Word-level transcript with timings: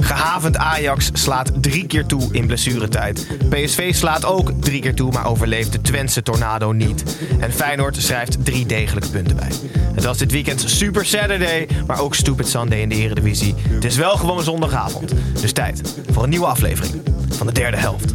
Gehavend 0.00 0.56
Ajax 0.56 1.10
slaat 1.12 1.52
drie 1.60 1.86
keer 1.86 2.06
toe 2.06 2.28
in 2.30 2.46
blessuretijd. 2.46 3.26
PSV 3.48 3.94
slaat 3.94 4.24
ook 4.24 4.52
drie 4.60 4.80
keer 4.80 4.94
toe, 4.94 5.12
maar 5.12 5.26
overleeft 5.26 5.72
de 5.72 5.80
Twentse 5.80 6.22
tornado 6.22 6.72
niet. 6.72 7.04
En 7.40 7.52
Feyenoord 7.52 7.96
schrijft 7.96 8.44
drie 8.44 8.66
degelijke 8.66 9.08
punten 9.08 9.36
bij. 9.36 9.50
Het 9.94 10.04
was 10.04 10.18
dit 10.18 10.32
weekend 10.32 10.64
Super 10.66 11.06
Saturday, 11.06 11.68
maar 11.86 12.00
ook 12.00 12.14
Stupid 12.14 12.48
Sunday 12.48 12.80
in 12.80 12.88
de 12.88 12.94
Eredivisie. 12.94 13.54
Het 13.68 13.84
is 13.84 13.96
wel 13.96 14.16
gewoon 14.16 14.42
zondagavond. 14.42 15.12
Dus 15.40 15.52
tijd 15.52 15.94
voor 16.10 16.22
een 16.22 16.28
nieuwe 16.28 16.46
aflevering 16.46 17.02
van 17.28 17.46
de 17.46 17.52
derde 17.52 17.76
helft. 17.76 18.14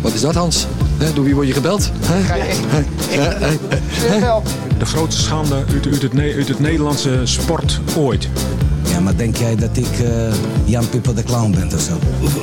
Wat 0.00 0.12
is 0.12 0.20
dat, 0.20 0.34
Hans? 0.34 0.66
Door 1.14 1.24
wie 1.24 1.34
word 1.34 1.46
je 1.46 1.52
gebeld? 1.52 1.90
De 4.78 4.84
grootste 4.84 5.22
schande 5.22 5.54
uit, 5.54 5.86
uit, 5.86 6.02
het, 6.02 6.12
uit 6.20 6.48
het 6.48 6.60
Nederlandse 6.60 7.20
sport 7.24 7.80
ooit. 7.96 8.28
Ja, 8.88 9.00
maar 9.00 9.16
denk 9.16 9.36
jij 9.36 9.56
dat 9.56 9.76
ik 9.76 9.98
eh, 9.98 10.34
Jan 10.64 10.88
Pipper 10.88 11.14
de 11.14 11.22
Clown 11.22 11.50
ben 11.50 11.72
of 11.74 11.80
zo? 11.80 11.98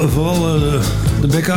Vooral 0.08 0.56
eh, 0.56 0.82
de 1.22 1.28
bek 1.28 1.50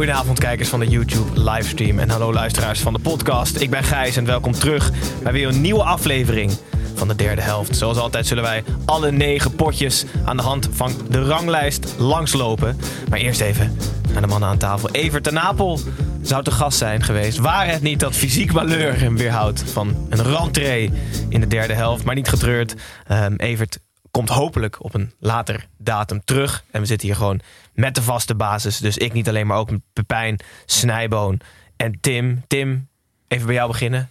Goedenavond 0.00 0.38
kijkers 0.38 0.68
van 0.68 0.80
de 0.80 0.86
YouTube 0.86 1.40
livestream 1.40 1.98
en 1.98 2.10
hallo 2.10 2.32
luisteraars 2.32 2.80
van 2.80 2.92
de 2.92 2.98
podcast. 2.98 3.60
Ik 3.60 3.70
ben 3.70 3.84
Gijs 3.84 4.16
en 4.16 4.24
welkom 4.24 4.52
terug 4.52 4.90
bij 5.22 5.32
weer 5.32 5.48
een 5.48 5.60
nieuwe 5.60 5.82
aflevering 5.82 6.52
van 6.94 7.08
de 7.08 7.14
derde 7.14 7.42
helft. 7.42 7.76
Zoals 7.76 7.98
altijd 7.98 8.26
zullen 8.26 8.42
wij 8.42 8.64
alle 8.84 9.10
negen 9.10 9.54
potjes 9.54 10.04
aan 10.24 10.36
de 10.36 10.42
hand 10.42 10.68
van 10.72 10.92
de 11.08 11.22
ranglijst 11.22 11.94
langslopen. 11.98 12.76
Maar 13.10 13.18
eerst 13.18 13.40
even 13.40 13.76
naar 14.12 14.22
de 14.22 14.28
mannen 14.28 14.48
aan 14.48 14.58
tafel. 14.58 14.90
Evert 14.90 15.24
de 15.24 15.32
Napel 15.32 15.80
zou 16.22 16.42
te 16.42 16.50
gast 16.50 16.78
zijn 16.78 17.02
geweest. 17.02 17.38
Waar 17.38 17.66
het 17.66 17.82
niet 17.82 18.00
dat 18.00 18.16
fysiek 18.16 18.52
malheur 18.52 19.00
hem 19.00 19.16
weerhoudt 19.16 19.62
van 19.62 20.06
een 20.08 20.22
rentree 20.22 20.92
in 21.28 21.40
de 21.40 21.46
derde 21.46 21.74
helft. 21.74 22.04
Maar 22.04 22.14
niet 22.14 22.28
getreurd. 22.28 22.74
Ehm, 23.06 23.34
Evert 23.36 23.78
komt 24.10 24.28
hopelijk 24.28 24.84
op 24.84 24.94
een 24.94 25.12
later 25.18 25.66
datum 25.78 26.20
terug. 26.24 26.64
En 26.70 26.80
we 26.80 26.86
zitten 26.86 27.08
hier 27.08 27.16
gewoon 27.16 27.40
met 27.74 27.94
de 27.94 28.02
vaste 28.02 28.34
basis. 28.34 28.78
Dus 28.78 28.96
ik 28.96 29.12
niet 29.12 29.28
alleen, 29.28 29.46
maar 29.46 29.58
ook 29.58 29.70
met 29.70 29.80
Pepijn, 29.92 30.40
Snijboon 30.66 31.40
en 31.76 31.98
Tim. 32.00 32.42
Tim, 32.46 32.88
even 33.28 33.46
bij 33.46 33.54
jou 33.54 33.68
beginnen. 33.68 34.10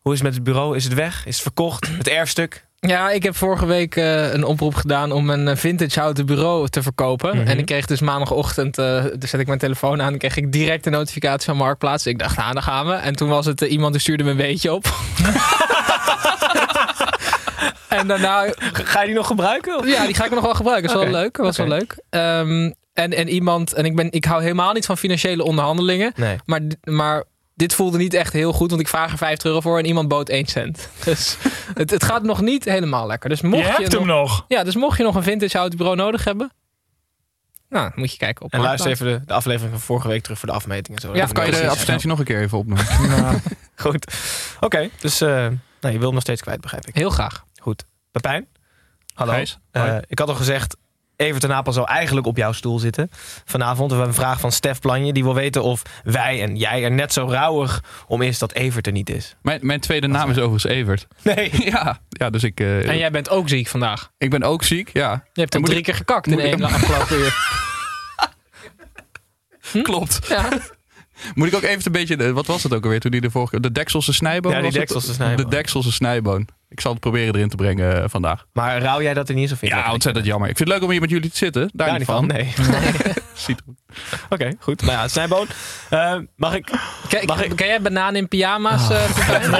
Hoe 0.00 0.12
is 0.12 0.18
het 0.18 0.28
met 0.28 0.36
het 0.36 0.44
bureau? 0.44 0.76
Is 0.76 0.84
het 0.84 0.94
weg? 0.94 1.26
Is 1.26 1.34
het 1.34 1.42
verkocht? 1.42 1.88
Het 1.88 2.08
erfstuk? 2.08 2.66
Ja, 2.88 3.10
ik 3.10 3.22
heb 3.22 3.36
vorige 3.36 3.66
week 3.66 3.96
eh, 3.96 4.32
een 4.32 4.44
oproep 4.44 4.74
gedaan 4.74 5.12
om 5.12 5.30
een 5.30 5.48
eh, 5.48 5.56
vintage 5.56 6.00
houten 6.00 6.26
bureau 6.26 6.68
te 6.68 6.82
verkopen. 6.82 7.36
Mhm. 7.36 7.46
En 7.46 7.58
ik 7.58 7.66
kreeg 7.66 7.86
dus 7.86 8.00
maandagochtend, 8.00 8.78
eh 8.78 9.04
dus 9.18 9.30
zet 9.30 9.40
ik 9.40 9.46
mijn 9.46 9.58
telefoon 9.58 10.02
aan 10.02 10.12
en 10.12 10.18
kreeg 10.18 10.36
ik 10.36 10.52
direct 10.52 10.86
een 10.86 10.92
notificatie 10.92 11.44
van 11.44 11.56
Marktplaats. 11.56 12.06
Ik 12.06 12.18
dacht, 12.18 12.36
nou, 12.36 12.52
daar 12.52 12.62
gaan 12.62 12.86
we. 12.86 12.92
En 12.92 13.16
toen 13.16 13.28
was 13.28 13.46
het 13.46 13.60
iemand 13.60 13.92
die 13.92 14.00
stuurde 14.00 14.24
me 14.24 14.30
een 14.30 14.36
weetje 14.36 14.72
op. 14.72 14.84
en 17.96 18.06
daarna, 18.06 18.46
Ga 18.72 19.00
je 19.00 19.06
die 19.06 19.14
nog 19.14 19.26
gebruiken? 19.26 19.78
Of? 19.78 19.86
ja, 19.86 20.06
die 20.06 20.14
ga 20.14 20.24
ik 20.24 20.30
nog 20.30 20.44
wel 20.44 20.54
gebruiken. 20.54 20.88
Dat 20.88 20.98
is 20.98 21.10
wel 21.10 21.20
leuk. 21.20 21.36
was 21.36 21.56
wel 21.56 21.68
leuk. 21.68 22.02
Ehm, 22.10 22.72
en, 22.92 23.12
en 23.12 23.28
iemand, 23.28 23.72
en 23.72 23.84
ik, 23.84 23.96
ben, 23.96 24.12
ik 24.12 24.24
hou 24.24 24.42
helemaal 24.42 24.72
niet 24.72 24.86
van 24.86 24.98
financiële 24.98 25.44
onderhandelingen. 25.44 26.12
Nee. 26.16 26.36
Maar, 26.44 26.60
maar 26.82 27.24
dit 27.54 27.74
voelde 27.74 27.98
niet 27.98 28.14
echt 28.14 28.32
heel 28.32 28.52
goed, 28.52 28.70
want 28.70 28.82
ik 28.82 28.88
vraag 28.88 29.12
er 29.12 29.18
50 29.18 29.46
euro 29.46 29.60
voor 29.60 29.78
en 29.78 29.86
iemand 29.86 30.08
bood 30.08 30.28
1 30.28 30.46
cent. 30.46 30.88
Dus 31.04 31.36
het, 31.74 31.90
het 31.90 32.04
gaat 32.04 32.22
nog 32.22 32.40
niet 32.40 32.64
helemaal 32.64 33.06
lekker. 33.06 33.28
Dus 33.28 33.40
mocht 33.40 33.66
Je 33.66 33.68
je, 33.68 33.74
hebt 33.78 33.92
hem 33.92 34.06
nog. 34.06 34.44
Ja, 34.48 34.64
dus 34.64 34.76
mocht 34.76 34.96
je 34.96 35.02
nog 35.02 35.14
een 35.14 35.22
vintage 35.22 35.56
houten 35.56 35.78
bureau 35.78 35.98
nodig 35.98 36.24
hebben, 36.24 36.52
nou, 37.72 37.90
moet 37.94 38.12
je 38.12 38.18
kijken 38.18 38.44
op 38.44 38.52
En 38.52 38.60
luister 38.60 38.90
even 38.90 39.06
de, 39.06 39.20
de 39.26 39.32
aflevering 39.32 39.72
van 39.72 39.80
vorige 39.80 40.08
week 40.08 40.22
terug 40.22 40.38
voor 40.38 40.48
de 40.48 40.54
afmeting 40.54 40.96
en 40.96 41.02
zo. 41.02 41.14
Ja, 41.14 41.22
Even 41.22 41.34
Kan 41.34 41.46
je 41.46 41.50
de 41.50 41.68
advertentie 41.68 42.08
nog 42.08 42.18
een 42.18 42.24
keer 42.24 42.40
even 42.40 42.58
opnoemen? 42.58 42.86
Goed. 43.74 44.14
Oké, 44.60 44.88
dus 45.00 45.20
eh, 45.20 45.28
nou, 45.28 45.48
je 45.80 45.90
wil 45.90 46.02
hem 46.02 46.12
nog 46.12 46.20
steeds 46.22 46.40
kwijt, 46.40 46.60
begrijp 46.60 46.86
ik. 46.86 46.94
Heel 46.94 47.10
graag. 47.10 47.44
Goed. 47.62 47.84
Pepijn? 48.10 48.46
Hallo. 49.14 49.32
Gijs? 49.32 49.58
Eh, 49.70 49.96
ik 50.06 50.18
had 50.18 50.28
al 50.28 50.34
gezegd, 50.34 50.76
Evert 51.16 51.40
de 51.40 51.46
Napel 51.48 51.72
zou 51.72 51.86
eigenlijk 51.86 52.26
op 52.26 52.36
jouw 52.36 52.52
stoel 52.52 52.78
zitten 52.78 53.08
vanavond. 53.44 53.90
We 53.90 53.96
hebben 53.96 54.14
een 54.14 54.20
vraag 54.22 54.40
van 54.40 54.52
Stef 54.52 54.80
Planje. 54.80 55.12
Die 55.12 55.22
wil 55.22 55.34
weten 55.34 55.62
of 55.62 55.82
wij 56.04 56.42
en 56.42 56.56
jij 56.56 56.84
er 56.84 56.90
net 56.90 57.12
zo 57.12 57.26
rouwig 57.28 57.84
om 58.06 58.22
is 58.22 58.38
dat 58.38 58.52
Evert 58.52 58.86
er 58.86 58.92
niet 58.92 59.10
is. 59.10 59.36
Mijn, 59.42 59.58
mijn 59.62 59.80
tweede 59.80 60.06
naam 60.06 60.30
is 60.30 60.38
overigens 60.38 60.64
Evert. 60.64 61.06
Nee. 61.34 61.50
Ja, 61.72 61.98
ja 62.08 62.30
dus 62.30 62.42
ik, 62.42 62.60
eh, 62.60 62.88
En 62.88 62.98
jij 62.98 63.10
bent 63.10 63.28
ook 63.30 63.48
ziek 63.48 63.68
vandaag. 63.68 64.10
ik 64.18 64.30
ben 64.30 64.42
ook 64.42 64.62
ziek. 64.62 64.90
Ja, 64.92 65.10
Je 65.32 65.40
hebt 65.40 65.54
En 65.54 65.58
hem 65.60 65.64
drie 65.64 65.78
ik- 65.78 65.84
keer 65.84 65.94
gekakt 65.94 66.26
in 66.26 66.40
één 66.40 66.62
afgelopen 66.62 67.18
uur. 67.18 67.34
klopt. 69.82 70.18
Ja. 70.28 70.48
Moet 71.34 71.46
ik 71.48 71.54
ook 71.54 71.62
even 71.62 71.82
een 71.86 71.92
beetje... 71.92 72.32
Wat 72.32 72.46
was 72.46 72.62
het 72.62 72.74
ook 72.74 72.82
alweer 72.84 73.00
toen 73.00 73.10
die 73.10 73.20
de 73.20 73.30
vorige 73.30 73.50
keer... 73.50 73.60
De 73.60 73.72
dekselse 73.72 74.12
snijboon? 74.12 74.52
Ja, 74.52 74.60
die 74.60 74.70
dekselse 74.72 75.14
snijboon. 75.14 75.44
De 75.44 75.50
dekselse 75.56 75.92
snijboon. 75.92 76.48
Ik 76.72 76.80
zal 76.80 76.90
het 76.92 77.00
proberen 77.00 77.34
erin 77.34 77.48
te 77.48 77.56
brengen 77.56 78.02
eh, 78.02 78.08
vandaag. 78.08 78.44
Maar 78.52 78.82
rouw 78.82 79.02
jij 79.02 79.14
dat 79.14 79.28
er 79.28 79.34
niet 79.34 79.48
zo 79.48 79.54
vind 79.58 79.70
je 79.72 79.76
Ja, 79.78 79.84
dat 79.84 79.92
ontzettend 79.92 80.26
jammer. 80.26 80.48
Ik 80.48 80.56
vind 80.56 80.68
het 80.68 80.78
leuk 80.78 80.86
om 80.86 80.92
hier 80.92 81.00
met 81.00 81.10
jullie 81.10 81.30
te 81.30 81.36
zitten. 81.36 81.70
Daar, 81.72 81.88
Daar 81.88 81.98
niet 81.98 82.06
van. 82.06 82.16
van, 82.16 82.26
nee. 82.26 82.52
Ziet 83.34 83.58
er- 83.66 83.74
Oké, 84.30 84.50
goed. 84.58 84.80
Nou 84.82 84.92
ja, 84.92 85.08
Snijboon. 85.08 85.46
Eh, 85.90 86.14
mag 86.36 86.54
ik... 86.54 86.70
Ken, 87.08 87.24
Mag 87.26 87.44
ik- 87.44 87.56
ken 87.56 87.66
jij 87.66 87.80
bananen 87.82 88.20
in 88.20 88.28
pyjama's? 88.28 88.86
Pepijn? 88.86 89.50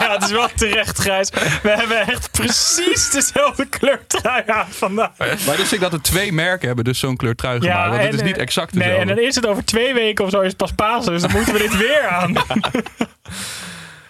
ja, 0.00 0.12
het 0.12 0.22
is 0.22 0.30
wel 0.30 0.48
terecht, 0.56 1.00
Gijs. 1.00 1.30
We 1.62 1.70
hebben 1.70 2.06
echt 2.06 2.30
precies 2.30 3.10
dezelfde 3.10 3.66
kleurtrui 3.68 4.42
aan 4.46 4.66
vandaag. 4.68 5.10
Maar 5.46 5.56
dus 5.56 5.72
ik 5.72 5.80
dat 5.80 5.92
er 5.92 6.02
twee 6.02 6.32
merken 6.32 6.66
hebben 6.66 6.84
dus 6.84 6.98
zo'n 6.98 7.16
kleur 7.16 7.34
trui 7.34 7.60
gemaakt. 7.60 7.90
want 7.90 8.02
het 8.02 8.14
is 8.14 8.22
niet 8.22 8.36
exact 8.38 8.72
Nee, 8.74 8.82
dezelfde. 8.82 9.10
en 9.10 9.16
dan 9.16 9.24
is 9.26 9.34
het 9.34 9.46
over 9.46 9.64
twee 9.64 9.94
weken 9.94 10.24
of 10.24 10.30
zo 10.30 10.40
is 10.40 10.48
het 10.48 10.56
pas 10.56 10.72
Pasen. 10.72 11.12
Dus 11.12 11.22
dan 11.22 11.30
moeten 11.32 11.52
we 11.52 11.58
dit 11.58 11.76
weer 11.76 12.06
aan. 12.08 12.32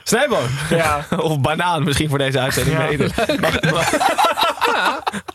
Snijboon. 0.08 0.48
Ja. 0.70 1.06
Of 1.16 1.40
banaan 1.40 1.84
misschien 1.84 2.08
voor 2.08 2.18
deze 2.18 2.40
uitzending. 2.40 2.76
Ja. 2.78 3.36
Mag, 3.40 3.62
mag, 3.62 3.92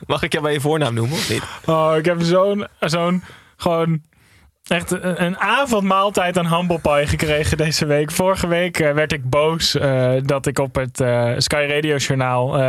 mag 0.08 0.24
ik 0.24 0.32
jou 0.32 0.44
bij 0.44 0.54
je 0.54 0.62
voornaam 0.62 0.94
noemen 0.94 1.18
of 1.18 1.30
niet? 1.30 1.44
Oh, 1.66 1.94
ik 1.98 2.06
heb 2.06 2.22
zo'n, 2.22 2.68
zo'n, 2.80 3.24
gewoon 3.58 4.02
echt 4.72 4.92
een, 5.02 5.40
avondmaaltijd 5.40 6.38
aan 6.38 6.56
humble 6.56 7.08
gekregen 7.08 7.58
deze 7.58 7.86
week. 7.86 8.12
Vorige 8.12 8.48
week 8.48 8.80
eh, 8.80 8.94
werd 8.94 9.12
ik 9.14 9.30
boos 9.30 9.76
eh, 9.76 10.12
dat 10.24 10.46
ik 10.46 10.60
op 10.60 10.76
het 10.76 11.00
eh, 11.00 11.32
Sky 11.38 11.66
Radio 11.70 11.96
journaal, 11.96 12.60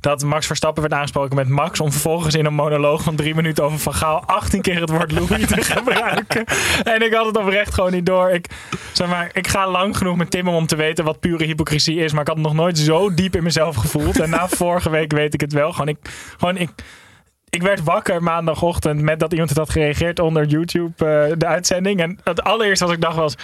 dat 0.00 0.24
Max 0.24 0.46
Verstappen 0.46 0.82
werd 0.82 0.94
aangesproken 0.94 1.36
met 1.36 1.48
Max, 1.48 1.80
om 1.80 1.92
vervolgens 1.92 2.34
in 2.34 2.44
een 2.44 2.54
monoloog 2.54 3.02
van 3.02 3.16
drie 3.16 3.34
minuten 3.34 3.64
over 3.64 3.78
Van 3.78 3.94
Gaal 3.94 4.22
18 4.26 4.60
keer 4.60 4.80
het 4.80 4.90
woord 4.90 5.12
Louis 5.12 5.46
te 5.46 5.62
gebruiken. 5.76 6.44
En 6.84 7.02
ik 7.02 7.14
had 7.14 7.26
het 7.26 7.36
oprecht 7.36 7.74
gewoon 7.74 7.92
niet 7.92 8.06
door. 8.06 8.30
Ik, 8.30 8.46
zeg 8.92 9.08
maar, 9.08 9.30
ik 9.32 9.48
ga 9.48 9.70
lang 9.70 9.96
genoeg 9.96 10.16
met 10.16 10.30
Tim 10.30 10.48
om 10.48 10.66
te 10.66 10.76
weten 10.76 11.04
wat 11.04 11.20
pure 11.20 11.44
hypocrisie 11.44 11.98
is, 11.98 12.12
maar 12.12 12.20
ik 12.20 12.26
had 12.26 12.36
het 12.36 12.46
nog 12.46 12.54
nooit 12.54 12.78
zo 12.78 13.14
diep 13.14 13.36
in 13.36 13.42
mezelf 13.42 13.76
gevoeld. 13.76 14.20
En 14.20 14.30
na 14.30 14.48
vorige 14.62 14.90
week 14.90 15.12
weet 15.12 15.34
ik 15.34 15.40
het 15.40 15.52
wel. 15.52 15.72
Gewoon, 15.72 15.88
ik, 15.88 15.98
gewoon, 16.38 16.56
ik, 16.56 16.70
ik 17.50 17.62
werd 17.62 17.82
wakker 17.84 18.22
maandagochtend 18.22 19.00
met 19.00 19.20
dat 19.20 19.32
iemand 19.32 19.48
het 19.48 19.58
had 19.58 19.70
gereageerd 19.70 20.18
onder 20.18 20.44
YouTube, 20.44 21.04
eh, 21.06 21.32
de 21.38 21.46
uitzending. 21.46 22.00
En 22.00 22.18
het 22.24 22.42
allereerste 22.42 22.84
wat 22.84 22.94
ik 22.94 23.00
dacht 23.00 23.16
was... 23.16 23.34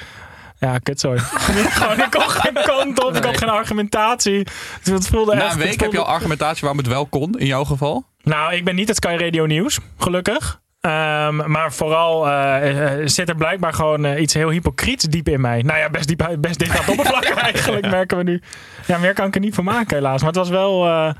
Ja, 0.58 0.78
kutzooi. 0.78 1.18
Gewoon, 1.78 1.98
ik 2.00 2.10
kon 2.10 2.30
geen 2.30 2.64
kant 2.64 3.04
op, 3.04 3.16
ik 3.16 3.24
had 3.24 3.36
geen 3.38 3.48
argumentatie. 3.48 4.44
Dus 4.82 4.92
het 4.92 5.08
voelde 5.08 5.34
Na 5.34 5.44
echt... 5.44 5.52
een 5.52 5.58
week 5.58 5.80
heb 5.80 5.92
je 5.92 5.98
al 5.98 6.06
argumentatie 6.06 6.60
waarom 6.60 6.78
het 6.78 6.88
wel 6.88 7.06
kon, 7.06 7.38
in 7.38 7.46
jouw 7.46 7.64
geval. 7.64 8.04
Nou, 8.22 8.54
ik 8.54 8.64
ben 8.64 8.74
niet 8.74 8.88
het 8.88 8.96
Sky 8.96 9.16
Radio 9.18 9.46
Nieuws, 9.46 9.78
gelukkig. 9.98 10.60
Ehm, 10.80 11.50
maar 11.50 11.72
vooral 11.72 12.28
eh, 12.28 13.00
eh, 13.00 13.06
zit 13.08 13.28
er 13.28 13.34
blijkbaar 13.34 13.72
gewoon 13.72 14.16
iets 14.18 14.34
heel 14.34 14.50
hypocriets 14.50 15.04
diep 15.04 15.28
in 15.28 15.40
mij. 15.40 15.62
Nou 15.62 15.78
ja, 15.78 15.90
best, 15.90 16.08
diep, 16.08 16.36
best 16.38 16.58
dicht 16.58 16.70
aan 16.70 16.84
het 16.84 16.88
oppervlak 16.90 17.24
eigenlijk, 17.24 17.90
merken 17.90 18.16
we 18.16 18.22
nu. 18.22 18.42
Ja, 18.86 18.98
meer 18.98 19.14
kan 19.14 19.26
ik 19.26 19.34
er 19.34 19.40
niet 19.40 19.54
van 19.54 19.64
maken 19.64 19.96
helaas. 19.96 20.18
Maar 20.18 20.28
het 20.28 20.38
was 20.38 20.48
wel... 20.48 20.84
eh, 20.86 21.14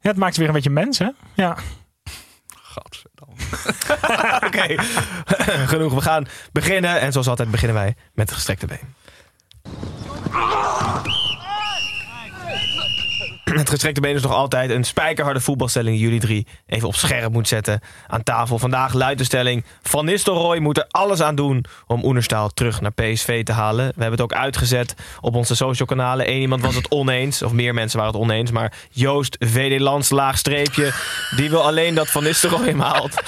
ja, 0.00 0.10
het 0.10 0.16
maakt 0.16 0.36
weer 0.36 0.46
een 0.46 0.52
beetje 0.54 0.70
mens, 0.70 0.98
hè? 0.98 1.08
Ja. 1.34 1.56
Oké, 4.46 4.74
genoeg. 5.72 5.94
We 5.94 6.00
gaan 6.00 6.26
beginnen. 6.52 7.00
En 7.00 7.12
zoals 7.12 7.28
altijd 7.28 7.50
beginnen 7.50 7.76
wij 7.76 7.96
met 8.14 8.28
het 8.28 8.36
gestrekte 8.36 8.66
been. 8.66 8.94
Het 13.56 13.70
gestrekte 13.70 14.00
been 14.00 14.14
is 14.14 14.22
nog 14.22 14.32
altijd 14.32 14.70
een 14.70 14.84
spijkerharde 14.84 15.40
voetbalstelling 15.40 15.96
die 15.96 16.04
jullie 16.04 16.20
drie 16.20 16.46
even 16.66 16.88
op 16.88 16.94
scherp 16.94 17.32
moet 17.32 17.48
zetten 17.48 17.80
aan 18.06 18.22
tafel. 18.22 18.58
Vandaag 18.58 18.92
luidt 18.92 19.18
de 19.18 19.24
stelling: 19.24 19.64
Van 19.82 20.04
Nistelrooy 20.04 20.58
moet 20.58 20.76
er 20.78 20.86
alles 20.88 21.20
aan 21.20 21.34
doen 21.34 21.64
om 21.86 22.04
Oenerstaal 22.04 22.48
terug 22.48 22.80
naar 22.80 22.92
PSV 22.92 23.44
te 23.44 23.52
halen. 23.52 23.86
We 23.86 24.00
hebben 24.02 24.10
het 24.10 24.20
ook 24.20 24.32
uitgezet 24.32 24.94
op 25.20 25.34
onze 25.34 25.54
social 25.54 25.88
kanalen. 25.88 26.30
Eén 26.30 26.40
iemand 26.40 26.62
was 26.62 26.74
het 26.74 26.90
oneens, 27.00 27.42
of 27.42 27.52
meer 27.52 27.74
mensen 27.74 27.98
waren 27.98 28.12
het 28.12 28.22
oneens. 28.22 28.50
Maar 28.50 28.72
Joost 28.90 29.36
VD 29.38 29.80
Lands 29.80 30.10
laag 30.10 30.38
streepje, 30.38 30.92
die 31.36 31.50
wil 31.50 31.62
alleen 31.62 31.94
dat 31.94 32.10
Van 32.10 32.22
Nistelrooy 32.22 32.66
hem 32.66 32.80
haalt. 32.80 33.14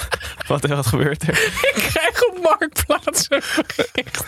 Wat, 0.47 0.65
wat 0.65 0.87
gebeurt 0.87 1.27
er? 1.27 1.39
Ik 1.61 1.73
krijg 1.73 2.23
op 2.23 2.39
Marktplaats 2.43 3.25
een 3.29 3.41
bericht. 3.75 4.25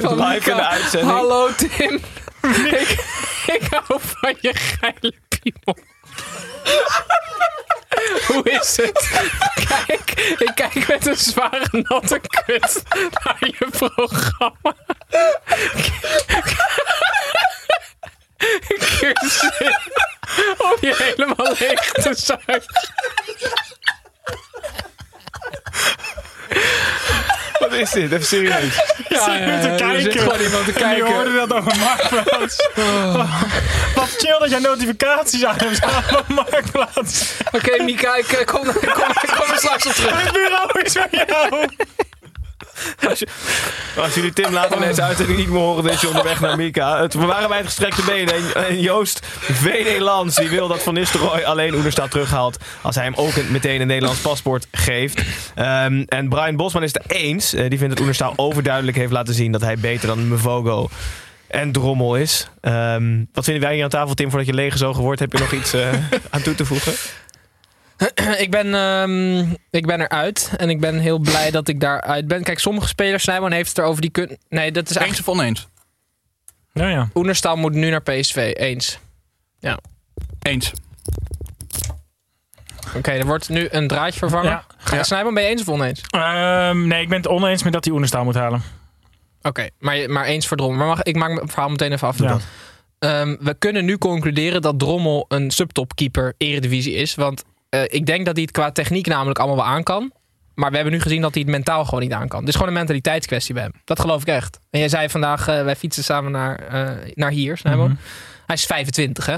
van 0.00 0.14
Live 0.24 0.50
in 0.50 0.56
de 0.56 0.66
uitzending. 0.66 1.12
Hallo 1.12 1.48
Tim. 1.54 2.00
Ik, 3.46 3.68
hou 3.70 4.00
van 4.00 4.36
je 4.40 4.54
geile 4.54 5.14
piemel. 5.28 5.78
Hoe 8.26 8.50
is 8.50 8.76
het? 8.76 9.10
Kijk, 9.68 10.10
ik 10.38 10.52
kijk 10.54 10.88
met 10.88 11.06
een 11.06 11.16
zware 11.16 11.68
natte 11.88 12.20
kut 12.20 12.82
naar 13.24 13.36
je 13.38 13.66
programma. 13.70 14.74
Ik 18.68 18.82
zin 19.20 19.76
om 20.58 20.76
je 20.80 20.94
helemaal 20.98 21.54
leeg 21.58 21.92
te 21.92 22.14
zuigen. 22.14 22.94
Wat 27.58 27.72
is 27.72 27.90
dit? 27.90 28.12
Even 28.12 28.26
serieus. 28.26 28.94
Ja, 29.08 29.24
zit 29.24 29.62
te 29.62 29.68
er 29.68 29.76
kijken. 29.76 30.02
zit 30.12 30.20
gewoon 30.22 30.40
iemand 30.40 30.64
te 30.64 30.72
En 30.72 30.88
die 30.88 30.96
kijken. 30.98 31.14
hoorde 31.14 31.32
dat 31.34 31.52
over 31.52 31.76
Marktplaats. 31.78 32.68
Wat 33.94 34.14
chill 34.18 34.38
dat 34.38 34.50
jij 34.50 34.58
notificaties 34.58 35.44
aan 35.44 35.54
hebt 35.58 35.76
staan 35.76 36.02
van 36.02 36.22
Marktplaats. 36.34 37.32
Oké, 37.52 37.82
Mika, 37.82 38.16
ik 38.16 38.32
eh, 38.32 38.44
kom, 38.46 38.68
ik 38.68 38.74
kom, 39.00 39.10
ik 39.22 39.34
kom 39.38 39.50
er 39.52 39.58
straks 39.58 39.86
op 39.86 39.92
terug. 39.92 40.22
Het 40.22 40.32
bureau 40.32 40.80
is 40.82 40.92
van 40.92 41.08
jou. 41.26 41.68
Als, 43.96 44.14
jullie 44.14 44.32
Tim 44.32 44.52
later 44.52 44.76
in 44.82 44.88
deze 44.88 45.02
uitzending 45.02 45.38
niet 45.38 45.48
horen, 45.48 45.84
dan 45.84 45.92
is 45.92 46.00
je 46.00 46.08
onderweg 46.08 46.40
naar 46.40 46.56
Mika. 46.56 47.06
We 47.08 47.26
waren 47.26 47.48
bij 47.48 47.56
het 47.58 47.66
gestrekte 47.66 48.02
been. 48.02 48.28
En, 48.54 48.80
Joost 48.80 49.26
VD 49.40 50.00
die 50.38 50.48
wil 50.48 50.68
dat 50.68 50.82
Van 50.82 50.94
Nistelrooy 50.94 51.42
alleen 51.42 51.74
Oenerstaal 51.74 52.08
terughaalt. 52.08 52.56
Als 52.82 52.94
hij 52.94 53.04
hem 53.04 53.14
ook 53.14 53.36
een- 53.36 53.50
meteen 53.52 53.80
een 53.80 53.86
Nederlands 53.86 54.20
paspoort 54.20 54.66
geeft. 54.72 55.22
Ehm, 55.54 56.04
en 56.08 56.28
Brian 56.28 56.56
Bosman 56.56 56.82
is 56.82 56.92
het 56.92 57.12
eens. 57.12 57.52
Eh, 57.52 57.68
die 57.68 57.78
vindt 57.78 57.88
dat 57.92 57.98
Oenerstaal 58.00 58.32
overduidelijk 58.36 58.96
heeft 58.96 59.12
laten 59.12 59.34
zien 59.34 59.52
dat 59.52 59.60
hij 59.60 59.76
beter 59.78 60.06
dan 60.06 60.28
Mvogo 60.28 60.88
en 61.48 61.72
Drommel 61.72 62.16
is. 62.16 62.48
Ehm, 62.60 63.24
wat 63.32 63.44
vinden 63.44 63.62
wij 63.62 63.74
hier 63.74 63.84
aan 63.84 63.90
tafel, 63.90 64.14
Tim, 64.14 64.28
voordat 64.28 64.48
je 64.48 64.54
leeggezogen 64.54 65.02
wordt? 65.02 65.20
Heb 65.20 65.32
je 65.32 65.38
nog 65.38 65.52
iets 65.52 65.72
eh, 65.72 65.88
aan 66.30 66.42
toe 66.42 66.54
te 66.54 66.64
voegen? 66.64 66.92
Ik 68.44 68.50
ben, 68.50 68.74
ehm, 68.74 69.38
ik 69.70 69.86
ben 69.86 70.00
eruit 70.00 70.52
en 70.56 70.70
ik 70.70 70.80
ben 70.80 70.98
heel 70.98 71.18
blij 71.18 71.50
dat 71.50 71.68
ik 71.68 71.80
daaruit 71.80 72.26
ben. 72.26 72.42
Kijk, 72.42 72.58
sommige 72.58 72.88
spelers, 72.88 73.22
Snijman 73.22 73.52
heeft 73.52 73.68
het 73.68 73.78
erover 73.78 74.00
die 74.00 74.10
kunnen... 74.10 74.38
Nee, 74.48 74.72
dat 74.72 74.82
is 74.82 74.88
Eens 74.88 74.98
eigenlijk... 74.98 75.28
of 75.28 75.34
oneens? 75.34 75.68
Ja, 76.72 76.88
ja. 76.88 77.08
Oenerstal 77.14 77.56
moet 77.56 77.72
nu 77.72 77.90
naar 77.90 78.02
PSV, 78.02 78.52
eens. 78.56 78.98
Eens. 80.42 80.72
Oké, 82.96 83.10
er 83.10 83.26
wordt 83.26 83.48
nu 83.48 83.68
een 83.70 83.88
draadje 83.88 84.18
vervangen. 84.18 84.50
Ja. 84.50 84.64
Ga, 84.78 84.96
Ja. 84.96 85.02
Snijman, 85.02 85.34
ben 85.34 85.42
je 85.42 85.48
eens 85.48 85.60
of 85.60 85.68
oneens? 85.68 86.00
Ehm, 86.10 86.86
nee, 86.86 87.02
ik 87.02 87.08
ben 87.08 87.18
het 87.18 87.28
oneens 87.28 87.62
met 87.62 87.72
dat 87.72 87.84
hij 87.84 87.92
Oenerstaal 87.94 88.24
moet 88.24 88.34
halen. 88.34 88.62
Oké, 89.42 89.68
maar, 89.78 90.10
maar 90.10 90.24
eens 90.24 90.46
voor 90.46 90.56
Drommel. 90.56 90.78
Maar 90.78 90.86
mag, 90.86 91.02
ik 91.02 91.16
maak 91.16 91.34
mijn 91.34 91.48
verhaal 91.48 91.68
meteen 91.68 91.92
even 91.92 92.08
af. 92.08 92.18
Ja. 92.18 92.38
Ehm, 92.98 93.36
we 93.40 93.54
kunnen 93.58 93.84
nu 93.84 93.98
concluderen 93.98 94.62
dat 94.62 94.78
Drommel 94.78 95.24
een 95.28 95.50
subtopkeeper 95.50 96.34
eredivisie 96.38 96.94
is. 96.94 97.14
Want 97.14 97.44
eh, 97.68 97.82
ik 97.86 98.06
denk 98.06 98.26
dat 98.26 98.34
hij 98.34 98.42
het 98.42 98.52
qua 98.52 98.70
techniek 98.72 99.06
namelijk 99.06 99.38
allemaal 99.38 99.56
wel 99.56 99.66
aan 99.74 99.82
kan. 99.82 100.12
Maar 100.54 100.70
we 100.70 100.76
hebben 100.76 100.94
nu 100.94 101.00
gezien 101.00 101.20
dat 101.20 101.34
hij 101.34 101.42
het 101.42 101.50
mentaal 101.50 101.84
gewoon 101.84 102.00
niet 102.00 102.12
aan 102.12 102.28
kan. 102.28 102.40
Het 102.40 102.48
is 102.48 102.54
gewoon 102.54 102.68
een 102.68 102.76
mentaliteitskwestie 102.76 103.54
bij 103.54 103.62
hem. 103.62 103.72
Dat 103.84 104.00
geloof 104.00 104.20
ik 104.20 104.28
echt. 104.28 104.58
En 104.70 104.78
jij 104.78 104.88
zei 104.88 105.08
vandaag, 105.08 105.48
eh, 105.48 105.62
wij 105.62 105.76
fietsen 105.76 106.04
samen 106.04 106.32
naar, 106.32 106.58
eh, 106.58 107.12
naar 107.14 107.30
hier. 107.30 107.60
Mhm. 107.62 107.94
Hij 108.46 108.56
is 108.56 108.66
25, 108.66 109.26
hè? 109.26 109.36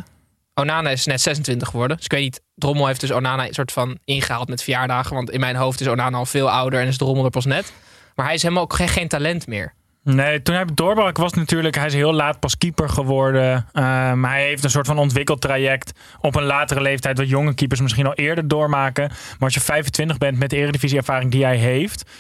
Onana 0.55 0.91
is 0.91 1.07
net 1.07 1.21
26 1.21 1.69
geworden. 1.69 1.97
Dus 1.97 2.05
ik 2.05 2.13
weet 2.13 2.23
niet, 2.23 2.41
Drommel 2.55 2.87
heeft 2.87 3.01
dus 3.01 3.11
Onana 3.11 3.47
een 3.47 3.55
soort 3.55 3.73
van 3.73 3.99
ingehaald 4.05 4.49
met 4.49 4.63
verjaardagen. 4.63 5.15
Want 5.15 5.31
in 5.31 5.41
mijn 5.41 5.57
hoofd 5.57 5.81
is 5.81 5.89
Onana 5.89 6.19
al 6.19 6.27
veel 6.27 6.51
ouder 6.51 6.81
en 6.81 6.87
is 6.87 6.97
Drommel 6.97 7.25
er 7.25 7.31
pas 7.31 7.45
net. 7.45 7.73
Maar 8.15 8.27
hij 8.27 8.35
is 8.35 8.43
helemaal 8.43 8.63
ook 8.63 8.75
geen, 8.75 8.89
geen 8.89 9.09
talent 9.09 9.47
meer. 9.47 9.75
Nee, 10.15 10.43
toen 10.43 10.55
hij 10.55 10.65
doorbrak 10.75 11.17
was 11.17 11.33
natuurlijk, 11.33 11.75
hij 11.75 11.87
is 11.87 11.95
heel 11.95 12.13
laat 12.13 12.41
pas 12.41 12.59
keeper 12.59 12.89
geworden. 12.89 13.67
Eh, 13.73 13.83
maar 14.13 14.31
hij 14.31 14.45
heeft 14.45 14.65
een 14.65 14.71
soort 14.71 14.87
van 14.87 14.99
ontwikkeltraject 14.99 15.93
op 16.21 16.35
een 16.35 16.43
latere 16.43 16.81
leeftijd, 16.81 17.19
wat 17.19 17.29
jonge 17.29 17.55
keepers 17.55 17.81
misschien 17.81 18.07
al 18.07 18.15
eerder 18.15 18.49
doormaken. 18.49 19.09
Maar 19.09 19.39
als 19.39 19.55
je 19.55 19.61
25 19.61 20.19
bent 20.19 20.39
met 20.39 20.51
de 20.51 20.57
eredivisie-ervaring 20.57 21.31
die 21.31 21.45
hij 21.45 21.57
heeft, 21.57 22.11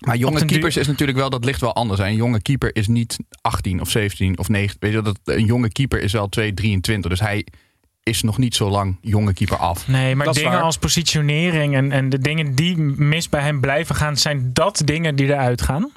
Maar 0.00 0.16
jonge 0.16 0.44
keepers 0.44 0.76
is 0.76 0.86
natuurlijk 0.86 1.18
wel, 1.18 1.30
dat 1.30 1.44
ligt 1.44 1.60
wel 1.60 1.74
anders. 1.74 2.00
Een 2.00 2.14
jonge 2.14 2.42
keeper 2.42 2.70
is 2.76 2.86
niet 2.86 3.18
18 3.40 3.80
of 3.80 3.90
17 3.90 4.38
of 4.38 4.48
19. 4.48 4.80
Weet 4.80 4.92
je, 4.92 5.02
dat, 5.02 5.18
een 5.24 5.44
jonge 5.44 5.72
keeper 5.72 6.00
is 6.00 6.12
wel 6.12 6.28
2, 6.28 6.54
23. 6.54 7.10
Dus 7.10 7.20
hij 7.20 7.46
is 8.02 8.22
nog 8.22 8.38
niet 8.38 8.54
zo 8.54 8.68
lang 8.68 8.98
jonge 9.00 9.32
keeper 9.32 9.56
af. 9.56 9.88
Nee, 9.88 10.14
maar 10.14 10.26
Dat 10.26 10.34
dingen 10.34 10.62
als 10.62 10.78
positionering 10.78 11.74
en, 11.74 11.92
en 11.92 12.08
de 12.08 12.18
dingen 12.18 12.54
die 12.54 12.76
mis 12.78 13.28
bij 13.28 13.42
hem 13.42 13.60
blijven 13.60 13.94
gaan, 13.94 14.16
zijn 14.16 14.50
dat 14.52 14.82
dingen 14.84 15.16
die 15.16 15.26
eruit 15.26 15.62
gaan? 15.62 15.92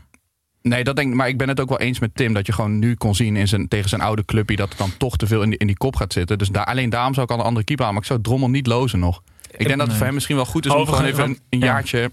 Nee, 0.62 0.84
dat 0.84 0.96
denk 0.96 1.10
ik. 1.10 1.16
Maar 1.16 1.28
ik 1.28 1.38
ben 1.38 1.48
het 1.48 1.60
ook 1.60 1.70
wel 1.70 1.80
eens 1.80 2.00
met 2.00 2.16
Tim. 2.16 2.34
Dat 2.34 2.46
je 2.46 2.54
gewoon 2.54 2.80
nu 2.80 2.96
kon 2.96 3.16
zien 3.16 3.36
in 3.36 3.48
zijn, 3.48 3.68
tegen 3.68 3.90
zijn 3.90 4.02
oude 4.02 4.26
clubje. 4.26 4.56
dat 4.56 4.70
het 4.70 4.78
dan 4.78 4.98
toch 4.98 5.18
te 5.18 5.28
veel 5.28 5.42
in 5.42 5.50
die, 5.50 5.60
in 5.60 5.68
die 5.68 5.78
kop 5.78 5.96
gaat 5.96 6.14
zitten. 6.14 6.38
Dus 6.38 6.50
daar, 6.50 6.66
alleen 6.66 6.90
daarom 6.90 7.14
zou 7.14 7.26
ik 7.26 7.32
al 7.32 7.40
een 7.40 7.46
andere 7.46 7.66
keeper 7.66 7.86
aan. 7.86 7.92
Maar 7.92 8.02
ik 8.02 8.08
zou 8.08 8.22
Drommel 8.22 8.50
niet 8.50 8.68
lozen 8.68 9.00
nog. 9.00 9.22
Ik 9.52 9.68
denk 9.68 9.80
dat 9.80 9.88
het 9.88 9.96
voor 9.96 10.06
hem 10.06 10.14
misschien 10.14 10.36
wel 10.36 10.46
goed 10.46 10.66
is 10.66 10.72
om 10.72 10.86
gewoon 10.86 11.06
even 11.06 11.24
een, 11.24 11.40
een 11.50 11.60
ja. 11.60 11.66
jaartje 11.66 12.12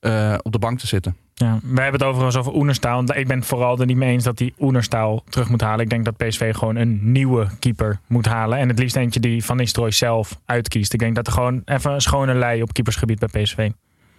eh, 0.00 0.34
op 0.42 0.52
de 0.52 0.58
bank 0.58 0.78
te 0.78 0.86
zitten. 0.86 1.16
Ja, 1.34 1.58
wij 1.62 1.82
hebben 1.82 2.00
het 2.00 2.08
overigens 2.08 2.36
over 2.36 2.54
Oenerstaal. 2.54 3.02
Ik 3.16 3.26
ben 3.26 3.38
het 3.38 3.46
vooral 3.46 3.78
er 3.78 3.86
niet 3.86 3.96
mee 3.96 4.12
eens 4.12 4.24
dat 4.24 4.38
hij 4.38 4.52
Oenerstaal 4.58 5.24
terug 5.28 5.48
moet 5.48 5.60
halen. 5.60 5.80
Ik 5.80 5.90
denk 5.90 6.04
dat 6.04 6.16
PSV 6.16 6.54
gewoon 6.54 6.76
een 6.76 7.12
nieuwe 7.12 7.48
keeper 7.58 8.00
moet 8.06 8.26
halen. 8.26 8.58
En 8.58 8.68
het 8.68 8.78
liefst 8.78 8.96
eentje 8.96 9.20
die 9.20 9.44
Van 9.44 9.56
Nistelrooy 9.56 9.90
zelf 9.90 10.40
uitkiest. 10.44 10.92
Ik 10.92 10.98
denk 10.98 11.14
dat 11.14 11.26
er 11.26 11.32
gewoon 11.32 11.62
even 11.64 11.92
een 11.92 12.00
schone 12.00 12.34
lei 12.34 12.62
op 12.62 12.72
keepersgebied 12.72 13.18
bij 13.18 13.42
PSV. 13.42 13.70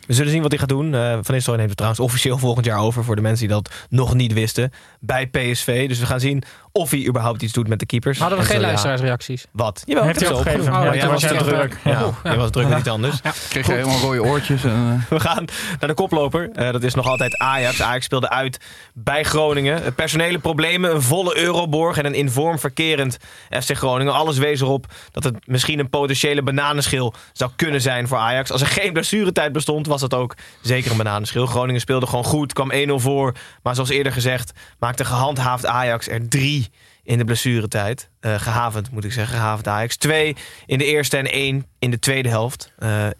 We 0.08 0.14
zullen 0.14 0.32
zien 0.32 0.42
wat 0.42 0.52
hij 0.52 0.60
gaat 0.60 0.70
doen. 0.70 0.96
Eh, 0.96 1.02
Van 1.02 1.34
Nistelrooy 1.34 1.58
neemt 1.58 1.70
het 1.70 1.78
trouwens 1.78 2.04
officieel 2.04 2.38
volgend 2.38 2.66
jaar 2.66 2.80
over... 2.80 3.04
voor 3.04 3.16
de 3.16 3.22
mensen 3.22 3.48
die 3.48 3.56
dat 3.56 3.72
nog 3.90 4.14
niet 4.14 4.34
wisten, 4.34 4.72
bij 5.00 5.28
PSV. 5.28 5.88
Dus 5.88 6.00
we 6.00 6.06
gaan 6.06 6.20
zien 6.20 6.44
of 6.72 6.92
hij 6.92 7.06
überhaupt 7.08 7.42
iets 7.42 7.54
doet 7.54 7.68
met 7.68 7.80
de 7.80 7.86
keepers. 7.86 8.20
Hadden 8.20 8.38
we 8.38 8.44
En 8.44 8.50
geen 8.50 8.60
zo 8.60 8.62
ja, 8.62 8.68
luisteraarsreacties? 8.72 9.46
Wat? 9.52 9.84
Jawel, 9.86 10.04
Heeft 10.04 10.20
hij 10.20 10.30
opgegeven? 10.32 10.74
Oh, 10.76 10.94
ja, 10.94 11.08
was 11.08 11.10
was 11.10 11.22
te 11.22 11.28
druk. 11.28 11.70
druk. 11.70 11.78
Ja, 11.84 11.92
ja. 11.92 12.12
jij 12.24 12.38
was 12.38 12.50
druk 12.50 12.68
met 12.68 12.80
iets 12.80 12.88
anders. 12.88 13.22
Kreeg 13.50 13.68
je 13.68 13.74
helemaal 13.74 14.00
rode 14.00 14.24
oortjes. 14.24 14.64
En, 14.64 15.06
eh, 15.10 15.10
We 15.10 15.20
gaan 15.20 15.46
naar 15.80 15.90
de 15.90 15.94
koploper. 15.94 16.50
Eh, 16.52 16.72
dat 16.72 16.84
is 16.84 16.94
nog 16.94 17.08
altijd 17.08 17.38
Ajax. 17.38 17.82
Ajax 17.82 18.06
speelde 18.06 18.30
uit 18.30 18.60
bij 18.94 19.24
Groningen. 19.24 19.94
Personele 19.96 20.40
problemen, 20.40 20.96
een 20.96 21.02
volle 21.02 21.38
Euroborg 21.38 21.98
en 21.98 22.06
een 22.06 22.14
in 22.14 22.30
vorm 22.30 22.60
verkerend 22.60 23.18
FC 23.50 23.78
Groningen. 23.78 24.14
Alles 24.14 24.38
wees 24.38 24.62
erop 24.62 24.86
dat 25.12 25.24
het 25.24 25.48
misschien 25.48 25.80
een 25.80 25.90
potentiële 25.90 26.44
bananenschil 26.44 27.14
zou 27.34 27.52
kunnen 27.56 27.82
zijn 27.82 28.08
voor 28.08 28.18
Ajax. 28.18 28.52
Als 28.52 28.62
er 28.62 28.68
geen 28.68 28.94
blessuretijd 28.94 29.52
bestond, 29.52 29.88
was 29.88 30.02
het 30.02 30.14
ook 30.14 30.36
zeker 30.62 30.92
een 30.92 30.98
bananenschil. 30.98 31.46
Groningen 31.46 31.82
speelde 31.82 32.08
gewoon 32.08 32.24
goed, 32.24 32.54
kwam 32.54 32.72
1-0 32.72 33.00
voor. 33.00 33.34
Maar 33.64 33.76
zoals 33.76 33.90
eerder 33.90 34.12
gezegd, 34.12 34.52
maakte 34.80 35.06
gehandhaafd 35.06 35.66
Ajax 35.66 36.08
er 36.08 36.30
drie 36.30 36.62
in 37.04 37.18
de 37.18 37.24
blessuretijd. 37.24 38.10
Eh 38.20 38.40
gehavend 38.40 38.92
moet 38.92 39.04
ik 39.04 39.12
zeggen, 39.12 39.38
gehavend 39.38 39.68
Ajax. 39.68 39.98
Twee 39.98 40.36
in 40.66 40.78
de 40.78 40.86
eerste 40.86 41.18
en 41.18 41.32
één 41.32 41.66
in 41.80 41.92
de 41.92 42.00
tweede 42.00 42.30
helft. 42.30 42.74
Eh 42.78 43.08
1-3 43.08 43.12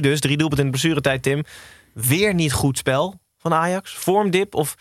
dus, 0.00 0.20
drie 0.20 0.36
doelpunten 0.36 0.66
in 0.66 0.72
de 0.72 0.78
blessuretijd, 0.78 1.22
Tim. 1.22 1.44
Weer 1.94 2.34
niet 2.34 2.52
goed 2.52 2.78
spel 2.78 3.20
van 3.38 3.54
Ajax? 3.54 3.92
Vormdip 3.92 4.54
of 4.54 4.74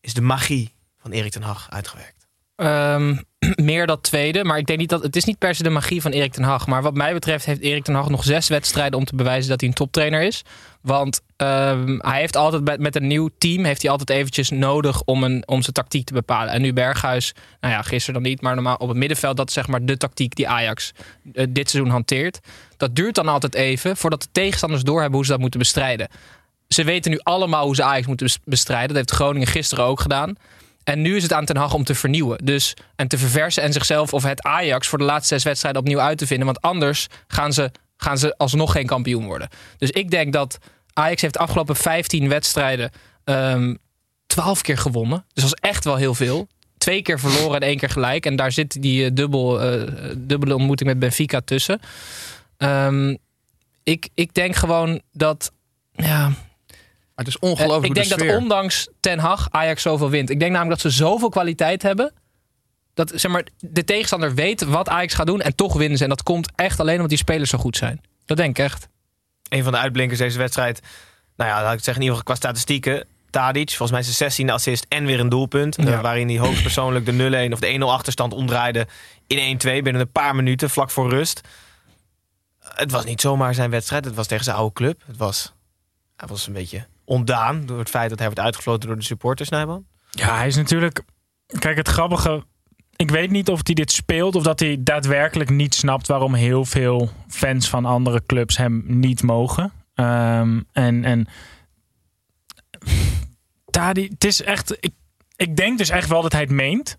is 0.00 0.14
de 0.14 0.20
magie 0.20 0.74
van 0.98 1.10
Erik 1.10 1.32
ten 1.32 1.42
Hag 1.42 1.70
uitgewerkt? 1.70 2.26
Ehm, 2.56 3.16
meer 3.70 3.86
dat 3.86 4.02
tweede. 4.02 4.44
Maar 4.44 4.58
ik 4.58 4.66
denk 4.66 4.78
niet 4.78 4.88
dat 4.88 5.02
het 5.02 5.16
is 5.16 5.24
niet 5.24 5.38
per 5.38 5.54
se 5.54 5.62
de 5.62 5.70
magie 5.70 6.02
van 6.02 6.10
Erik 6.10 6.32
ten 6.32 6.42
Hag. 6.42 6.66
Maar 6.66 6.82
wat 6.82 6.94
mij 6.94 7.12
betreft 7.12 7.44
heeft 7.44 7.60
Erik 7.60 7.84
ten 7.84 7.94
Hag 7.94 8.08
nog 8.08 8.24
zes 8.24 8.48
wedstrijden 8.48 8.98
om 8.98 9.04
te 9.04 9.16
bewijzen 9.16 9.50
dat 9.50 9.60
hij 9.60 9.68
een 9.68 9.74
toptrainer 9.74 10.22
is. 10.22 10.44
Want 10.80 11.20
ehm, 11.38 11.98
hij 11.98 12.20
heeft 12.20 12.36
altijd 12.36 12.78
met, 12.78 12.96
een 12.96 13.06
nieuw 13.06 13.28
team 13.38 13.64
heeft 13.64 13.82
hij 13.82 13.90
altijd 13.90 14.10
eventjes 14.10 14.50
nodig 14.50 15.02
om, 15.04 15.22
een, 15.22 15.42
om 15.46 15.62
zijn 15.62 15.72
tactiek 15.72 16.06
te 16.06 16.12
bepalen. 16.12 16.52
En 16.52 16.60
nu 16.60 16.72
Berghuis, 16.72 17.34
nou 17.60 17.74
ja, 17.74 17.82
gisteren 17.82 18.22
dan 18.22 18.30
niet, 18.30 18.40
maar 18.40 18.54
normaal 18.54 18.76
op 18.76 18.88
het 18.88 18.96
middenveld, 18.96 19.36
dat 19.36 19.48
is 19.48 19.54
zeg 19.54 19.66
maar 19.66 19.84
de 19.84 19.96
tactiek 19.96 20.34
die 20.34 20.48
Ajax 20.48 20.92
eh, 21.32 21.46
dit 21.48 21.70
seizoen 21.70 21.92
hanteert. 21.92 22.40
Dat 22.76 22.96
duurt 22.96 23.14
dan 23.14 23.28
altijd 23.28 23.54
even 23.54 23.96
voordat 23.96 24.22
de 24.22 24.28
tegenstanders 24.32 24.82
doorhebben 24.82 25.16
hoe 25.16 25.24
ze 25.24 25.30
dat 25.30 25.40
moeten 25.40 25.60
bestrijden. 25.60 26.08
Ze 26.68 26.84
weten 26.84 27.10
nu 27.10 27.18
allemaal 27.22 27.64
hoe 27.64 27.74
ze 27.74 27.82
Ajax 27.82 28.06
moeten 28.06 28.26
bes- 28.26 28.38
bestrijden. 28.44 28.88
Dat 28.88 28.96
heeft 28.96 29.10
Groningen 29.10 29.48
gisteren 29.48 29.84
ook 29.84 30.00
gedaan. 30.00 30.36
En 30.84 31.02
nu 31.02 31.16
is 31.16 31.22
het 31.22 31.32
aan 31.32 31.44
Ten 31.44 31.56
Hag 31.56 31.74
om 31.74 31.84
te 31.84 31.94
vernieuwen. 31.94 32.44
Dus, 32.44 32.74
en 32.96 33.08
te 33.08 33.18
verversen 33.18 33.62
en 33.62 33.72
zichzelf 33.72 34.12
of 34.12 34.22
het 34.22 34.42
Ajax 34.42 34.88
voor 34.88 34.98
de 34.98 35.04
laatste 35.04 35.34
zes 35.34 35.44
wedstrijden 35.44 35.80
opnieuw 35.80 36.00
uit 36.00 36.18
te 36.18 36.26
vinden. 36.26 36.46
Want 36.46 36.60
anders 36.60 37.06
gaan 37.26 37.52
ze, 37.52 37.70
gaan 37.96 38.18
ze 38.18 38.36
alsnog 38.36 38.72
geen 38.72 38.86
kampioen 38.86 39.26
worden. 39.26 39.48
Dus 39.78 39.90
ik 39.90 40.10
denk 40.10 40.32
dat 40.32 40.58
Ajax 40.98 41.22
heeft 41.22 41.34
de 41.34 41.40
afgelopen 41.40 41.76
15 41.76 42.28
wedstrijden 42.28 42.90
ehm 43.24 43.74
12 44.26 44.62
keer 44.62 44.78
gewonnen. 44.78 45.24
Dus 45.32 45.44
dat 45.44 45.54
is 45.54 45.68
echt 45.68 45.84
wel 45.84 45.96
heel 45.96 46.14
veel. 46.14 46.48
Twee 46.78 47.02
keer 47.02 47.20
verloren 47.20 47.60
en 47.60 47.68
één 47.68 47.76
keer 47.76 47.90
gelijk. 47.90 48.26
En 48.26 48.36
daar 48.36 48.52
zit 48.52 48.82
die 48.82 49.04
eh, 49.04 49.10
dubbel, 49.14 49.60
eh, 49.60 49.94
dubbele 50.16 50.54
ontmoeting 50.54 50.88
met 50.88 50.98
Benfica 50.98 51.40
tussen. 51.40 51.80
Ehm, 52.56 53.16
ik, 53.82 54.08
ik 54.14 54.34
denk 54.34 54.56
gewoon 54.56 55.00
dat. 55.12 55.52
Ja, 55.92 56.28
Maar 56.28 56.36
het 57.14 57.26
is 57.26 57.36
eh, 57.36 57.50
ongelooflijk 57.50 57.86
ik 57.86 57.94
denk 57.94 58.20
de 58.20 58.26
dat 58.26 58.36
ondanks 58.36 58.88
Ten 59.00 59.18
Hag 59.18 59.48
Ajax 59.50 59.82
zoveel 59.82 60.10
wint. 60.10 60.30
Ik 60.30 60.40
denk 60.40 60.52
namelijk 60.52 60.82
dat 60.82 60.92
ze 60.92 60.98
zoveel 60.98 61.28
kwaliteit 61.28 61.82
hebben. 61.82 62.12
Dat 62.94 63.12
zeg 63.14 63.30
maar, 63.30 63.46
de 63.58 63.84
tegenstander 63.84 64.34
weet 64.34 64.64
wat 64.64 64.88
Ajax 64.88 65.14
gaat 65.14 65.26
doen 65.26 65.40
en 65.40 65.54
toch 65.54 65.76
winnen 65.76 65.98
ze. 65.98 66.04
En 66.04 66.10
dat 66.10 66.22
komt 66.22 66.50
echt 66.54 66.80
alleen 66.80 66.94
omdat 66.94 67.08
die 67.08 67.18
spelers 67.18 67.50
zo 67.50 67.58
goed 67.58 67.76
zijn. 67.76 68.00
Dat 68.24 68.36
denk 68.36 68.58
ik 68.58 68.64
echt. 68.64 68.88
Een 69.48 69.62
van 69.62 69.72
de 69.72 69.78
uitblinkers 69.78 70.18
deze 70.18 70.38
wedstrijd. 70.38 70.82
Nou 71.36 71.50
ja, 71.50 71.56
laat 71.56 71.70
ik 71.70 71.76
het 71.76 71.84
zeggen, 71.84 72.02
in 72.02 72.08
ieder 72.08 72.18
geval 72.18 72.34
qua 72.34 72.48
statistieken. 72.48 73.06
Tadic, 73.30 73.68
volgens 73.70 73.90
mij 73.90 74.02
zijn 74.14 74.48
16e 74.48 74.52
assist 74.52 74.86
en 74.88 75.04
weer 75.04 75.20
een 75.20 75.28
doelpunt. 75.28 75.76
Ja. 75.76 75.84
eh, 75.92 76.00
waarin 76.00 76.28
hij 76.28 76.38
hoogstpersoonlijk 76.38 77.06
de 77.06 77.48
0-1 77.48 77.52
of 77.52 77.58
de 77.60 77.78
1-0 77.80 77.82
achterstand 77.82 78.32
omdraaide 78.32 78.86
in 79.26 79.56
1-2 79.56 79.60
binnen 79.60 80.00
een 80.00 80.10
paar 80.12 80.34
minuten, 80.34 80.70
vlak 80.70 80.90
voor 80.90 81.10
rust. 81.10 81.40
Het 82.60 82.90
was 82.90 83.04
niet 83.04 83.20
zomaar 83.20 83.54
zijn 83.54 83.70
wedstrijd. 83.70 84.04
Het 84.04 84.14
was 84.14 84.26
tegen 84.26 84.44
zijn 84.44 84.56
oude 84.56 84.72
club. 84.72 85.02
Het 85.06 85.16
was, 85.16 85.52
hij 86.16 86.28
was 86.28 86.46
een 86.46 86.52
beetje 86.52 86.86
ontdaan 87.04 87.66
door 87.66 87.78
het 87.78 87.90
feit 87.90 88.08
dat 88.10 88.18
hij 88.18 88.28
werd 88.28 88.40
uitgefloten 88.40 88.88
door 88.88 88.98
de 88.98 89.04
supporters, 89.04 89.48
Nijman. 89.48 89.86
Ja, 90.10 90.36
hij 90.36 90.46
is 90.46 90.56
natuurlijk. 90.56 91.02
Kijk, 91.58 91.76
het 91.76 91.88
grappige. 91.88 92.44
Ik 92.98 93.10
weet 93.10 93.30
niet 93.30 93.48
of 93.48 93.60
hij 93.62 93.74
dit 93.74 93.92
speelt 93.92 94.34
of 94.34 94.42
dat 94.42 94.60
hij 94.60 94.76
daadwerkelijk 94.80 95.50
niet 95.50 95.74
snapt 95.74 96.06
waarom 96.06 96.34
heel 96.34 96.64
veel 96.64 97.10
fans 97.28 97.68
van 97.68 97.84
andere 97.84 98.22
clubs 98.26 98.56
hem 98.56 98.82
niet 98.86 99.22
mogen. 99.22 99.72
Ehm, 99.94 100.60
en 100.72 101.04
en 101.04 101.26
Tadi, 103.70 104.08
het 104.08 104.24
is 104.24 104.42
echt. 104.42 104.76
Ik, 104.80 104.92
ik 105.36 105.56
denk 105.56 105.78
dus 105.78 105.88
echt 105.88 106.08
wel 106.08 106.22
dat 106.22 106.32
hij 106.32 106.40
het 106.40 106.50
meent. 106.50 106.98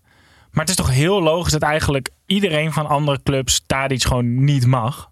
Maar 0.50 0.60
het 0.60 0.68
is 0.68 0.76
toch 0.84 0.90
heel 0.90 1.22
logisch 1.22 1.52
dat 1.52 1.62
eigenlijk 1.62 2.08
iedereen 2.26 2.72
van 2.72 2.86
andere 2.86 3.20
clubs 3.22 3.62
Tadic 3.66 4.02
gewoon 4.04 4.44
niet 4.44 4.66
mag. 4.66 5.10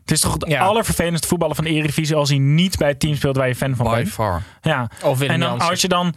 Het 0.00 0.10
is 0.10 0.20
toch 0.20 0.32
het 0.32 0.46
Ja. 0.48 0.60
allervervelendste 0.64 1.28
voetballen 1.28 1.56
van 1.56 1.64
de 1.64 1.70
Eredivisie 1.70 2.16
als 2.16 2.28
hij 2.28 2.38
niet 2.38 2.76
bij 2.78 2.88
het 2.88 3.00
team 3.00 3.14
speelt 3.14 3.36
waar 3.36 3.48
je 3.48 3.54
fan 3.54 3.76
van 3.76 3.86
By 3.86 3.94
bent. 3.94 4.08
far. 4.08 4.42
Ja. 4.62 4.90
Of 5.02 5.20
En 5.20 5.40
dan 5.40 5.60
als 5.60 5.80
je 5.80 5.88
dan, 5.88 6.14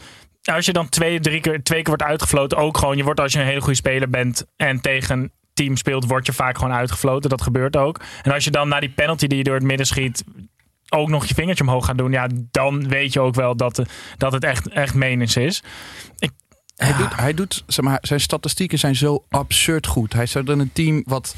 als 0.51 0.65
je 0.65 0.73
dan 0.73 0.89
twee, 0.89 1.19
drie 1.19 1.39
keer, 1.41 1.63
twee 1.63 1.79
keer 1.81 1.87
wordt 1.95 2.03
uitgefloten, 2.03 2.57
ook 2.57 2.77
gewoon, 2.77 2.97
je 2.97 3.03
wordt 3.03 3.19
als 3.19 3.33
je 3.33 3.39
een 3.39 3.45
hele 3.45 3.59
goede 3.61 3.75
speler 3.75 4.09
bent 4.09 4.45
en 4.55 4.81
tegen 4.81 5.19
een 5.19 5.31
team 5.53 5.75
speelt, 5.75 6.05
word 6.07 6.25
je 6.25 6.33
vaak 6.33 6.57
gewoon 6.57 6.73
uitgefloten. 6.73 7.29
Dat 7.29 7.41
gebeurt 7.41 7.75
ook. 7.77 7.99
En 8.21 8.31
als 8.31 8.43
je 8.43 8.51
dan 8.51 8.67
na 8.67 8.79
die 8.79 8.89
penalty 8.89 9.27
die 9.27 9.37
je 9.37 9.43
door 9.43 9.55
het 9.55 9.63
midden 9.63 9.85
schiet, 9.85 10.23
ook 10.89 11.09
nog 11.09 11.25
je 11.25 11.33
vingertje 11.33 11.63
omhoog 11.63 11.85
gaat 11.85 11.97
doen, 11.97 12.11
ja, 12.11 12.27
dan 12.51 12.87
weet 12.87 13.13
je 13.13 13.19
ook 13.19 13.35
wel 13.35 13.55
dat, 13.55 13.75
de- 13.75 13.85
dat 14.17 14.31
het 14.31 14.43
echt, 14.43 14.67
echt 14.69 14.93
menens 14.93 15.35
is. 15.35 15.63
Ik, 16.19 16.31
Hij 16.75 16.93
doet, 16.97 17.15
hij 17.15 17.33
doet 17.33 17.63
zeg 17.67 17.85
maar, 17.85 17.97
zijn 18.01 18.19
statistieken 18.19 18.79
zijn 18.79 18.95
zo 18.95 19.25
absurd 19.29 19.87
goed. 19.87 20.13
Hij 20.13 20.25
zit 20.25 20.49
in 20.49 20.59
een 20.59 20.73
team 20.73 21.03
wat 21.05 21.35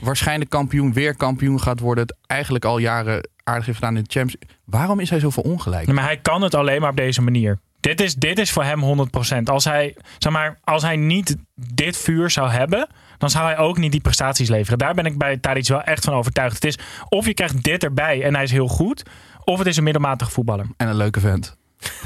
waarschijnlijk 0.00 0.50
kampioen, 0.50 0.92
weer 0.92 1.16
kampioen 1.16 1.60
gaat 1.60 1.80
worden. 1.80 2.04
Het 2.06 2.16
eigenlijk 2.26 2.64
al 2.64 2.78
jaren 2.78 3.28
aardig 3.44 3.66
heeft 3.66 3.78
gedaan 3.78 3.96
in 3.96 4.02
de 4.02 4.10
Champions. 4.12 4.44
Waarom 4.64 5.00
is 5.00 5.10
hij 5.10 5.18
zoveel 5.20 5.42
ongelijk? 5.42 5.86
maar 5.92 6.04
hij 6.04 6.16
kan 6.18 6.42
het 6.42 6.54
alleen 6.54 6.80
maar 6.80 6.90
op 6.90 6.96
deze 6.96 7.22
manier. 7.22 7.58
Dit 7.82 8.00
is, 8.00 8.14
dit 8.14 8.38
is 8.38 8.50
voor 8.50 8.64
hem 8.64 9.08
100%. 9.38 9.42
Als 9.44 9.64
hij, 9.64 9.96
zeg 10.18 10.32
maar, 10.32 10.58
als 10.64 10.82
hij 10.82 10.96
niet 10.96 11.36
dit 11.54 11.96
vuur 11.96 12.30
zou 12.30 12.50
hebben, 12.50 12.88
dan 13.18 13.30
zou 13.30 13.44
hij 13.44 13.58
ook 13.58 13.78
niet 13.78 13.92
die 13.92 14.00
prestaties 14.00 14.48
leveren. 14.48 14.78
Daar 14.78 14.94
ben 14.94 15.06
ik 15.06 15.18
bij 15.18 15.36
Tadic 15.36 15.66
wel 15.68 15.82
echt 15.82 16.04
van 16.04 16.14
overtuigd. 16.14 16.54
Het 16.54 16.64
is 16.64 16.78
of 17.08 17.26
je 17.26 17.34
krijgt 17.34 17.62
dit 17.62 17.84
erbij 17.84 18.22
en 18.22 18.34
hij 18.34 18.42
is 18.44 18.50
heel 18.50 18.68
goed, 18.68 19.02
of 19.44 19.58
het 19.58 19.66
is 19.66 19.76
een 19.76 19.82
middelmatige 19.84 20.30
voetballer. 20.30 20.66
En 20.76 20.88
een 20.88 20.96
leuke 20.96 21.20
vent. 21.20 21.56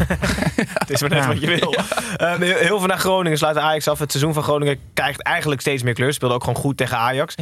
Het 0.56 0.90
is 0.90 1.00
maar 1.00 1.10
net 1.10 1.18
Ja. 1.22 1.26
wat 1.28 1.40
je 1.40 1.46
wil. 1.46 1.74
Eh, 2.16 2.34
heel 2.38 2.56
heel 2.56 2.78
veel 2.78 2.86
naar 2.86 2.98
Groningen 2.98 3.38
sluit 3.38 3.56
Ajax 3.56 3.88
af. 3.88 3.98
Het 3.98 4.10
seizoen 4.10 4.34
van 4.34 4.42
Groningen 4.42 4.78
krijgt 4.94 5.22
eigenlijk 5.22 5.60
steeds 5.60 5.82
meer 5.82 5.94
kleur. 5.94 6.12
Speelde 6.12 6.34
ook 6.34 6.44
gewoon 6.44 6.58
goed 6.62 6.76
tegen 6.76 6.96
Ajax. 6.98 7.34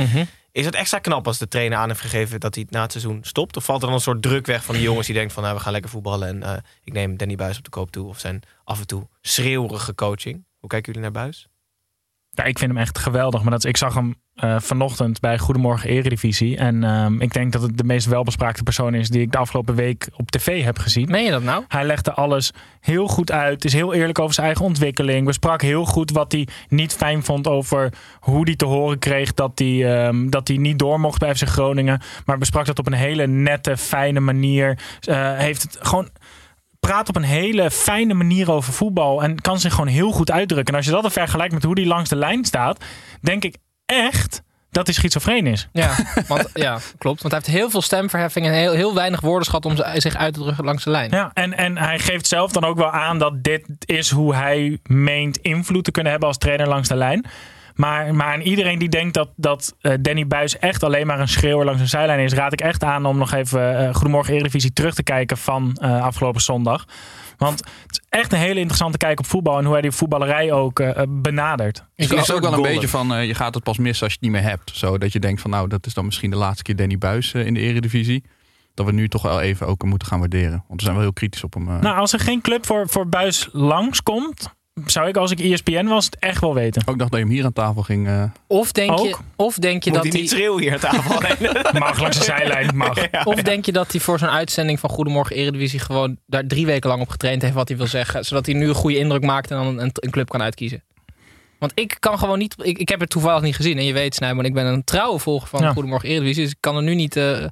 Is 0.55 0.65
het 0.65 0.75
extra 0.75 0.99
knap 0.99 1.27
als 1.27 1.39
de 1.39 1.49
trainer 1.49 1.79
aan 1.79 1.89
heeft 1.89 2.01
gegeven 2.01 2.41
dat 2.41 2.55
hij 2.55 2.67
na 2.71 2.83
het 2.83 2.91
seizoen 2.91 3.25
stopt? 3.25 3.57
Of 3.57 3.65
valt 3.65 3.81
er 3.81 3.87
dan 3.87 3.97
een 3.97 4.03
soort 4.03 4.23
druk 4.23 4.47
weg 4.47 4.65
van 4.65 4.75
de 4.75 4.81
jongens 4.81 5.07
die 5.07 5.15
denken 5.15 5.35
van 5.35 5.43
nou, 5.43 5.55
we 5.55 5.63
gaan 5.63 5.73
lekker 5.73 5.91
voetballen 5.91 6.29
en 6.29 6.43
eh, 6.43 6.63
ik 6.85 6.93
neem 6.93 7.17
Danny 7.17 7.35
Buis 7.35 7.59
op 7.59 7.65
de 7.65 7.71
koop 7.71 7.91
toe? 7.91 8.09
Of 8.09 8.19
zijn 8.19 8.43
af 8.65 8.81
en 8.81 8.87
toe 8.87 9.09
schreeuwerige 9.21 9.95
coaching? 9.95 10.47
Hoe 10.59 10.69
kijken 10.69 10.93
jullie 10.93 11.11
naar 11.11 11.23
Buis? 11.23 11.49
Ja, 12.35 12.45
ik 12.45 12.59
vind 12.59 12.71
hem 12.71 12.81
echt 12.81 12.99
geweldig. 12.99 13.43
Maar 13.43 13.51
dat, 13.51 13.65
ik 13.65 13.77
zag 13.77 13.95
hem 13.95 14.15
eh, 14.35 14.57
vanochtend 14.61 15.21
bij 15.21 15.39
Goedemorgen 15.39 15.91
Eredivisie. 15.91 16.57
En 16.57 16.85
ehm, 16.85 17.21
ik 17.21 17.33
denk 17.33 17.53
dat 17.53 17.63
het 17.63 17.79
de 17.79 17.85
meest 17.85 18.07
welbespraakte 18.07 18.63
persoon 18.63 18.95
is 18.95 19.09
die 19.09 19.21
ik 19.21 19.33
de 19.33 19.39
afgelopen 19.39 19.75
week 19.75 20.09
op 20.17 20.31
tv 20.31 20.65
heb 20.65 20.79
gezien. 20.79 21.11
Meen 21.11 21.25
je 21.25 21.31
dat 21.31 21.43
nou? 21.43 21.65
Hij 21.69 21.85
legde 21.85 22.13
alles 22.13 22.53
heel 22.81 23.09
goed 23.09 23.33
uit. 23.33 23.65
Is 23.65 23.73
heel 23.73 23.95
eerlijk 23.95 24.19
over 24.19 24.35
zijn 24.35 24.47
eigen 24.47 24.65
ontwikkeling. 24.65 25.27
Besprak 25.27 25.63
heel 25.63 25.85
goed 25.85 26.11
wat 26.11 26.33
hij 26.33 26.49
niet 26.69 26.93
fijn 26.93 27.25
vond 27.25 27.47
over 27.47 27.93
hoe 28.21 28.45
hij 28.45 28.57
te 28.57 28.65
horen 28.65 28.99
kreeg 28.99 29.35
dat 29.35 29.59
hij, 29.59 30.05
ehm, 30.05 30.31
dat 30.31 30.49
hij 30.49 30.57
niet 30.57 30.79
door 30.79 31.01
mocht 31.01 31.19
bij 31.19 31.35
FC 31.35 31.49
Groningen. 31.49 32.01
Maar 32.25 32.39
besprak 32.39 32.67
dat 32.67 32.79
op 32.79 32.87
een 32.87 32.93
hele 32.93 33.27
nette, 33.27 33.77
fijne 33.77 34.21
manier. 34.21 34.79
Eh, 35.01 35.37
heeft 35.37 35.63
het 35.63 35.79
gewoon 35.81 36.09
praat 36.87 37.09
op 37.09 37.17
een 37.17 37.23
hele 37.23 37.71
fijne 37.71 38.15
manier 38.15 38.51
over 38.51 38.73
voetbal. 38.73 39.23
En 39.23 39.41
kan 39.41 39.61
zich 39.61 39.73
gewoon 39.73 39.87
heel 39.87 40.13
goed 40.13 40.31
uitdrukken. 40.31 40.73
En 40.73 40.79
als 40.79 40.85
je 40.87 40.93
dat 40.93 41.03
dan 41.03 41.11
vergelijkt 41.11 41.53
met 41.53 41.63
hoe 41.63 41.75
hij 41.75 41.87
langs 41.87 42.09
de 42.09 42.17
lijn 42.17 42.45
staat, 42.45 42.85
denk 43.21 43.45
ik 43.45 43.57
echt 43.87 44.43
dat 44.71 44.87
hij 44.87 44.95
schizofreen 44.95 45.47
is. 45.47 45.69
Ja, 45.73 45.97
want, 46.29 46.51
ja, 46.55 46.79
klopt. 46.99 47.23
Want 47.23 47.33
hij 47.35 47.43
heeft 47.45 47.59
heel 47.59 47.71
veel 47.71 47.83
stemverheffing 47.83 48.47
en 48.47 48.53
heel, 48.53 48.73
heel 48.73 48.95
weinig 48.95 49.21
woordenschat 49.21 49.65
om 49.67 49.77
zich 49.95 50.17
uit 50.17 50.35
te 50.35 50.41
drukken 50.41 50.65
langs 50.65 50.85
de 50.85 50.91
lijn. 50.91 51.11
Ja, 51.11 51.31
en, 51.35 51.57
en 51.57 51.79
hij 51.79 51.99
geeft 51.99 52.27
zelf 52.27 52.53
dan 52.53 52.65
ook 52.65 52.77
wel 52.77 52.91
aan 52.91 53.19
dat 53.19 53.45
dit 53.45 53.67
is 53.85 54.11
hoe 54.11 54.35
hij 54.35 54.79
meent 54.83 55.37
invloed 55.37 55.85
te 55.85 55.91
kunnen 55.91 56.11
hebben 56.11 56.29
als 56.29 56.39
trainer 56.39 56.69
langs 56.69 56.89
de 56.89 56.97
lijn. 56.97 57.27
Maar, 57.75 58.15
maar 58.15 58.33
aan 58.33 58.41
iedereen 58.41 58.79
die 58.79 58.89
denkt 58.89 59.15
dat, 59.15 59.29
dat 59.37 59.77
eh, 59.81 59.93
Danny 60.01 60.27
Buis 60.27 60.59
echt 60.59 60.83
alleen 60.83 61.07
maar 61.07 61.21
een 61.21 61.29
schreeuwer 61.29 61.65
langs 61.65 61.81
een 61.81 61.89
zijlijn 61.89 62.21
is, 62.21 62.33
raad 62.33 62.53
ik 62.53 62.61
echt 62.61 62.85
aan 62.85 63.07
om 63.07 63.19
nog 63.19 63.33
even 63.33 63.79
eh, 63.79 63.95
Goedemorgen 63.95 64.35
Eredivisie 64.35 64.73
terug 64.73 64.95
te 64.95 65.03
kijken 65.03 65.37
van 65.37 65.73
eh, 65.75 66.03
afgelopen 66.03 66.41
zondag. 66.41 66.85
Want 67.37 67.59
het 67.59 67.91
is 67.91 68.01
echt 68.09 68.33
een 68.33 68.39
hele 68.39 68.59
interessante 68.59 68.99
kijk 68.99 69.19
op 69.19 69.27
voetbal 69.27 69.59
en 69.59 69.65
hoe 69.65 69.73
hij 69.73 69.83
die 69.83 69.91
voetballerij 69.91 70.53
ook 70.53 70.83
benadert. 71.09 71.85
Ik 71.95 72.13
is 72.13 72.33
ook 72.33 72.41
wel 72.41 72.53
een 72.53 72.63
beetje 72.63 72.89
van, 72.89 73.27
je 73.27 73.35
gaat 73.35 73.55
het 73.55 73.65
pas 73.65 73.79
missen 73.79 74.05
als 74.05 74.13
je 74.13 74.19
het 74.21 74.31
niet 74.31 74.43
meer 74.43 74.51
hebt. 74.51 74.71
Zo, 74.75 74.99
dat 74.99 75.13
je 75.13 75.19
denkt 75.19 75.41
van, 75.41 75.51
nou, 75.51 75.69
dat 75.69 75.87
is 75.87 75.95
dan 75.95 76.05
misschien 76.05 76.31
de 76.31 76.37
laatste 76.37 76.63
keer 76.63 76.77
Danny 76.77 76.99
Buis 76.99 77.33
in 77.33 77.55
de 77.55 77.61
eredivisie. 77.61 78.25
Dat 78.75 78.87
we 78.87 78.93
nu 78.93 79.09
toch 79.09 79.23
wel 79.23 79.41
even 79.41 79.67
ook 79.67 79.85
moeten 79.85 80.09
gaan 80.09 80.19
waarderen. 80.19 80.65
Want 80.69 80.81
we 80.81 80.83
zijn 80.83 80.95
wel 80.95 81.03
heel 81.03 81.13
kritisch 81.13 81.45
op 81.45 81.55
hem. 81.55 81.65
Nou, 81.65 81.97
als 81.97 82.13
er 82.13 82.21
geen 82.21 82.41
club 82.41 82.67
voor, 82.67 82.89
voor 82.89 83.09
Buis 83.09 83.49
langskomt, 83.53 84.55
zou 84.87 85.09
ik 85.09 85.17
als 85.17 85.31
ik 85.31 85.41
ESPN 85.41 85.85
was 85.87 86.05
het 86.05 86.17
echt 86.19 86.41
wel 86.41 86.55
weten. 86.55 86.83
Ook 86.87 86.99
dacht 86.99 87.11
dat 87.11 87.21
je 87.21 87.27
hem 87.27 87.35
hier 87.35 87.45
aan 87.45 87.53
tafel 87.53 87.83
ging. 87.83 88.07
eh, 88.09 88.25
Of 88.47 88.73
denk 88.73 88.99
je, 88.99 89.17
of 89.37 89.55
denk 89.57 89.83
je 89.85 89.91
Moet 89.91 90.03
dat 90.03 90.13
hij 90.13 90.21
niet 90.21 90.31
hij... 90.31 90.39
schreeuwen 90.39 90.63
hier 90.63 90.73
aan 90.73 90.79
tafel? 90.79 91.21
Mag 91.79 92.01
langs 92.01 92.19
de 92.19 92.25
zijlijn, 92.25 92.77
mag. 92.77 93.25
Of 93.25 93.43
denk 93.43 93.67
je 93.67 93.73
dat 93.73 93.93
hij 93.93 94.01
voor 94.01 94.19
zo'n 94.19 94.29
uitzending 94.29 94.81
van 94.81 94.91
Goedemorgen 94.91 95.37
Eredivisie 95.37 95.79
gewoon 95.79 96.17
daar 96.27 96.47
drie 96.47 96.67
weken 96.67 96.89
lang 96.91 97.03
op 97.03 97.09
getraind 97.09 97.43
heeft 97.43 97.55
wat 97.55 97.69
hij 97.69 97.77
wil 97.77 97.87
zeggen, 97.87 98.25
zodat 98.25 98.47
hij 98.47 98.55
nu 98.55 98.69
een 98.69 98.75
goede 98.75 98.99
indruk 98.99 99.23
maakt 99.23 99.51
en 99.51 99.57
dan 99.57 99.79
een, 99.79 99.91
een 99.95 100.11
club 100.11 100.29
kan 100.29 100.43
uitkiezen? 100.43 100.83
Want 101.59 101.73
ik 101.75 101.97
kan 102.01 102.19
gewoon 102.19 102.39
niet, 102.39 102.55
ik, 102.63 102.79
ik 102.79 102.89
heb 102.89 103.01
het 103.01 103.11
toevallig 103.11 103.43
niet 103.43 103.57
gezien 103.57 103.79
en 103.79 103.85
je 103.85 103.93
weet 103.93 104.15
Snijman, 104.15 104.45
ik 104.45 104.55
ben 104.55 104.67
een 104.67 104.85
trouwe 104.85 105.19
volger 105.19 105.49
van 105.49 105.61
Ja. 105.63 105.73
Goedemorgen 105.73 106.09
Eredivisie, 106.09 106.43
dus 106.43 106.53
ik 106.53 106.59
kan 106.61 106.77
er 106.77 106.83
nu 106.83 106.95
niet 106.95 107.17
eh, 107.17 107.45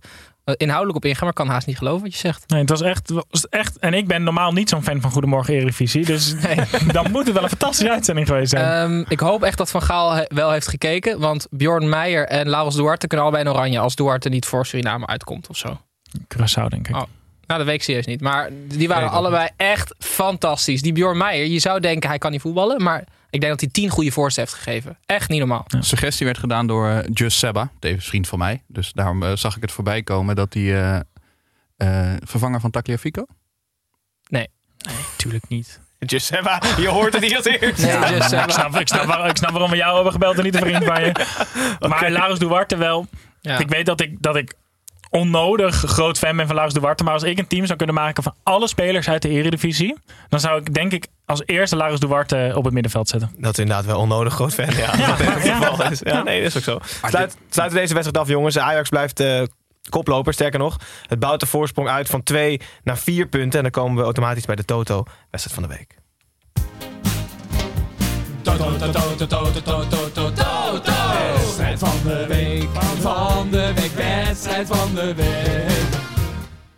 inhoudelijk 0.44 0.96
op 0.96 1.04
ingaan, 1.04 1.20
maar 1.20 1.28
ik 1.28 1.34
kan 1.34 1.48
haast 1.48 1.66
niet 1.66 1.78
geloven 1.78 2.02
wat 2.02 2.12
je 2.12 2.18
zegt. 2.18 2.44
Nee, 2.48 2.60
het 2.60 2.70
was 2.70 2.80
echt, 2.80 3.08
het 3.08 3.24
was 3.30 3.48
echt. 3.48 3.78
En 3.78 3.94
ik 3.94 4.06
ben 4.06 4.22
normaal 4.22 4.52
niet 4.52 4.68
zo'n 4.68 4.82
fan 4.82 5.00
van 5.00 5.10
Goedemorgen 5.10 5.54
Eredivisie. 5.54 6.04
Dus 6.04 6.34
dan 6.92 7.10
moet 7.10 7.24
het 7.24 7.34
wel 7.34 7.42
een 7.42 7.48
fantastische 7.48 7.92
uitzending 7.92 8.26
geweest 8.26 8.50
zijn. 8.50 8.90
Ehm, 8.90 9.04
ik 9.08 9.20
hoop 9.20 9.42
echt 9.42 9.58
dat 9.58 9.70
Van 9.70 9.82
Gaal 9.82 10.12
he- 10.12 10.24
wel 10.28 10.50
heeft 10.50 10.68
gekeken, 10.68 11.18
want 11.20 11.46
Bjorn 11.50 11.88
Meijer 11.88 12.26
en 12.26 12.48
Laurens 12.48 12.76
Duarte 12.76 13.06
kunnen 13.06 13.26
allebei 13.26 13.48
in 13.48 13.54
oranje 13.54 13.78
als 13.78 13.94
Duarte 13.96 14.28
niet 14.28 14.46
voor 14.46 14.66
Suriname 14.66 15.06
uitkomt 15.06 15.48
of 15.48 15.56
zo. 15.56 15.80
Curaçao, 16.18 16.66
denk 16.68 16.88
ik. 16.88 16.94
Oh. 16.96 17.02
Nou, 17.46 17.58
dat 17.58 17.64
weet 17.66 17.74
ik 17.74 17.82
serieus 17.82 18.06
niet. 18.06 18.20
Maar 18.20 18.48
die 18.68 18.88
waren 18.88 19.04
Nee, 19.04 19.12
allebei 19.12 19.48
echt 19.56 19.94
fantastisch. 19.98 20.82
Die 20.82 20.92
Bjorn 20.92 21.16
Meijer, 21.18 21.46
je 21.46 21.58
zou 21.58 21.80
denken 21.80 22.08
hij 22.08 22.18
kan 22.18 22.30
niet 22.30 22.40
voetballen. 22.40 22.82
Maar 22.82 23.04
ik 23.32 23.40
denk 23.40 23.52
dat 23.52 23.60
hij 23.60 23.70
tien 23.70 23.88
goede 23.88 24.10
voorzet 24.12 24.38
heeft 24.38 24.54
gegeven. 24.62 24.98
Echt 25.06 25.28
niet 25.28 25.38
normaal. 25.38 25.64
suggestie 25.80 26.26
werd 26.26 26.38
gedaan 26.38 26.66
door 26.66 26.88
eh, 26.88 26.98
Just 27.12 27.38
Seba, 27.38 27.70
tevens 27.78 28.06
vriend 28.06 28.28
van 28.28 28.38
mij. 28.38 28.62
Dus 28.66 28.92
daarom 28.92 29.22
eh, 29.22 29.36
zag 29.36 29.56
ik 29.56 29.62
het 29.62 29.72
voorbij 29.72 30.02
komen 30.02 30.36
dat 30.36 30.54
hij 30.54 30.62
eh, 30.82 31.00
eh, 31.76 32.16
vervanger 32.24 32.60
van 32.60 32.70
Tagliafico. 32.70 33.26
Tuurlijk 35.16 35.48
niet. 35.48 35.80
Just 35.98 36.26
Seba, 36.26 36.62
je 36.76 36.88
hoort 36.88 37.12
het 37.12 37.22
hier 37.24 37.36
als 37.36 37.44
eerst. 37.44 37.82
Nee, 37.82 38.14
ik, 38.16 38.22
snap, 38.22 38.76
ik, 38.80 38.88
snap, 38.88 39.04
waar- 39.04 39.28
ik 39.28 39.36
snap 39.36 39.50
waarom 39.50 39.70
we 39.70 39.76
jou 39.76 39.94
hebben 39.94 40.12
gebeld 40.12 40.38
en 40.38 40.44
niet 40.44 40.54
een 40.54 40.60
vriend 40.60 40.84
van 40.84 41.00
je. 41.04 41.12
Maar 41.88 42.10
Laurens 42.10 42.38
Duarte 42.38 42.76
wel. 42.76 43.06
ja. 43.40 43.58
Ik 43.58 43.68
weet 43.68 43.86
dat 43.86 44.00
ik, 44.00 44.16
dat 44.22 44.36
ik 44.36 44.54
onnodig 45.12 45.74
groot 45.74 46.18
fan 46.18 46.36
ben 46.36 46.46
van 46.46 46.54
Laurens 46.54 46.80
Duarte. 46.80 47.04
Maar 47.04 47.12
als 47.12 47.22
ik 47.22 47.38
een 47.38 47.46
team 47.46 47.66
zou 47.66 47.78
kunnen 47.78 47.94
maken 47.94 48.22
van 48.22 48.34
alle 48.42 48.68
spelers 48.68 49.08
uit 49.08 49.22
de 49.22 49.28
Eredivisie. 49.28 49.96
Dan 50.28 50.40
zou 50.40 50.60
ik 50.60 50.74
denk 50.74 50.92
ik 50.92 51.06
als 51.26 51.42
eerste 51.46 51.76
Laurens 51.76 52.00
Duarte 52.00 52.52
op 52.54 52.64
het 52.64 52.72
middenveld 52.72 53.08
zetten. 53.08 53.30
Dat 53.38 53.52
is 53.52 53.58
inderdaad 53.58 53.84
wel 53.84 53.98
onnodig 53.98 54.34
groot 54.34 54.54
fan. 54.54 54.66
Ja, 54.76 54.96
dat 55.06 55.18
het 55.18 55.48
geval 55.48 55.90
is. 55.90 56.00
Ja, 56.04 56.22
nee, 56.22 56.42
dat 56.42 56.48
is 56.48 56.56
ook 56.56 56.62
zo. 56.62 56.78
Sluit, 57.08 57.36
sluiten 57.50 57.78
deze 57.78 57.94
wedstrijd 57.94 58.24
af, 58.24 58.28
jongens. 58.28 58.58
Ajax 58.58 58.88
blijft 58.88 59.20
eh, 59.20 59.42
koploper. 59.88 60.32
Sterker 60.32 60.58
nog, 60.58 60.76
het 61.06 61.18
bouwt 61.18 61.40
de 61.40 61.46
voorsprong 61.46 61.88
uit 61.88 62.08
van 62.08 62.22
2 62.22 62.60
naar 62.82 62.98
4 62.98 63.26
punten. 63.26 63.58
En 63.58 63.62
dan 63.62 63.82
komen 63.82 63.96
we 63.96 64.02
automatisch 64.02 64.44
bij 64.44 64.56
de 64.56 64.64
Toto 64.64 65.02
wedstrijd 65.30 65.60
van 65.60 65.68
de 65.68 65.76
week. 65.76 65.96
Toto, 68.42 68.76
toto, 68.76 69.14
toto, 69.16 69.52
toto, 69.62 70.08
toto, 70.12 70.32
toto. 70.32 70.91
Wedstrijd 71.12 71.78
van 71.78 71.96
de 72.04 72.26
week, 72.28 72.68
van 73.00 73.50
de 73.50 73.72
week, 73.74 73.92
wedstrijd 73.92 74.66
van 74.66 74.94
de 74.94 75.14
week. 75.14 76.00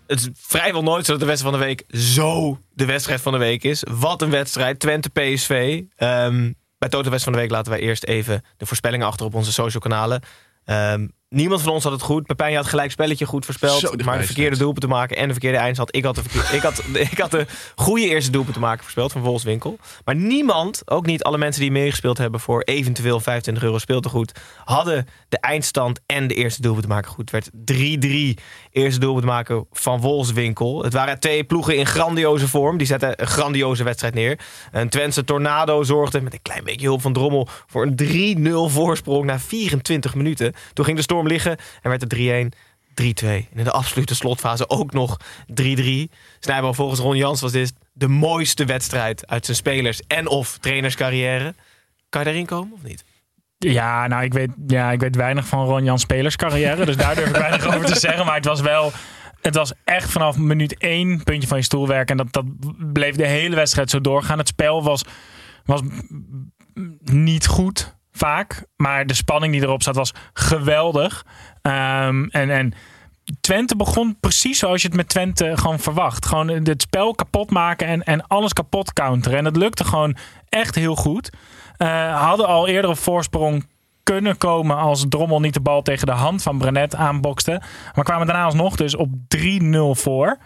Het 0.07 0.21
is 0.21 0.29
vrijwel 0.35 0.83
nooit 0.83 1.05
zo 1.05 1.11
dat 1.13 1.21
de 1.21 1.27
wedstrijd 1.27 1.55
van 1.55 1.63
de 1.63 1.67
week 1.67 1.85
zo 2.01 2.59
de 2.73 2.85
wedstrijd 2.85 3.21
van 3.21 3.33
de 3.33 3.39
week 3.39 3.65
is. 3.65 3.85
Wat 3.91 4.23
een 4.23 4.31
wedstrijd. 4.31 4.79
Twente 4.79 5.11
PSV. 5.11 5.83
Ehm, 5.97 6.53
bij 6.79 6.89
Toto 6.89 7.11
Wedstrijd 7.11 7.23
van 7.23 7.33
de 7.33 7.39
Week 7.39 7.51
laten 7.51 7.73
wij 7.73 7.81
eerst 7.81 8.05
even 8.05 8.45
de 8.57 8.67
voorspellingen 8.67 9.07
achter 9.07 9.27
op 9.27 9.35
onze 9.35 9.53
social 9.53 9.83
kanalen. 9.83 10.23
Ehm, 10.65 11.07
niemand 11.35 11.63
van 11.63 11.73
ons 11.73 11.85
had 11.85 11.93
het 11.93 12.03
goed. 12.03 12.27
Pepijn 12.27 12.57
had 12.57 12.67
gelijk 12.67 12.91
spelletje 12.91 13.27
goed 13.27 13.45
voorspeld. 13.45 13.81
Zo 13.81 13.93
maar 14.05 14.19
de 14.19 14.25
verkeerde 14.25 14.57
doelpunt 14.57 14.81
te 14.81 14.87
maken 14.87 15.17
en 15.17 15.27
de 15.27 15.33
verkeerde 15.33 15.59
eindstand. 15.59 15.97
Ik 15.97 16.05
had 16.05 16.15
de, 16.15 16.23
ik 16.57 16.63
had, 16.63 16.83
ik 16.93 17.19
had 17.19 17.31
de 17.31 17.47
goede 17.75 18.09
eerste 18.09 18.31
doelpunt 18.31 18.55
te 18.55 18.61
maken 18.61 18.83
voorspeld 18.83 19.13
van 19.13 19.23
Volkswinkel. 19.23 19.79
Maar 20.05 20.15
niemand, 20.15 20.83
ook 20.85 21.07
niet 21.07 21.23
alle 21.23 21.39
mensen 21.39 21.63
die 21.63 21.71
meegespeeld 21.71 22.19
hebben 22.19 22.41
voor 22.41 22.63
eventueel 22.63 23.21
25 23.21 23.65
euro 23.65 23.79
speeltegoed, 23.79 24.33
hadden 24.65 25.07
de 25.29 25.39
eindstand 25.41 26.01
en 26.07 26.27
de 26.27 26.35
eerste 26.35 26.63
doelpunt 26.63 26.85
te 26.85 26.93
maken 26.93 27.11
goed. 27.11 27.31
Het 27.31 27.53
werd 27.67 28.07
3-3 28.37 28.43
eerste 28.71 29.01
doelpunt 29.01 29.25
te 29.25 29.31
maken 29.31 29.67
van 29.73 30.01
Wolfswinkel. 30.01 30.85
Het 30.85 30.93
waren 30.93 31.21
twee 31.21 31.45
ploegen 31.45 31.77
in 31.77 31.87
grandioze 31.87 32.49
vorm. 32.49 32.77
Die 32.77 32.87
zetten 32.87 33.21
een 33.21 33.27
grandioze 33.27 33.85
wedstrijd 33.85 34.15
neer. 34.15 34.39
Een 34.73 34.89
Twentse 34.89 35.25
Tornado 35.25 35.83
zorgde 35.83 36.21
met 36.21 36.33
een 36.33 36.43
klein 36.43 36.65
beetje 36.65 36.87
hulp 36.87 37.01
van 37.01 37.13
Drommel 37.13 37.49
voor 37.67 37.87
een 37.97 38.67
3-0 38.69 38.73
voorsprong 38.73 39.25
na 39.25 39.39
24 39.39 40.15
minuten. 40.15 40.53
Toen 40.73 40.85
ging 40.85 40.97
de 40.97 41.03
storm 41.03 41.24
liggen 41.27 41.57
en 41.83 41.91
werd 41.91 42.01
het 42.01 42.15
3-1. 42.15 42.59
3-2. 43.03 43.27
En 43.27 43.47
in 43.55 43.65
de 43.65 43.71
absolute 43.71 44.15
slotfase 44.15 44.69
ook 44.69 44.93
nog 44.93 45.21
3-3. 45.63 45.85
Snijboom, 46.39 46.75
volgens 46.75 47.01
Ron 47.01 47.17
Jans 47.17 47.41
was 47.41 47.53
dit 47.53 47.73
de 47.93 48.09
mooiste 48.09 48.65
wedstrijd 48.65 49.27
uit 49.27 49.45
zijn 49.45 49.57
spelers- 49.57 50.03
en 50.07 50.29
of 50.29 50.59
trainerscarrière. 50.59 51.55
Kan 52.09 52.21
je 52.21 52.27
daarin 52.27 52.47
komen 52.47 52.73
of 52.75 52.83
niet? 52.83 53.05
Ja, 53.59 54.07
nou, 54.07 54.25
ik 54.25 54.33
weet, 54.33 54.51
ja, 54.67 54.93
ik 54.93 55.01
weet 55.01 55.17
weinig 55.17 55.47
van 55.47 55.67
Ron 55.67 55.85
Jan 55.85 55.99
Spelers 55.99 56.37
carrière. 56.37 56.85
Dus 56.85 56.97
daar 56.97 57.15
durf 57.15 57.29
ik 57.29 57.37
weinig 57.37 57.67
over 57.67 57.85
te 57.85 57.99
zeggen. 57.99 58.27
Maar 58.27 58.35
het 58.35 58.45
was 58.45 58.61
wel... 58.61 58.93
Het 59.41 59.55
was 59.55 59.73
echt 59.85 60.11
vanaf 60.11 60.37
minuut 60.37 60.77
één 60.79 61.23
puntje 61.23 61.49
van 61.49 61.59
je 61.59 61.65
stoel 61.65 61.87
werken. 61.87 62.19
En 62.19 62.27
dat, 62.31 62.33
dat 62.33 62.45
bleef 62.93 63.17
de 63.17 63.27
hele 63.27 63.57
wedstrijd 63.57 63.91
zo 63.91 64.01
doorgaan. 64.01 64.39
Het 64.39 64.49
spel 64.49 64.83
was, 64.83 65.05
was 65.65 65.81
niet 67.05 67.47
goed, 67.47 67.95
vaak. 68.17 68.65
Maar 68.77 69.07
de 69.07 69.15
spanning 69.15 69.53
die 69.53 69.63
erop 69.63 69.83
zat 69.83 69.97
was 69.97 70.15
geweldig. 70.33 71.25
Ehm, 71.63 72.25
en, 72.25 72.51
en 72.51 72.75
Twente 73.41 73.77
begon 73.77 74.17
precies 74.21 74.59
zoals 74.59 74.83
je 74.83 74.89
het 74.89 74.97
met 74.97 75.09
Twente 75.09 75.57
gewoon 75.57 75.79
verwacht. 75.79 76.27
Gewoon 76.27 76.49
het 76.49 76.83
spel 76.83 77.15
kapot 77.15 77.51
maken 77.51 77.87
en, 77.87 78.03
en 78.03 78.27
alles 78.27 78.53
kapot 78.53 78.93
counteren. 78.93 79.39
En 79.39 79.45
dat 79.45 79.57
lukte 79.57 79.85
gewoon 79.85 80.17
echt 80.49 80.75
heel 80.75 80.97
goed. 80.97 81.31
Eh, 81.77 82.21
hadden 82.23 82.47
al 82.47 82.69
eerder 82.69 82.91
op 82.91 82.99
voorsprong 82.99 83.67
kunnen 84.03 84.39
komen 84.39 84.77
als 84.77 85.05
Drommel 85.09 85.41
niet 85.41 85.55
de 85.55 85.61
bal 85.61 85.83
tegen 85.83 86.07
de 86.07 86.13
hand 86.13 86.43
van 86.43 86.59
Brenet 86.59 86.95
aanbokste. 86.95 87.61
Maar 87.95 88.05
kwamen 88.05 88.27
daarna 88.27 88.45
alsnog 88.45 88.77
dus 88.77 88.97
op 88.97 89.11
3-0 89.29 89.95
voor. 89.95 90.39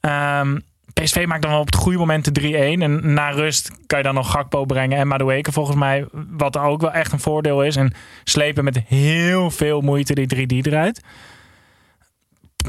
Ehm, 0.00 0.58
PSV 0.92 1.24
maakt 1.26 1.42
dan 1.42 1.50
wel 1.50 1.60
op 1.60 1.66
het 1.66 1.74
goede 1.74 1.98
moment 1.98 2.34
de 2.34 2.40
3-1. 2.78 2.82
En 2.82 3.12
na 3.14 3.30
rust 3.30 3.70
kan 3.86 3.98
je 3.98 4.04
dan 4.04 4.14
nog 4.14 4.30
Gakpo 4.30 4.64
brengen 4.64 4.98
en 4.98 5.08
Madueke 5.08 5.52
volgens 5.52 5.76
mij. 5.76 6.06
Wat 6.12 6.56
ook 6.56 6.80
wel 6.80 6.92
echt 6.92 7.12
een 7.12 7.20
voordeel 7.20 7.62
is. 7.64 7.76
En 7.76 7.92
slepen 8.24 8.64
met 8.64 8.78
heel 8.86 9.50
veel 9.50 9.80
moeite 9.80 10.14
die 10.14 10.34
3D 10.62 10.66
eruit. 10.66 11.02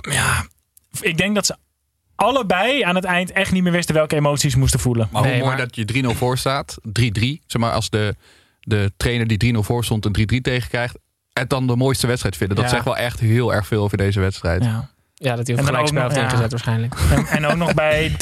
Ja, 0.02 0.46
ik 1.02 1.18
denk 1.18 1.36
dat 1.36 1.46
ze 1.46 1.56
allebei 2.16 2.82
aan 2.84 2.96
het 2.96 3.04
eind 3.04 3.32
echt 3.32 3.52
niet 3.52 3.64
meer 3.64 3.72
wisten 3.72 3.96
welke 3.96 4.16
emoties 4.16 4.52
ze 4.52 4.58
moesten 4.60 4.80
voelen. 4.80 5.08
Maar 5.12 5.24
hoe 5.28 5.38
mooi 5.38 5.58
dat 5.58 5.76
je 5.76 6.04
3-0 6.04 6.08
voor 6.18 6.38
staat. 6.38 6.78
3-3. 6.82 6.92
Zeg 7.46 7.62
maar 7.62 7.72
als 7.72 7.90
de, 7.90 8.16
de 8.60 8.92
trainer 8.98 9.28
die 9.38 9.54
3-0 9.56 9.60
voor 9.60 9.84
stond 9.86 10.06
een 10.06 10.38
3-3 10.38 10.42
tegenkrijgt. 10.42 10.98
Het 11.34 11.50
dan 11.50 11.68
de 11.68 11.76
mooiste 11.76 12.08
wedstrijd 12.08 12.38
vinden. 12.38 12.56
Dat 12.56 12.66
Ja. 12.66 12.72
zegt 12.72 12.86
wel 12.86 12.98
echt 12.98 13.20
heel 13.20 13.54
erg 13.54 13.68
veel 13.68 13.84
over 13.84 13.98
deze 13.98 14.20
wedstrijd. 14.20 14.64
Ja. 14.64 14.90
Ja, 15.24 15.36
dat 15.36 15.48
hij 15.48 15.56
En 15.56 15.62
op 15.62 15.68
gelijkspel 15.68 16.02
heeft 16.02 16.16
ja. 16.16 16.24
ingezet 16.24 16.52
waarschijnlijk. 16.52 16.96
En, 17.16 17.26
en 17.26 17.46
ook 17.46 17.56
nog 17.56 17.74
bij 17.74 18.10
3-1, 18.12 18.16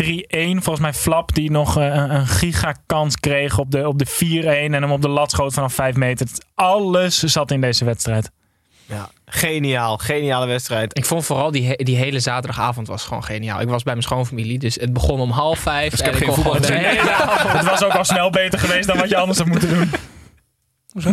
volgens 0.51 0.79
mij 0.79 0.93
Flap, 0.93 1.33
die 1.35 1.51
nog 1.51 1.77
eh, 1.77 1.85
een, 1.85 2.15
een 2.15 2.27
gigakans 2.27 3.15
kreeg 3.19 3.57
op 3.57 3.71
de, 3.71 3.87
op 3.87 3.99
de 3.99 4.07
4-1 4.07 4.45
en 4.47 4.73
hem 4.73 4.91
op 4.91 5.01
de 5.01 5.07
lat 5.09 5.31
schoot 5.31 5.53
vanaf 5.53 5.73
5 5.73 5.95
meter. 5.95 6.27
Alles 6.55 7.23
zat 7.23 7.51
in 7.51 7.61
deze 7.61 7.85
wedstrijd. 7.85 8.31
Ja, 8.85 9.09
geniaal. 9.25 9.97
Geniale 9.97 10.45
wedstrijd. 10.47 10.97
Ik 10.97 11.05
vond 11.05 11.25
vooral 11.25 11.51
die, 11.51 11.67
he- 11.67 11.83
die 11.83 11.95
hele 11.95 12.19
zaterdagavond 12.19 12.87
was 12.87 13.03
gewoon 13.03 13.23
geniaal. 13.23 13.61
Ik 13.61 13.67
was 13.69 13.83
bij 13.83 13.93
mijn 13.93 14.05
schoonfamilie, 14.05 14.59
dus 14.59 14.75
het 14.75 14.93
begon 14.93 15.19
om 15.19 15.31
half 15.31 15.59
vijf. 15.59 15.89
Dus 15.91 15.99
ik 15.99 16.05
heb 16.05 16.13
en 16.15 16.19
geen 16.19 16.43
kon 16.43 16.61
de 16.61 16.73
hele 16.73 17.11
avond- 17.23 17.51
Het 17.57 17.65
was 17.69 17.83
ook 17.83 17.93
al 17.95 18.03
snel 18.05 18.29
beter 18.29 18.59
geweest 18.59 18.87
dan 18.87 18.97
wat 18.97 19.09
je 19.09 19.17
anders 19.17 19.37
had 19.37 19.47
moeten 19.47 19.69
doen. 19.69 19.89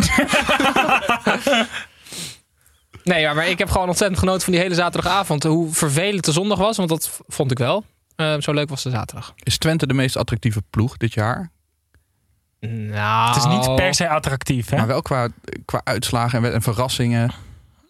Nee, 3.07 3.21
ja, 3.21 3.33
maar 3.35 3.49
ik 3.49 3.59
heb 3.59 3.71
gewoon 3.71 3.88
ontzettend 3.88 4.19
genoten 4.19 4.42
van 4.42 4.53
die 4.53 4.62
hele 4.62 4.75
zaterdagavond. 4.75 5.42
Hoe 5.42 5.73
vervelend 5.75 6.25
de 6.25 6.33
zondag 6.33 6.59
was, 6.59 6.77
want 6.77 6.88
dat 6.88 7.21
vond 7.27 7.51
ik 7.51 7.59
wel. 7.59 7.85
Eh, 8.16 8.35
zo 8.38 8.53
leuk 8.53 8.69
was 8.69 8.83
de 8.83 8.90
zaterdag. 8.90 9.33
Is 9.42 9.59
Twente 9.59 9.87
de 9.87 9.95
meest 9.95 10.16
attractieve 10.16 10.62
ploeg 10.71 10.97
dit 10.97 11.14
jaar? 11.14 11.51
Nou, 12.61 13.29
Het 13.29 13.37
is 13.37 13.47
niet 13.47 13.75
per 13.77 13.95
se 13.95 14.09
attractief, 14.09 14.69
hè? 14.71 14.77
Maar 14.77 14.87
wel 14.87 15.03
qua, 15.03 15.29
qua 15.64 15.81
uitslagen 15.85 16.45
en, 16.45 16.53
en 16.53 16.62
verrassingen. 16.62 17.31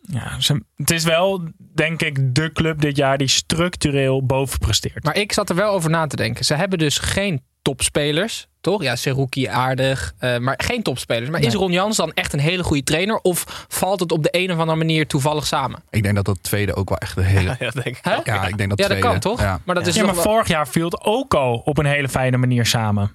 Ja, 0.03 0.41
ze- 0.41 0.63
het 0.77 0.91
is 0.91 1.05
wel, 1.05 1.43
denk 1.75 2.03
ik, 2.03 2.35
de 2.35 2.53
club 2.53 2.81
dit 2.81 2.97
jaar 2.97 3.19
die 3.19 3.29
structureel 3.29 4.27
boven 4.27 4.59
presteert. 4.59 5.05
Maar 5.05 5.17
ik 5.17 5.33
zat 5.33 5.49
er 5.51 5.57
wel 5.57 5.71
over 5.73 5.91
na 5.91 6.07
te 6.07 6.17
denken. 6.17 6.45
Ze 6.45 6.55
hebben 6.55 6.79
dus 6.79 6.99
geen 6.99 7.43
topspelers, 7.67 8.49
toch? 8.61 8.83
Ja, 8.83 8.97
Seruki 8.97 9.47
aardig, 9.47 10.15
eh, 10.19 10.39
maar 10.39 10.55
geen 10.65 10.83
topspelers. 10.83 11.31
Maar 11.31 11.41
is. 11.41 11.55
Ron 11.55 11.73
Jans 11.73 11.97
dan 11.97 12.13
echt 12.13 12.33
een 12.33 12.39
hele 12.39 12.63
goede 12.65 12.83
trainer? 12.85 13.17
Of 13.19 13.67
valt 13.69 14.01
het 14.01 14.13
op 14.13 14.23
de 14.23 14.29
een 14.33 14.53
of 14.53 14.59
andere 14.59 14.79
manier 14.79 15.07
toevallig 15.07 15.47
samen? 15.47 15.83
Ik 15.91 16.03
denk 16.03 16.15
dat 16.15 16.25
dat 16.25 16.39
tweede 16.43 16.75
ook 16.75 16.89
wel 16.89 16.99
echt 16.99 17.17
een 17.17 17.23
hele... 17.25 17.57
Ja, 17.59 17.71
denk 17.71 17.87
ik. 17.87 17.99
Hè? 18.03 18.15
Ja, 18.25 18.47
ik 18.47 18.57
denk 18.59 18.71
dat 18.71 18.79
Ja, 18.79 18.89
dat 18.89 18.99
tweede. 18.99 19.01
kan 19.09 19.19
toch? 19.21 19.41
Ja. 19.41 19.61
Maar 19.65 19.75
dat 19.75 19.87
is 19.87 19.95
ja, 19.95 20.01
toch 20.03 20.15
maar 20.15 20.23
wel- 20.25 20.33
vorig 20.33 20.49
jaar 20.49 20.69
viel 20.69 20.85
het 20.85 21.01
ook 21.05 21.35
al 21.35 21.63
op 21.65 21.79
een 21.79 21.87
hele 21.87 22.09
fijne 22.09 22.37
manier 22.37 22.67
samen. 22.67 23.13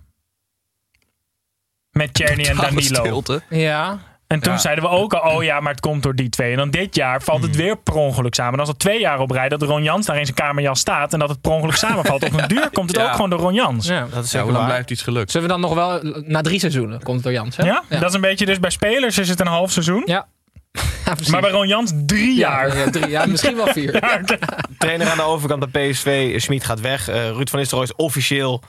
Met 1.91 2.11
Czerny 2.13 2.43
en 2.43 2.55
Danilo. 2.65 2.81
stilte. 3.03 3.41
Ja, 3.49 3.99
En 4.31 4.39
toen 4.39 4.53
Ja. 4.53 4.59
zeiden 4.59 4.83
we 4.83 4.89
ook 4.89 5.13
al, 5.13 5.35
oh 5.35 5.43
ja, 5.43 5.59
maar 5.59 5.71
het 5.71 5.81
komt 5.81 6.03
door 6.03 6.15
die 6.15 6.29
twee. 6.29 6.51
En 6.51 6.57
dan 6.57 6.69
dit 6.69 6.95
jaar 6.95 7.21
valt 7.21 7.39
Hmm. 7.39 7.47
het 7.47 7.55
weer 7.57 7.77
per 7.77 7.93
ongeluk 7.93 8.35
samen. 8.35 8.53
En 8.53 8.59
als 8.59 8.67
het 8.69 8.79
twee 8.79 8.99
jaar 8.99 9.19
op 9.19 9.31
rij 9.31 9.49
dat 9.49 9.61
Ron 9.61 9.83
Jans 9.83 10.05
daar 10.05 10.17
in 10.17 10.25
zijn 10.25 10.37
kamerjas 10.37 10.79
staat... 10.79 11.13
en 11.13 11.19
dat 11.19 11.29
het 11.29 11.41
per 11.41 11.51
ongeluk 11.51 11.75
samenvalt, 11.75 12.23
op 12.23 12.33
een 12.33 12.47
duur 12.47 12.69
komt 12.73 12.89
het 12.89 12.99
Ja. 12.99 13.05
ook 13.05 13.11
gewoon 13.11 13.29
door 13.29 13.39
Ron 13.39 13.53
Jans. 13.53 13.87
Ja, 13.87 13.93
ja. 13.95 13.99
Dat 14.01 14.09
is 14.09 14.15
Ja, 14.15 14.21
zeker 14.23 14.41
hoe 14.45 14.51
lang 14.51 14.65
blijft 14.65 14.91
iets 14.91 15.01
gelukt? 15.01 15.31
Zullen 15.31 15.47
we 15.47 15.53
dan 15.53 15.61
nog 15.61 15.73
wel... 15.73 15.99
Na 16.25 16.41
drie 16.41 16.59
seizoenen 16.59 17.03
komt 17.03 17.15
het 17.15 17.23
door 17.23 17.33
Jans, 17.33 17.57
hè? 17.57 17.63
dat 17.89 18.03
is 18.09 18.13
een 18.13 18.21
beetje 18.21 18.45
dus 18.45 18.59
bij 18.59 18.69
spelers 18.69 19.17
is 19.17 19.29
het 19.29 19.39
een 19.39 19.47
half 19.47 19.71
seizoen. 19.71 20.01
Ja. 20.05 20.27
Ja. 21.05 21.15
Maar 21.31 21.41
bij 21.41 21.49
Ron 21.51 21.67
Jans 21.67 21.91
drie 22.05 22.35
ja, 22.37 22.49
jaar. 22.65 22.77
ja, 22.77 22.89
drie, 22.89 23.07
ja, 23.09 23.25
misschien 23.25 23.55
wel 23.55 23.67
vier. 23.67 23.99
Trainer 24.77 25.09
aan 25.09 25.17
de 25.17 25.23
overkant 25.23 25.71
bij 25.71 25.89
PSV, 25.89 26.39
Schmid 26.41 26.63
gaat 26.63 26.79
weg. 26.81 27.07
Eh, 27.07 27.15
Ruud 27.29 27.49
van 27.49 27.59
Nistelrooy 27.59 27.87
is 27.89 27.95
officieel 27.95 28.63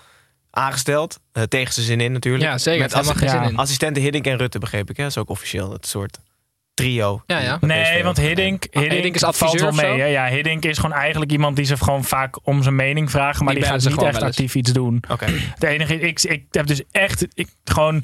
aangesteld. 0.52 1.20
Eh, 1.32 1.42
tegen 1.42 1.72
zijn 1.72 1.86
zin 1.86 2.00
in 2.00 2.12
natuurlijk. 2.12 2.44
Ja, 2.44 2.58
zeker. 2.58 2.80
Met 2.96 3.16
geen 3.16 3.28
ja. 3.28 3.42
in. 3.48 3.56
assistenten 3.56 4.02
Hiddink 4.02 4.26
en 4.26 4.36
Rutte 4.36 4.58
begreep 4.58 4.90
ik. 4.90 4.96
Hè? 4.96 5.02
Dat 5.02 5.12
is 5.12 5.18
ook 5.18 5.30
officieel. 5.30 5.72
Het 5.72 5.86
soort 5.86 6.18
trio. 6.74 7.22
Ja, 7.26 7.38
ja. 7.38 7.58
Nee, 7.60 8.04
want 8.04 8.16
Hiddink, 8.16 8.62
Hiddink, 8.70 8.92
Hiddink 8.92 9.14
is 9.14 9.20
valt 9.20 9.34
adviseur 9.34 9.60
wel 9.60 9.68
of 9.68 9.74
zo? 9.74 9.86
mee. 9.86 10.00
Hè? 10.00 10.06
Ja, 10.06 10.26
Hiddink 10.26 10.64
is 10.64 10.78
gewoon 10.78 10.96
eigenlijk 10.96 11.32
iemand 11.32 11.56
die 11.56 11.64
ze 11.64 11.76
gewoon 11.76 12.04
vaak 12.04 12.46
om 12.46 12.62
zijn 12.62 12.76
mening 12.76 13.10
vragen. 13.10 13.44
Maar 13.44 13.54
Die 13.54 13.62
die, 13.62 13.72
gaat 13.72 13.82
ze 13.82 13.88
niet 13.88 13.96
gewoon 13.96 14.10
echt 14.10 14.20
wel 14.20 14.28
actief 14.28 14.54
iets 14.54 14.72
doen. 14.72 15.02
Oké. 15.08 15.24
Het 15.54 15.62
enige 15.62 15.94
is, 15.94 16.24
ik, 16.24 16.32
ik 16.32 16.44
heb 16.50 16.66
dus 16.66 16.82
echt, 16.90 17.26
ik 17.34 17.48
gewoon, 17.64 18.02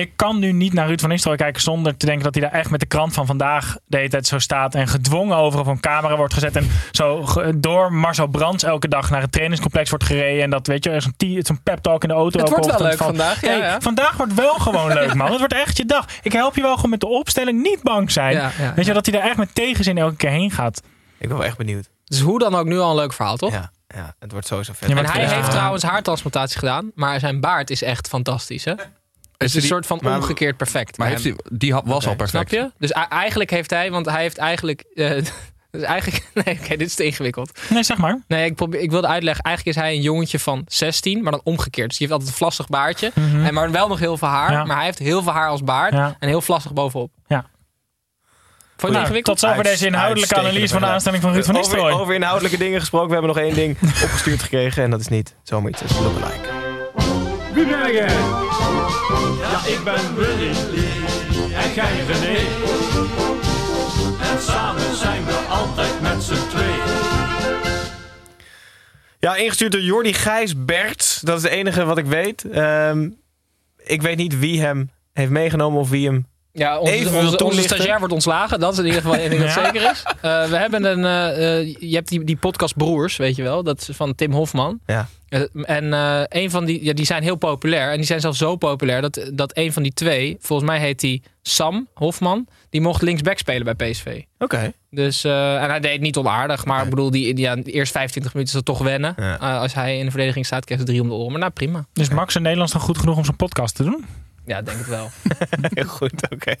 ik 0.00 0.12
kan 0.16 0.38
nu 0.38 0.52
niet 0.52 0.72
naar 0.72 0.86
Ruud 0.86 1.00
van 1.00 1.08
Nistelrooy 1.08 1.38
kijken 1.38 1.62
zonder 1.62 1.96
te 1.96 2.06
denken 2.06 2.24
dat 2.24 2.34
hij 2.34 2.42
daar 2.42 2.52
echt 2.52 2.70
met 2.70 2.80
de 2.80 2.86
krant 2.86 3.14
van 3.14 3.26
vandaag 3.26 3.76
de 3.86 3.96
hele 3.96 4.08
tijd 4.08 4.26
zo 4.26 4.38
staat 4.38 4.74
en 4.74 4.88
gedwongen 4.88 5.36
overal 5.36 5.64
van 5.64 5.80
camera 5.80 6.16
wordt 6.16 6.34
gezet 6.34 6.56
en 6.56 6.70
zo 6.92 7.24
door 7.56 7.92
Marcel 7.92 8.26
Brands 8.26 8.62
elke 8.64 8.88
dag 8.88 9.10
naar 9.10 9.20
het 9.20 9.32
trainingscomplex 9.32 9.90
wordt 9.90 10.04
gereden 10.04 10.42
en 10.42 10.50
dat 10.50 10.66
weet 10.66 10.84
je, 10.84 10.90
er 10.90 10.96
is 10.96 11.04
een, 11.48 11.62
pep 11.62 11.78
talk 11.78 12.02
in 12.02 12.08
de 12.08 12.14
auto. 12.14 12.38
Het 12.40 12.48
wordt 12.48 12.66
wel 12.66 12.80
leuk 12.80 12.96
van, 12.96 13.06
vandaag, 13.06 13.40
ja, 13.40 13.48
hey, 13.48 13.58
ja. 13.58 13.80
Vandaag 13.80 14.16
wordt 14.16 14.34
wel 14.34 14.54
gewoon 14.54 14.92
leuk 14.92 15.14
man, 15.14 15.28
het 15.30 15.38
wordt 15.38 15.54
echt 15.54 15.76
je 15.76 15.84
dag. 15.84 16.06
Ik 16.22 16.32
help 16.32 16.56
je 16.56 16.62
wel 16.62 16.74
gewoon 16.74 16.90
met 16.90 17.00
de 17.00 17.08
opstelling, 17.08 17.62
niet 17.62 17.82
bang 17.82 18.10
zijn. 18.10 18.32
Ja, 18.32 18.50
ja, 18.58 18.74
weet 18.74 18.84
je, 18.84 18.90
ja. 18.90 18.92
dat 18.92 19.06
hij 19.06 19.18
daar 19.18 19.28
echt 19.28 19.36
met 19.36 19.54
tegenzin 19.54 19.98
elke 19.98 20.16
keer 20.16 20.30
heen 20.30 20.50
gaat. 20.50 20.82
Ik 21.18 21.28
ben 21.28 21.36
wel 21.36 21.46
echt 21.46 21.56
benieuwd. 21.56 21.88
Dus 22.04 22.20
hoe 22.20 22.38
dan 22.38 22.54
ook 22.54 22.66
nu 22.66 22.78
al 22.78 22.90
een 22.90 22.96
leuk 22.96 23.12
verhaal, 23.12 23.36
toch? 23.36 23.52
Ja, 23.52 23.70
ja, 23.88 24.14
het 24.18 24.32
wordt 24.32 24.46
sowieso 24.46 24.72
vet. 24.76 24.90
En 24.90 25.06
hij 25.06 25.20
Ja. 25.22 25.28
heeft 25.28 25.50
trouwens 25.50 25.82
haartransplantatie 25.82 26.58
gedaan, 26.58 26.90
maar 26.94 27.20
zijn 27.20 27.40
baard 27.40 27.70
is 27.70 27.82
echt 27.82 28.08
fantastisch, 28.08 28.64
hè? 28.64 28.72
Het 29.38 29.48
is 29.48 29.54
een 29.54 29.60
die- 29.60 29.68
soort 29.68 29.86
van 29.86 29.98
maar- 30.02 30.16
omgekeerd 30.16 30.56
perfect. 30.56 30.98
Maar 30.98 31.08
heeft 31.08 31.24
hij, 31.24 31.34
die 31.52 31.74
was 31.84 32.06
al 32.06 32.14
perfect. 32.16 32.48
Snap 32.50 32.62
je? 32.62 32.70
Dus 32.78 32.90
eigenlijk 32.92 33.50
heeft 33.50 33.70
hij, 33.70 33.90
want 33.90 34.06
hij 34.06 34.20
heeft 34.22 34.38
eigenlijk. 34.38 34.84
eh, 34.94 35.10
dus 35.70 35.82
eigenlijk 35.82 36.28
nee, 36.44 36.58
oké, 36.62 36.76
dit 36.76 36.86
is 36.88 36.94
te 36.94 37.04
ingewikkeld. 37.04 37.60
Nee, 37.70 37.82
zeg 37.82 37.96
maar. 37.96 38.20
Nee, 38.28 38.44
ik, 38.44 38.54
probeer, 38.54 38.80
ik 38.80 38.90
wilde 38.90 39.06
uitleggen. 39.06 39.44
Eigenlijk 39.44 39.76
is 39.76 39.82
hij 39.82 39.94
een 39.94 40.00
jongetje 40.02 40.38
van 40.38 40.62
16, 40.66 41.22
maar 41.22 41.32
dan 41.32 41.40
omgekeerd. 41.44 41.88
Dus 41.88 41.98
die 41.98 42.06
heeft 42.06 42.18
altijd 42.18 42.30
een 42.38 42.42
vlassig 42.44 42.68
baardje. 42.68 43.10
en 43.44 43.54
maar 43.54 43.70
wel 43.70 43.88
nog 43.88 43.98
heel 43.98 44.16
veel 44.16 44.28
haar. 44.28 44.48
Mhm. 44.50 44.58
Ja. 44.58 44.64
Maar 44.64 44.76
hij 44.76 44.84
heeft 44.84 44.98
heel 44.98 45.22
veel 45.22 45.32
haar 45.32 45.48
als 45.48 45.62
baard 45.64 45.92
Ja. 45.92 46.16
en 46.18 46.28
heel 46.28 46.40
vlassig 46.40 46.72
bovenop. 46.72 47.10
Vond 48.78 48.92
je 48.92 48.98
het 48.98 49.06
Nou, 49.06 49.16
ingewikkeld? 49.16 49.38
tot 49.40 49.48
zover 49.64 49.70
deze 49.72 49.86
inhoudelijke 49.86 50.36
analyse 50.36 50.68
van 50.72 50.80
de 50.80 50.86
aanstelling 50.86 51.22
van 51.22 51.32
Ruud 51.32 51.44
van 51.44 51.56
Over, 51.56 51.68
Nistelrooy. 51.70 52.00
over 52.00 52.14
inhoudelijke 52.14 52.58
dingen 52.58 52.80
gesproken. 52.80 53.08
We 53.08 53.14
hebben 53.14 53.34
nog 53.34 53.44
één 53.44 53.54
ding 53.54 53.76
opgestuurd 54.02 54.42
gekregen. 54.42 54.82
En 54.82 54.90
dat 54.90 55.00
is 55.00 55.08
niet 55.08 55.34
zomaar 55.42 55.70
iets 55.70 55.82
als 55.82 55.92
lookalike. 57.86 58.12
Ja, 59.40 59.66
ik 59.66 59.84
ben 59.84 60.14
Willy 60.14 60.50
en 61.54 61.72
jij 61.74 62.04
René. 62.06 62.38
En 64.20 64.42
samen 64.42 64.96
zijn 64.96 65.24
we 65.24 65.44
altijd 65.48 66.00
met 66.00 66.22
z'n 66.22 66.48
twee. 66.48 66.74
Ja, 69.18 69.36
ingestuurd 69.36 69.72
door 69.72 69.80
Jordi 69.80 70.12
Gijsbert. 70.12 71.26
Dat 71.26 71.36
is 71.36 71.42
de 71.42 71.50
enige 71.50 71.84
wat 71.84 71.98
ik 71.98 72.06
weet. 72.06 72.44
Ehm, 72.44 73.10
ik 73.76 74.02
weet 74.02 74.16
niet 74.16 74.38
wie 74.38 74.60
hem 74.60 74.90
heeft 75.12 75.30
meegenomen 75.30 75.80
of 75.80 75.90
wie 75.90 76.06
hem... 76.06 76.26
Ja, 76.56 76.78
onze, 76.78 76.92
Even 76.92 77.44
onze, 77.44 77.62
stagiair 77.62 77.98
wordt 77.98 78.14
ontslagen. 78.14 78.60
Dat 78.60 78.72
is 78.72 78.78
in 78.78 78.84
ieder 78.84 79.00
geval 79.00 79.16
één 79.16 79.30
ding 79.30 79.42
dat 79.42 79.54
Ja. 79.54 79.64
zeker 79.64 79.90
is. 79.90 80.02
Eh, 80.20 80.48
we 80.48 80.56
hebben 80.56 80.84
een... 80.84 81.04
eh, 81.04 81.58
eh, 81.60 81.74
je 81.78 81.94
hebt 81.94 82.08
die, 82.08 82.24
die 82.24 82.36
podcast 82.36 82.76
Broers, 82.76 83.16
weet 83.16 83.36
je 83.36 83.42
wel. 83.42 83.62
Dat 83.62 83.80
is 83.80 83.96
van 83.96 84.14
Tim 84.14 84.32
Hofman. 84.32 84.80
Ja. 84.86 85.08
En 85.62 85.92
eh, 85.92 86.20
een 86.28 86.50
van 86.50 86.64
die... 86.64 86.84
Ja, 86.84 86.92
die 86.92 87.04
zijn 87.04 87.22
heel 87.22 87.36
populair. 87.36 87.90
En 87.90 87.96
die 87.96 88.06
zijn 88.06 88.20
zelfs 88.20 88.38
zo 88.38 88.56
populair 88.56 89.00
dat, 89.02 89.30
dat 89.32 89.56
een 89.56 89.72
van 89.72 89.82
die 89.82 89.92
twee... 89.92 90.36
Volgens 90.40 90.68
mij 90.70 90.78
heet 90.80 91.00
die 91.00 91.22
Sam 91.42 91.88
Hofman. 91.94 92.46
Die 92.70 92.80
mocht 92.80 93.02
linksback 93.02 93.38
spelen 93.38 93.76
bij 93.76 93.90
PSV. 93.90 94.22
Oké. 94.38 94.72
Dus, 94.90 95.24
eh, 95.24 95.62
en 95.62 95.68
hij 95.70 95.80
deed 95.80 95.92
het 95.92 96.00
niet 96.00 96.16
onaardig. 96.16 96.64
Maar 96.64 96.82
ik 96.84 96.90
bedoel, 96.90 97.10
die, 97.10 97.36
ja, 97.36 97.56
de 97.56 97.70
eerste 97.70 97.92
25 97.92 98.34
minuten 98.34 98.58
is 98.58 98.64
dat 98.64 98.74
toch 98.76 98.86
wennen. 98.86 99.14
Ja. 99.16 99.38
Eh, 99.40 99.60
als 99.60 99.74
hij 99.74 99.98
in 99.98 100.04
de 100.04 100.10
verdediging 100.10 100.46
staat, 100.46 100.64
krijgt 100.64 100.82
hij 100.84 100.92
drie 100.92 101.02
om 101.04 101.08
de 101.08 101.14
oren. 101.14 101.30
Maar 101.30 101.40
nou, 101.40 101.52
prima. 101.52 101.84
Dus 101.92 102.08
Max 102.08 102.34
in 102.36 102.42
Nederlands 102.42 102.72
dan 102.72 102.80
goed 102.80 102.98
genoeg 102.98 103.16
om 103.16 103.24
zijn 103.24 103.36
podcast 103.36 103.74
te 103.74 103.82
doen? 103.84 104.04
Ja, 104.46 104.62
denk 104.62 104.78
het 104.78 104.86
wel. 104.88 105.10
Heel 105.74 105.84
goed, 105.86 106.12
oké. 106.32 106.54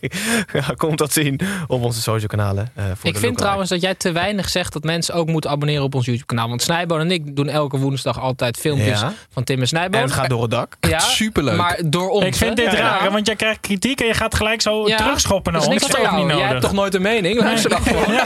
Ja, 0.52 0.64
komt 0.76 0.98
dat 0.98 1.12
zien 1.12 1.40
op 1.66 1.82
onze 1.82 2.00
social 2.02 2.28
kanalen. 2.28 2.70
eh, 2.74 2.84
voor 2.84 2.94
de 3.02 3.08
Ik 3.08 3.18
vind 3.18 3.36
trouwens 3.38 3.70
dat 3.70 3.80
jij 3.80 3.94
te 3.94 4.12
weinig 4.12 4.48
zegt 4.48 4.72
dat 4.72 4.84
mensen 4.84 5.14
ook 5.14 5.26
moeten 5.26 5.50
abonneren 5.50 5.82
op 5.82 5.94
ons 5.94 6.04
YouTube-kanaal. 6.06 6.48
Want 6.48 6.62
Snijboon 6.62 7.00
en 7.00 7.10
ik 7.10 7.36
doen 7.36 7.48
elke 7.48 7.78
woensdag 7.78 8.20
altijd 8.20 8.56
filmpjes 8.56 9.00
Ja. 9.00 9.12
van 9.32 9.44
Tim 9.44 9.60
en 9.60 9.66
Snijboon. 9.68 10.00
En 10.00 10.06
het 10.06 10.16
gaat 10.16 10.28
door 10.28 10.42
het 10.42 10.50
dak. 10.50 10.76
ja, 10.80 10.98
Superleuk. 11.22 11.56
Maar 11.56 11.80
door 11.84 12.08
ons. 12.10 12.24
ik 12.24 12.34
vind 12.34 12.56
dit 12.56 12.72
Ja. 12.72 12.78
raar, 12.78 13.10
want 13.10 13.26
jij 13.26 13.36
krijgt 13.36 13.60
kritiek 13.60 14.00
en 14.00 14.06
je 14.06 14.14
gaat 14.14 14.34
gelijk 14.34 14.60
zo 14.62 14.88
Ja, 14.88 14.96
terugschoppen 14.96 15.52
naar 15.52 15.60
ons. 15.66 15.70
Dat 15.80 15.88
is 15.88 15.96
niet 15.96 16.10
Jij 16.10 16.22
nodig. 16.22 16.48
hebt 16.48 16.60
toch 16.60 16.72
nooit 16.72 16.94
een 16.94 17.02
mening? 17.02 17.38
Luister 17.40 17.70
dan 17.70 17.82
gewoon. 17.82 18.04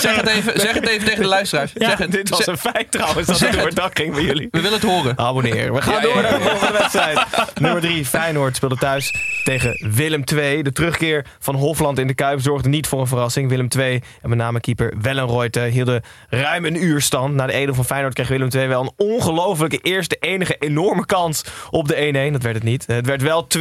Zeg 0.00 0.16
het 0.16 0.26
even, 0.26 0.60
zeg 0.60 0.74
het 0.74 0.88
even 0.88 1.06
tegen 1.06 1.22
de 1.22 1.28
luisteraars. 1.28 1.72
Zeg 1.74 1.98
het. 1.98 2.12
Dit 2.12 2.28
was 2.28 2.46
een 2.46 2.58
feit 2.58 2.90
trouwens, 2.90 3.26
dat 3.26 3.38
het 3.40 3.52
door 3.52 3.66
het 3.66 3.76
dak 3.76 3.98
ging 3.98 4.14
bij 4.14 4.22
jullie. 4.22 4.48
we 4.50 4.60
willen 4.60 4.80
het 4.80 4.88
horen. 4.90 5.18
Abonneer. 5.18 5.74
We 5.74 5.82
gaan 5.82 5.94
Ja, 5.94 6.00
door 6.00 6.14
ja, 6.14 6.20
naar 6.20 6.38
de 6.38 6.44
volgende 6.44 6.72
wedstrijd. 6.78 7.20
Nummer 7.60 7.80
3, 7.80 8.04
Feyenoord 8.06 8.58
speelde 8.64 8.86
thuis 8.86 9.14
tegen 9.44 9.92
Willem 9.94 10.22
II. 10.34 10.62
De 10.62 10.72
terugkeer 10.72 11.26
van 11.38 11.54
Hofland 11.54 11.98
in 11.98 12.06
de 12.06 12.14
Kuip 12.14 12.40
zorgde 12.40 12.68
niet 12.68 12.86
voor 12.86 13.00
een 13.00 13.06
verrassing. 13.06 13.48
Willem 13.48 13.68
II 13.78 14.02
en 14.22 14.28
met 14.28 14.38
name 14.38 14.60
keeper 14.60 14.94
Wellenreuter 15.00 15.62
hielden 15.62 16.02
ruim 16.28 16.64
een 16.64 16.84
uur 16.84 17.00
stand. 17.00 17.34
Na 17.34 17.46
de 17.46 17.52
ede 17.52 17.74
van 17.74 17.84
Feyenoord 17.84 18.14
kreeg 18.14 18.28
Willem 18.28 18.48
II 18.54 18.68
wel 18.68 18.82
een 18.82 18.92
ongelofelijke 18.96 19.78
eerste 19.78 20.16
enige 20.20 20.56
enorme 20.58 21.06
kans 21.06 21.44
op 21.70 21.88
de 21.88 22.28
1-1. 22.28 22.32
Dat 22.32 22.42
werd 22.42 22.54
het 22.54 22.64
niet. 22.64 22.86
Het 22.86 23.06
werd 23.06 23.22
wel 23.22 23.46
2-0. 23.58 23.60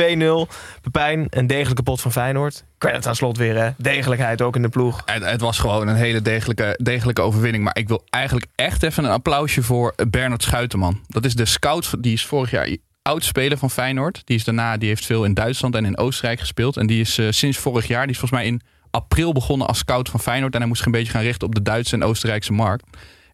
Pepijn, 0.81 1.27
een 1.29 1.47
degelijke 1.47 1.83
pot 1.83 2.01
van 2.01 2.11
Feyenoord. 2.11 2.63
Credit 2.77 3.07
aan 3.07 3.15
slot 3.15 3.37
weer. 3.37 3.73
Degelijkheid 3.77 4.41
ook 4.41 4.55
in 4.55 4.61
de 4.61 4.69
ploeg. 4.69 5.01
Het, 5.05 5.25
het 5.25 5.41
was 5.41 5.59
gewoon 5.59 5.87
een 5.87 5.95
hele 5.95 6.21
degelijke, 6.21 6.79
degelijke 6.81 7.21
overwinning. 7.21 7.63
Maar 7.63 7.77
ik 7.77 7.87
wil 7.87 8.03
eigenlijk 8.09 8.45
echt 8.55 8.83
even 8.83 9.03
een 9.03 9.11
applausje 9.11 9.63
voor 9.63 9.93
Bernard 10.09 10.43
Schuiterman. 10.43 11.01
Dat 11.07 11.25
is 11.25 11.33
de 11.33 11.45
scout, 11.45 12.03
die 12.03 12.13
is 12.13 12.25
vorig 12.25 12.51
jaar 12.51 12.67
oud 13.03 13.23
speler 13.23 13.57
van 13.57 13.69
Feyenoord. 13.69 14.21
Die 14.25 14.35
is 14.35 14.43
daarna, 14.43 14.77
die 14.77 14.87
heeft 14.87 15.05
veel 15.05 15.25
in 15.25 15.33
Duitsland 15.33 15.75
en 15.75 15.85
in 15.85 15.97
Oostenrijk 15.97 16.39
gespeeld. 16.39 16.77
En 16.77 16.87
die 16.87 17.01
is 17.01 17.17
eh, 17.17 17.27
sinds 17.29 17.57
vorig 17.57 17.87
jaar, 17.87 18.01
die 18.01 18.11
is 18.11 18.19
volgens 18.19 18.39
mij 18.39 18.49
in 18.49 18.61
april 18.91 19.33
begonnen 19.33 19.67
als 19.67 19.77
scout 19.77 20.09
van 20.09 20.19
Feyenoord. 20.19 20.53
En 20.53 20.59
hij 20.59 20.67
moest 20.67 20.79
zich 20.79 20.91
een 20.91 20.97
beetje 20.97 21.11
gaan 21.11 21.21
richten 21.21 21.47
op 21.47 21.55
de 21.55 21.61
Duitse 21.61 21.95
en 21.95 22.03
Oostenrijkse 22.03 22.53
markt. 22.53 22.85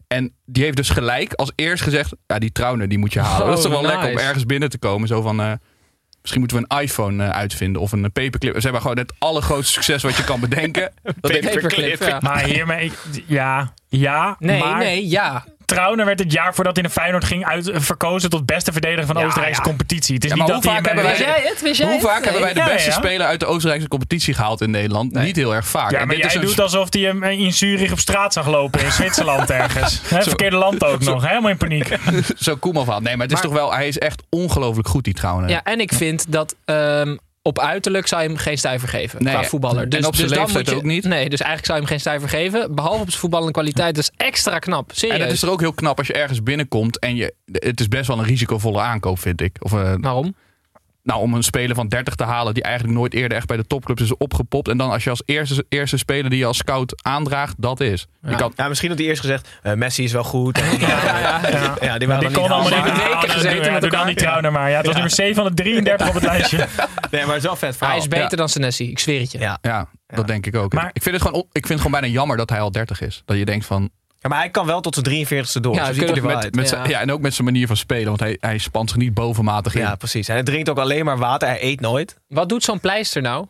En 0.06 0.34
die 0.44 0.64
heeft 0.64 0.76
dus 0.76 0.88
gelijk 0.88 1.32
als 1.32 1.52
eerst 1.54 1.82
gezegd, 1.82 2.14
ja 2.26 2.38
die 2.38 2.52
Trauner 2.52 2.88
die 2.88 2.98
moet 2.98 3.12
je 3.12 3.20
halen. 3.20 3.42
Oh, 3.42 3.48
dat 3.48 3.56
is 3.56 3.62
toch 3.62 3.72
wel 3.72 3.82
nice. 3.82 3.94
lekker 3.94 4.10
om 4.12 4.18
ergens 4.18 4.46
binnen 4.46 4.70
te 4.70 4.78
komen. 4.78 5.08
Zo 5.08 5.20
van, 5.20 5.40
eh, 5.40 5.52
misschien 6.20 6.40
moeten 6.40 6.58
we 6.58 6.64
een 6.68 6.80
iPhone 6.82 7.24
eh, 7.24 7.30
uitvinden 7.30 7.82
of 7.82 7.92
een 7.92 8.12
paperclip. 8.12 8.54
Ze 8.54 8.60
hebben 8.60 8.80
gewoon 8.80 8.98
het 8.98 9.12
allergrootste 9.18 9.72
succes 9.72 10.02
wat 10.02 10.16
je 10.16 10.24
kan 10.24 10.40
bedenken. 10.40 10.92
Dat 11.20 11.30
heeft 11.30 11.54
Paperclip, 11.54 12.02
ja. 12.02 12.18
Maar 12.20 12.44
hiermee, 12.44 12.92
ja, 13.26 13.72
ja. 13.88 14.36
Nee, 14.38 14.60
maar 14.60 14.78
nee, 14.78 15.08
ja. 15.08 15.44
Trauner 15.74 16.04
werd 16.06 16.18
het 16.18 16.32
jaar 16.32 16.54
voordat 16.54 16.74
hij 16.76 16.84
in 16.84 16.88
de 16.90 16.94
Feyenoord 17.00 17.24
ging 17.24 17.44
uit, 17.46 17.70
verkozen 17.74 18.30
tot 18.30 18.46
beste 18.46 18.72
verdediger 18.72 19.06
van 19.06 19.14
de 19.14 19.20
Ja, 19.20 19.26
Oostenrijkse 19.26 19.60
ja. 19.60 19.66
competitie. 19.68 20.14
Het 20.14 20.24
is 20.24 20.30
Ja, 20.30 20.36
niet 20.36 20.46
dat 20.46 20.64
vaak 20.64 20.86
hebben 20.86 21.04
wij- 21.04 21.18
jij 21.18 21.40
het? 21.44 21.62
Wist 21.62 21.76
jij 21.78 21.86
Hoe 21.86 21.96
het? 21.96 22.06
vaak 22.06 22.24
hebben 22.24 22.42
wij 22.42 22.52
de 22.52 22.62
beste 22.72 22.90
ja. 22.90 22.96
speler 22.96 23.26
uit 23.26 23.40
de 23.40 23.46
Oostenrijkse 23.46 23.88
competitie 23.88 24.34
gehaald 24.34 24.60
in 24.60 24.70
Nederland? 24.70 25.12
Niet 25.12 25.36
heel 25.36 25.54
erg 25.54 25.66
vaak. 25.66 25.90
Ja, 25.90 25.98
maar 25.98 26.06
dit 26.08 26.16
jij 26.16 26.26
is 26.26 26.34
een- 26.34 26.40
doet 26.40 26.60
alsof 26.60 26.86
hij 26.92 27.02
hem 27.02 27.22
in 27.22 27.52
Zurich 27.52 27.92
op 27.92 27.98
straat 27.98 28.32
zag 28.32 28.46
lopen 28.46 28.80
in 28.84 28.92
Zwitserland 29.00 29.50
ergens. 29.50 30.00
Hè, 30.04 30.22
verkeerde 30.22 30.56
land 30.56 30.84
ook 30.84 31.00
nog, 31.00 31.28
helemaal 31.28 31.50
in 31.50 31.56
paniek. 31.56 31.96
Zo 32.38 32.56
Koeman 32.56 32.84
van. 32.84 33.02
Nee, 33.02 33.16
maar 33.16 33.26
het 33.26 33.36
is 33.36 33.42
Maar- 33.42 33.50
toch 33.50 33.60
wel... 33.60 33.72
Hij 33.74 33.88
is 33.88 33.98
echt 33.98 34.22
ongelooflijk 34.30 34.88
goed, 34.88 35.04
die 35.04 35.14
trouwens. 35.14 35.52
Ja, 35.52 35.60
en 35.64 35.80
ik 35.80 35.92
vind 35.92 36.24
dat 36.32 36.54
ehm, 36.64 37.16
op 37.42 37.58
uiterlijk 37.58 38.06
zou 38.06 38.22
je 38.22 38.28
hem 38.28 38.36
geen 38.36 38.58
stuiver 38.58 38.88
geven 38.88 39.22
Nee, 39.22 39.34
qua 39.34 39.44
voetballer. 39.44 39.82
En 39.82 39.88
Dus, 39.88 40.06
op 40.06 40.14
zijn 40.14 40.28
dus 40.28 40.36
dan 40.36 40.50
moet 40.52 40.68
je, 40.68 40.74
ook 40.74 40.82
niet. 40.82 41.04
Nee, 41.04 41.28
dus 41.28 41.40
eigenlijk 41.40 41.66
zou 41.66 41.78
je 41.78 41.84
hem 41.84 41.92
geen 41.92 42.00
stuiver 42.00 42.28
geven. 42.28 42.74
Behalve 42.74 43.00
op 43.00 43.08
zijn 43.08 43.20
voetballende 43.20 43.52
kwaliteit. 43.52 43.94
Dat 43.94 44.04
is 44.04 44.26
extra 44.26 44.58
knap. 44.58 44.90
Serieus. 44.94 45.18
En 45.18 45.22
het 45.24 45.32
is 45.32 45.42
er 45.42 45.50
ook 45.50 45.60
heel 45.60 45.72
knap 45.72 45.98
als 45.98 46.06
je 46.06 46.12
ergens 46.12 46.42
binnenkomt 46.42 46.98
en 46.98 47.16
je... 47.16 47.34
Het 47.52 47.80
is 47.80 47.88
best 47.88 48.06
wel 48.06 48.18
een 48.18 48.24
risicovolle 48.24 48.80
aankoop, 48.80 49.18
vind 49.18 49.40
ik. 49.40 49.56
Of, 49.60 49.72
eh, 49.72 49.94
Waarom? 50.00 50.34
Nou, 51.02 51.20
om 51.20 51.34
een 51.34 51.42
speler 51.42 51.74
van 51.76 51.88
30 51.88 52.14
te 52.14 52.24
halen 52.24 52.54
die 52.54 52.62
eigenlijk 52.62 52.98
nooit 52.98 53.14
eerder 53.14 53.36
echt 53.36 53.46
bij 53.46 53.56
de 53.56 53.66
topclubs 53.66 54.02
is 54.02 54.16
opgepopt. 54.16 54.68
En 54.68 54.76
dan 54.76 54.90
als 54.90 55.04
je 55.04 55.10
als 55.10 55.22
eerste, 55.24 55.64
eerste 55.68 55.96
speler 55.96 56.30
die 56.30 56.38
je 56.38 56.44
als 56.46 56.56
scout 56.56 57.02
aandraagt, 57.04 57.54
dat 57.58 57.80
is. 57.80 58.06
Je 58.22 58.34
kan, 58.34 58.52
Ja, 58.56 58.68
misschien 58.68 58.88
had 58.90 58.98
hij 58.98 59.06
eerst 59.08 59.20
gezegd, 59.20 59.48
eh, 59.62 59.72
Messi 59.72 60.02
is 60.04 60.12
wel 60.12 60.24
goed. 60.24 60.58
En, 60.60 60.78
ja, 60.78 60.88
ja, 60.88 61.76
ja. 61.80 61.98
die 61.98 62.08
waren 62.08 62.24
Die 62.26 62.32
dan 62.36 62.42
kon 62.42 62.50
allemaal 62.52 62.70
haalbaar. 62.72 62.94
niet 62.94 63.02
weken 63.04 63.30
gezeten 63.30 63.64
ja, 63.64 63.72
met 63.72 63.82
elkaar. 63.82 64.06
niet 64.06 64.18
Trauner 64.18 64.52
maar. 64.52 64.70
Ja, 64.70 64.76
het 64.76 64.84
was 64.86 64.94
nummer 64.94 65.12
7 65.14 65.34
van 65.34 65.44
de 65.44 65.54
33 65.62 66.08
op 66.08 66.14
het 66.14 66.22
lijstje. 66.32 66.56
Nee, 67.10 67.20
maar 67.24 67.34
het 67.34 67.36
is 67.36 67.42
wel 67.42 67.56
vet 67.56 67.76
verhaal. 67.76 67.94
Hij 67.94 68.02
is 68.04 68.08
beter 68.08 68.30
Ja. 68.30 68.36
dan 68.36 68.48
Senesi. 68.48 68.90
Ik 68.90 68.98
zweer 68.98 69.20
het 69.20 69.32
je. 69.32 69.38
Ja. 69.38 69.58
ja, 69.62 69.88
dat 70.06 70.26
denk 70.26 70.46
ik 70.46 70.56
ook. 70.56 70.72
Maar- 70.72 70.90
ik, 70.92 71.02
vind 71.02 71.14
het 71.14 71.24
gewoon, 71.24 71.40
ik 71.40 71.66
vind 71.66 71.68
het 71.68 71.76
gewoon 71.80 72.00
bijna 72.00 72.06
jammer 72.16 72.36
dat 72.36 72.50
hij 72.50 72.60
al 72.60 72.70
30 72.70 73.00
is. 73.00 73.22
Dat 73.24 73.36
je 73.36 73.44
denkt 73.44 73.66
van... 73.66 73.90
Ja, 74.22 74.28
maar 74.28 74.38
hij 74.38 74.50
kan 74.50 74.66
wel 74.66 74.80
tot 74.80 74.94
zijn 74.94 75.26
43ste 75.26 75.60
door. 75.60 75.74
Ja, 75.74 75.88
er 75.88 75.94
we 76.22 76.34
uit. 76.34 76.54
Met 76.54 76.64
Ja. 76.64 76.70
zijn- 76.76 76.88
ja, 76.88 77.00
en 77.00 77.12
ook 77.12 77.20
met 77.20 77.34
zijn 77.34 77.46
manier 77.46 77.66
van 77.66 77.76
spelen. 77.76 78.06
Want 78.06 78.20
hij, 78.20 78.36
hij 78.40 78.58
spant 78.58 78.88
zich 78.90 78.98
niet 78.98 79.14
bovenmatig 79.14 79.74
in. 79.74 79.80
Ja, 79.80 79.94
precies. 79.94 80.28
En 80.28 80.34
hij 80.34 80.42
drinkt 80.42 80.68
ook 80.68 80.78
alleen 80.78 81.04
maar 81.04 81.18
water. 81.18 81.48
Hij 81.48 81.62
eet 81.62 81.80
nooit. 81.80 82.16
Wat 82.28 82.48
doet 82.48 82.64
zo'n 82.64 82.80
pleister 82.80 83.22
nou? 83.22 83.46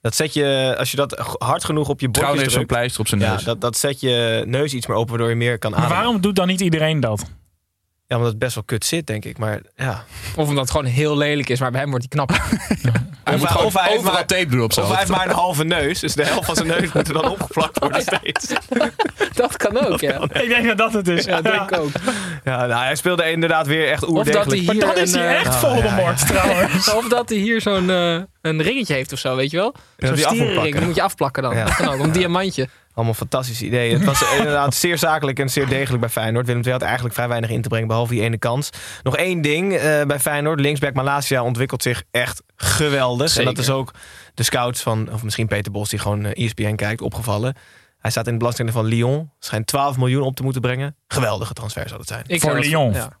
Dat 0.00 0.14
zet 0.14 0.34
je, 0.34 0.74
als 0.78 0.90
je 0.90 0.96
dat 0.96 1.34
hard 1.38 1.64
genoeg 1.64 1.88
op 1.88 2.00
je 2.00 2.10
Trouwens 2.10 2.40
bordjes 2.42 2.54
heeft 2.58 2.68
zo'n 2.68 2.76
pleister 2.78 3.00
op 3.00 3.08
zijn 3.08 3.20
ja, 3.20 3.32
neus. 3.32 3.44
dat, 3.44 3.60
dat 3.60 3.76
zet 3.76 4.00
je 4.00 4.42
neus 4.46 4.72
iets 4.74 4.86
meer 4.86 4.96
open, 4.96 5.10
waardoor 5.10 5.28
je 5.28 5.34
meer 5.34 5.58
kan 5.58 5.70
Maar 5.70 5.80
ademen. 5.80 5.98
waarom 5.98 6.20
doet 6.20 6.36
dan 6.36 6.46
niet 6.46 6.60
iedereen 6.60 7.00
dat? 7.00 7.24
Ja, 8.12 8.18
omdat 8.18 8.32
het 8.32 8.40
best 8.42 8.54
wel 8.54 8.64
kut 8.64 8.84
zit, 8.84 9.06
denk 9.06 9.24
ik. 9.24 9.38
Maar 9.38 9.60
ja. 9.76 10.04
Of 10.36 10.48
omdat 10.48 10.62
het 10.62 10.70
gewoon 10.70 10.86
heel 10.86 11.16
lelijk 11.16 11.48
is, 11.48 11.60
maar 11.60 11.70
bij 11.70 11.80
hem 11.80 11.90
wordt 11.90 12.06
hij 12.12 12.24
knap. 12.24 12.30
Hij 13.24 13.36
moet 13.36 13.42
hij- 13.42 13.52
gewoon 13.52 13.66
of 13.66 13.74
hij 13.74 13.82
heeft 13.84 13.96
overal 13.98 14.14
maar- 14.16 14.26
tape 14.26 14.46
doen 14.46 14.62
op 14.62 14.72
zijn 14.72 14.84
Of 14.86 14.90
hij 14.92 15.00
heeft 15.00 15.10
maar 15.16 15.26
een 15.26 15.34
halve 15.34 15.64
neus. 15.64 16.00
Dus 16.00 16.14
de 16.14 16.24
helft 16.24 16.44
van 16.46 16.54
zijn 16.54 16.68
neus 16.68 16.92
moet 16.92 17.08
er 17.08 17.14
dan 17.14 17.30
opgeplakt 17.30 17.78
worden 17.78 18.02
steeds. 18.12 18.46
dat 19.34 19.56
kan 19.56 19.86
ook, 19.86 20.00
ja. 20.00 20.22
Ik 20.22 20.48
denk 20.48 20.66
dat 20.66 20.78
dat 20.78 20.92
het 20.92 21.08
is. 21.08 21.24
Ja, 21.24 21.40
denk 21.42 21.70
ik 21.70 21.78
ook. 21.78 21.90
Ja, 22.44 22.66
nou, 22.66 22.82
hij 22.84 22.94
speelde 22.96 23.30
inderdaad 23.30 23.66
weer 23.66 23.88
echt 23.88 24.04
Of 24.04 24.24
dat 24.24 24.26
hij 24.26 24.36
oerdegelijk. 24.36 24.66
Maar 24.78 24.94
dan 24.94 25.02
is 25.02 25.12
een, 25.12 25.20
hij 25.20 25.34
eh, 25.34 25.40
echt 25.40 25.54
Voldemort 25.56 26.26
trouwens. 26.26 26.92
Of 26.94 27.08
dat 27.08 27.28
hij 27.28 27.38
hier 27.38 27.60
zo'n 27.60 27.90
eh, 27.90 28.14
een 28.40 28.62
ringetje 28.62 28.94
heeft 28.94 29.12
of 29.12 29.18
zo, 29.18 29.36
weet 29.36 29.50
je 29.50 29.56
wel? 29.56 29.74
Zo'n 29.96 30.08
moet 30.10 30.18
stierenring, 30.18 30.80
moet 30.80 30.94
je 30.94 31.02
afplakken 31.02 31.42
dan. 31.42 31.54
Ja. 31.56 31.64
Dat 31.64 31.74
kan 31.76 31.88
ook, 31.88 32.00
een 32.00 32.12
diamantje. 32.12 32.68
Allemaal 32.94 33.14
fantastische 33.14 33.64
ideeën. 33.64 33.94
Het 33.94 34.04
was 34.04 34.22
inderdaad 34.38 34.74
zeer 34.74 34.98
zakelijk 34.98 35.38
en 35.38 35.48
zeer 35.48 35.68
degelijk 35.68 36.00
bij 36.00 36.10
Feyenoord. 36.10 36.46
Willem 36.46 36.62
II 36.62 36.72
had 36.72 36.82
eigenlijk 36.82 37.14
vrij 37.14 37.28
weinig 37.28 37.50
in 37.50 37.62
te 37.62 37.68
brengen, 37.68 37.88
behalve 37.88 38.12
die 38.12 38.22
ene 38.22 38.38
kans. 38.38 38.70
Nog 39.02 39.16
één 39.16 39.42
ding 39.42 39.72
eh, 39.72 40.02
bij 40.02 40.20
Feyenoord. 40.20 40.60
Linksback 40.60 40.94
Malasia 40.94 41.42
ontwikkelt 41.42 41.82
zich 41.82 42.02
echt 42.10 42.42
geweldig. 42.56 43.36
En 43.36 43.44
dat 43.44 43.58
is 43.58 43.70
ook 43.70 43.90
de 44.34 44.42
scouts 44.42 44.82
van, 44.82 45.12
of 45.12 45.22
misschien 45.22 45.46
Peter 45.46 45.72
Bos, 45.72 45.88
die 45.88 45.98
gewoon 45.98 46.24
eh, 46.24 46.44
ESPN 46.44 46.74
kijkt, 46.74 47.00
opgevallen. 47.00 47.54
Hij 47.98 48.10
staat 48.10 48.26
in 48.26 48.32
de 48.32 48.38
belangstelling 48.38 48.74
van 48.74 48.84
Lyon. 48.84 49.30
Schijnt 49.38 49.66
12 49.66 49.96
miljoen 49.96 50.22
op 50.22 50.36
te 50.36 50.42
moeten 50.42 50.60
brengen. 50.60 50.96
Geweldige 51.08 51.52
transfer 51.52 51.88
zou 51.88 51.98
dat 51.98 52.08
zijn. 52.08 52.24
Ik 52.26 52.40
Voor 52.40 52.58
Lyon. 52.58 52.92
Ja. 52.92 53.20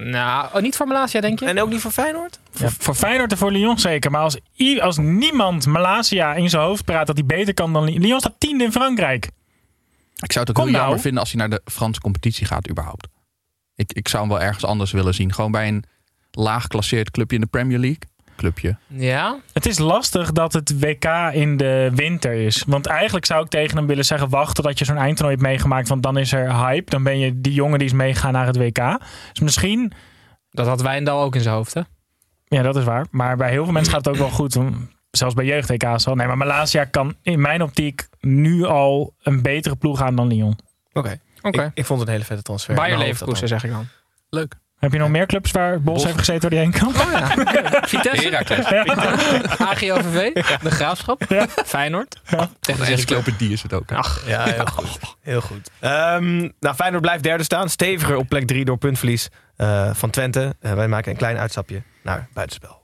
Nou, 0.00 0.48
oh, 0.54 0.60
niet 0.62 0.76
voor 0.76 0.86
Malasia, 0.86 1.20
denk 1.20 1.38
je? 1.40 1.46
En 1.46 1.60
ook 1.60 1.68
niet 1.70 1.80
voor 1.80 1.90
Feyenoord? 1.90 2.38
Voor, 2.52 2.70
voor 2.78 2.94
Feyenoord 2.94 3.32
en 3.32 3.38
voor 3.38 3.52
Lyon 3.52 3.78
zeker. 3.78 4.10
Maar 4.10 4.20
als, 4.20 4.36
i- 4.58 4.80
als 4.80 4.96
niemand 4.96 5.66
Malasia 5.66 6.34
in 6.34 6.50
zijn 6.50 6.62
hoofd 6.62 6.84
praat 6.84 7.06
dat 7.06 7.16
hij 7.16 7.26
beter 7.26 7.54
kan 7.54 7.72
dan 7.72 7.84
Lyon. 7.84 8.00
Lyon 8.00 8.20
staat 8.20 8.34
tiende 8.38 8.64
in 8.64 8.72
Frankrijk. 8.72 9.24
Ik 10.16 10.32
zou 10.32 10.40
het 10.40 10.48
ook 10.48 10.54
Kom 10.54 10.64
heel 10.64 10.72
nou. 10.72 10.82
jammer 10.84 11.00
vinden 11.00 11.20
als 11.20 11.32
hij 11.32 11.40
naar 11.40 11.50
de 11.50 11.62
Franse 11.72 12.00
competitie 12.00 12.46
gaat 12.46 12.68
überhaupt. 12.70 13.08
Ik, 13.74 13.92
ik 13.92 14.08
zou 14.08 14.22
hem 14.22 14.32
wel 14.32 14.42
ergens 14.42 14.64
anders 14.64 14.90
willen 14.92 15.14
zien. 15.14 15.32
Gewoon 15.32 15.50
bij 15.50 15.68
een 15.68 15.84
laag 16.30 16.62
geclasseerd 16.62 17.10
clubje 17.10 17.34
in 17.36 17.40
de 17.42 17.46
Premier 17.48 17.78
League. 17.78 17.98
Clubje. 18.38 18.76
Ja? 18.86 19.38
Het 19.52 19.66
is 19.66 19.78
lastig 19.78 20.32
dat 20.32 20.52
het 20.52 20.80
WK 20.80 21.04
in 21.32 21.56
de 21.56 21.90
winter 21.94 22.32
is. 22.32 22.64
Want 22.66 22.86
eigenlijk 22.86 23.26
zou 23.26 23.44
ik 23.44 23.50
tegen 23.50 23.76
hem 23.76 23.86
willen 23.86 24.04
zeggen: 24.04 24.28
wacht 24.28 24.54
totdat 24.54 24.78
je 24.78 24.84
zo'n 24.84 24.96
eindtoernooi 24.96 25.36
hebt 25.36 25.48
meegemaakt. 25.48 25.88
Want 25.88 26.02
dan 26.02 26.18
is 26.18 26.32
er 26.32 26.54
hype. 26.54 26.90
Dan 26.90 27.02
ben 27.02 27.18
je 27.18 27.40
die 27.40 27.52
jongen 27.52 27.78
die 27.78 27.88
is 27.88 27.94
meegaan 27.94 28.32
naar 28.32 28.46
het 28.46 28.56
WK. 28.56 28.98
Dus 29.32 29.40
misschien, 29.40 29.92
Dat 30.50 30.66
had 30.66 30.82
Wijndal 30.82 31.22
ook 31.22 31.34
in 31.34 31.40
zijn 31.40 31.54
hoofd, 31.54 31.74
hè? 31.74 31.80
ja, 32.44 32.62
dat 32.62 32.76
is 32.76 32.84
waar. 32.84 33.06
Maar 33.10 33.36
bij 33.36 33.50
heel 33.50 33.64
veel 33.64 33.72
mensen 33.72 33.92
gaat 33.92 34.04
het 34.04 34.14
ook 34.14 34.20
wel 34.20 34.30
goed. 34.30 34.58
zelfs 35.10 35.34
bij 35.34 35.44
jeugd-EK's 35.44 36.06
al. 36.06 36.14
Nee, 36.14 36.26
maar 36.26 36.36
Malaysia 36.36 36.84
kan 36.84 37.14
in 37.22 37.40
mijn 37.40 37.62
optiek 37.62 38.08
nu 38.20 38.64
al 38.64 39.14
een 39.22 39.42
betere 39.42 39.76
ploeg 39.76 40.02
aan 40.02 40.14
dan 40.16 40.26
Lyon. 40.26 40.58
Oké. 40.92 41.20
Oké. 41.42 41.64
Ik, 41.64 41.70
ik 41.74 41.84
vond 41.84 41.98
het 41.98 42.08
een 42.08 42.14
hele 42.14 42.26
vette 42.26 42.42
transfer. 42.42 42.74
Bayer 42.74 42.96
Nou, 42.96 43.08
Leverkusen 43.08 43.48
zeg 43.48 43.64
ik 43.64 43.70
dan. 43.70 43.86
Leuk. 44.30 44.54
Heb 44.78 44.92
je 44.92 44.98
nog 44.98 45.08
meer 45.08 45.26
clubs 45.26 45.50
waar 45.50 45.80
Bos, 45.80 46.04
heeft 46.04 46.18
gezeten 46.18 46.40
waar 46.40 46.50
die 46.50 46.58
heen 46.58 46.70
kan? 46.70 46.88
Oh 46.88 47.12
ja. 47.12 47.26
Vitesse. 47.88 48.28
Heracles. 48.28 48.66
AGOVV. 49.58 50.32
De 50.62 50.70
Graafschap. 50.70 51.24
Feyenoord. 51.66 52.20
Tegen 52.60 52.84
de 52.84 52.90
Encyclopedie 52.90 53.52
is 53.52 53.62
het 53.62 53.72
ook. 53.72 53.92
Ach, 53.92 54.22
Ja, 54.26 54.44
heel 54.44 54.66
goed. 54.66 54.98
Heel 55.22 55.40
goed. 55.40 55.70
Ehm, 55.80 56.36
nou, 56.60 56.74
Feyenoord 56.74 57.02
blijft 57.02 57.22
derde 57.22 57.44
staan. 57.44 57.68
Steviger 57.68 58.16
op 58.16 58.28
plek 58.28 58.46
3 58.46 58.64
door 58.64 58.76
puntverlies 58.78 59.28
eh, 59.56 59.90
van 59.92 60.10
Twente. 60.10 60.56
Eh, 60.60 60.72
wij 60.72 60.88
maken 60.88 61.10
een 61.10 61.16
klein 61.18 61.36
uitstapje 61.38 61.82
naar 62.02 62.28
buitenspel. 62.32 62.82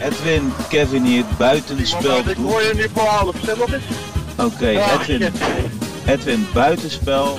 Edwin, 0.00 0.52
Kevin 0.68 1.04
hier, 1.04 1.24
buitenspel. 1.38 2.18
Ik 2.18 2.36
hoor 2.36 2.62
je 2.62 2.72
nu 2.74 2.88
voor 2.94 3.02
half, 3.06 3.36
stem 3.42 3.60
op 3.60 3.72
eens. 3.72 3.84
Oké, 4.36 4.66
Edwin. 4.68 5.32
Edwin, 6.06 6.46
buitenspel. 6.54 7.38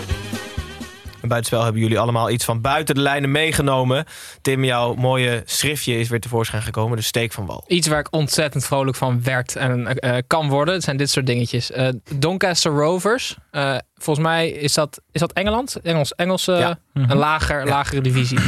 En 1.26 1.32
buitenspel 1.32 1.64
hebben 1.64 1.82
jullie 1.82 2.00
allemaal 2.00 2.30
iets 2.30 2.46
van 2.46 2.62
buiten 2.62 2.96
de 2.96 3.02
lijnen 3.02 3.32
meegenomen. 3.32 4.06
Tim, 4.42 4.64
jouw 4.64 4.94
mooie 4.94 5.44
schriftje 5.46 6.00
is 6.00 6.10
weer 6.10 6.20
tevoorschijn 6.20 6.62
gekomen. 6.62 6.98
De 6.98 7.04
steek 7.04 7.32
van 7.32 7.46
wal. 7.46 7.64
Iets 7.68 7.88
waar 7.88 8.00
ik 8.00 8.08
ontzettend 8.12 8.66
vrolijk 8.66 8.98
van 8.98 9.24
werd 9.24 9.56
en 9.56 10.00
eh, 10.00 10.18
kan 10.28 10.50
worden. 10.50 10.74
Het 10.74 10.84
zijn 10.84 10.98
dit 10.98 11.10
soort 11.10 11.26
dingetjes. 11.26 11.72
Eh, 11.72 11.88
Doncaster 12.16 12.72
Rovers. 12.72 13.36
Eh, 13.52 13.76
volgens 13.96 14.26
mij 14.28 14.50
is 14.50 14.74
dat, 14.74 15.02
is 15.12 15.20
dat 15.20 15.34
Engeland? 15.34 15.76
Engels, 15.84 16.16
Engelse, 16.16 16.52
Ja. 16.52 16.80
een 16.94 17.18
lager, 17.18 17.66
lagere 17.68 18.02
divisie. 18.02 18.40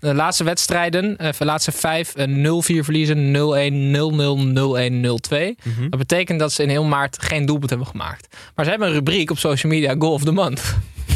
De 0.00 0.14
laatste 0.14 0.44
wedstrijden, 0.44 1.16
eh, 1.16 1.28
de 1.38 1.44
laatste 1.44 1.72
vijf, 1.72 2.14
eh, 2.14 2.26
0-4 2.26 2.84
verliezen, 2.84 3.30
0-1, 3.30 3.90
0-0, 3.90 4.36
0-1, 4.38 5.00
0-2. 5.00 5.56
Mhm. 5.62 5.88
Dat 5.90 5.98
betekent 5.98 6.38
dat 6.38 6.52
ze 6.52 6.62
in 6.62 6.68
heel 6.68 6.84
maart 6.84 7.22
geen 7.22 7.46
doelpunt 7.46 7.70
hebben 7.70 7.88
gemaakt. 7.88 8.36
Maar 8.54 8.64
ze 8.64 8.70
hebben 8.70 8.88
een 8.88 8.94
rubriek 8.94 9.30
op 9.30 9.38
social 9.38 9.72
media, 9.72 9.94
Goal 9.98 10.12
of 10.12 10.24
the 10.24 10.32
Month. 10.32 10.62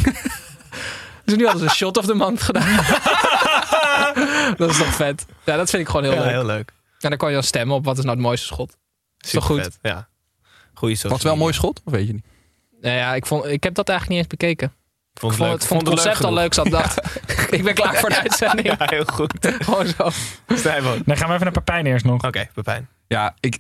dus 1.29 1.37
nu 1.37 1.45
hadden 1.45 1.63
ze 1.63 1.69
een 1.69 1.75
shot 1.75 1.97
of 1.97 2.07
the 2.07 2.15
month 2.15 2.43
gedaan. 2.43 2.77
dat 4.57 4.71
is 4.71 4.77
toch 4.79 4.95
vet? 4.95 5.27
Ja, 5.45 5.57
dat 5.57 5.71
vind 5.71 5.83
ik 5.83 5.89
gewoon 5.89 6.03
heel 6.05 6.13
Ja, 6.15 6.21
leuk. 6.21 6.31
heel 6.31 6.45
leuk. 6.45 6.73
En 7.01 7.09
dan 7.09 7.19
kan 7.19 7.29
je 7.29 7.35
dan 7.35 7.43
stemmen 7.45 7.77
op 7.77 7.85
wat 7.85 7.99
is 7.99 8.05
nou 8.05 8.17
het 8.17 8.25
mooiste 8.27 8.47
schot. 8.47 8.77
Is 9.19 9.31
toch 9.31 9.45
goed? 9.45 9.57
Supervet, 9.57 9.79
Ja. 9.83 10.09
Goeie 10.75 10.95
social 10.95 11.13
Was 11.13 11.19
het 11.23 11.23
wel 11.23 11.33
een 11.33 11.39
mooi 11.39 11.53
schot? 11.55 11.81
Of 11.85 11.93
weet 11.93 12.07
je 12.07 12.13
niet? 12.13 12.25
Nou 12.81 12.97
ja, 12.97 13.15
ik, 13.15 13.27
vond, 13.27 13.45
ik 13.45 13.63
heb 13.63 13.75
dat 13.75 13.89
eigenlijk 13.89 14.21
niet 14.21 14.31
eens 14.31 14.39
bekeken. 14.39 14.73
Ik 15.15 15.21
vond 15.21 15.33
Ik 15.33 15.39
het, 15.39 15.39
vond 15.39 15.51
leuk. 15.51 15.59
het, 15.61 15.69
vond 15.69 15.81
het 15.81 15.91
concept 15.91 16.25
al 16.25 16.33
leuk. 16.33 16.55
Zat 16.55 16.71
dacht, 16.71 17.01
ik 17.57 17.65
ben 17.65 17.75
klaar 17.75 17.95
voor 17.95 18.09
de 18.09 18.21
uitzending. 18.29 18.67
Ja, 18.67 18.77
heel 18.79 19.05
goed. 19.05 19.33
Gewoon 19.41 19.87
zo. 19.87 20.11
Dan 21.05 21.17
gaan 21.17 21.29
we 21.29 21.35
even 21.35 21.41
naar 21.41 21.51
Pepijn 21.53 21.87
eerst 21.87 22.05
nog. 22.05 22.25
Oké, 22.25 22.49
Pepijn. 22.55 22.89
Ja, 23.07 23.35
ik... 23.41 23.59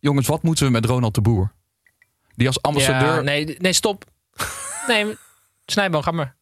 Jongens, 0.00 0.26
wat 0.26 0.42
moeten 0.42 0.64
we 0.66 0.70
met 0.72 0.84
Ronald 0.84 1.14
de 1.14 1.20
Boer? 1.20 1.52
Die 2.34 2.46
als 2.46 2.62
ambassadeur... 2.62 3.14
Ja, 3.14 3.20
nee, 3.20 3.56
nee, 3.58 3.72
stop. 3.72 4.04
Nee, 4.86 5.16
Snijboom, 5.66 6.02
ga 6.02 6.10
maar. 6.10 6.34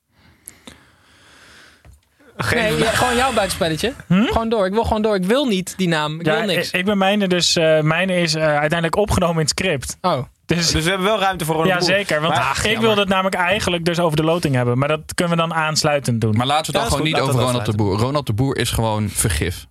Nee, 2.54 2.78
ja, 2.78 2.90
gewoon 2.90 3.16
jouw 3.16 3.32
buitenspelletje. 3.32 3.92
Gewoon 4.08 4.48
door. 4.48 4.66
Ik 4.66 4.72
wil 4.72 4.84
gewoon 4.84 5.02
door. 5.02 5.14
Ik 5.14 5.24
wil 5.24 5.46
niet 5.46 5.74
die 5.76 5.88
naam. 5.88 6.20
Ik 6.20 6.26
Ja, 6.26 6.36
wil 6.36 6.46
niks. 6.46 6.66
Ik, 6.70 6.74
ik 6.78 6.84
ben 6.84 6.98
mijne 6.98 7.28
dus, 7.28 7.56
eh 7.56 7.80
mijne 7.80 8.14
is 8.20 8.34
eh, 8.34 8.42
uiteindelijk 8.42 8.96
opgenomen 8.96 9.34
in 9.34 9.40
het 9.40 9.48
script. 9.48 9.96
Oh. 10.00 10.18
Dus, 10.46 10.70
Dus 10.70 10.82
we 10.84 10.88
hebben 10.88 11.06
wel 11.06 11.18
ruimte 11.20 11.44
voor 11.44 11.54
Ronald 11.54 11.72
ja, 11.74 11.78
de 11.78 11.86
Boer. 11.86 11.94
zeker. 11.96 12.20
Want 12.20 12.34
Maar- 12.34 12.66
ik 12.66 12.78
wilde 12.78 13.00
het 13.00 13.08
namelijk 13.08 13.34
eigenlijk 13.34 13.84
dus 13.84 13.98
over 13.98 14.16
de 14.16 14.22
loting 14.24 14.54
hebben. 14.54 14.78
Maar 14.78 14.88
dat 14.88 15.00
kunnen 15.14 15.36
we 15.36 15.40
dan 15.42 15.54
aansluitend 15.54 16.20
doen. 16.20 16.36
Maar 16.36 16.46
laten 16.46 16.72
we 16.72 16.78
het 16.78 16.88
dan 16.90 16.98
gewoon 16.98 17.12
goed. 17.12 17.20
niet 17.20 17.28
over 17.30 17.44
Ronald 17.46 17.66
de 17.66 17.74
Boer. 17.74 17.98
Ronald 17.98 18.26
de 18.26 18.32
Boer 18.32 18.56
is 18.56 18.70
gewoon 18.70 19.08
vergif. 19.08 19.66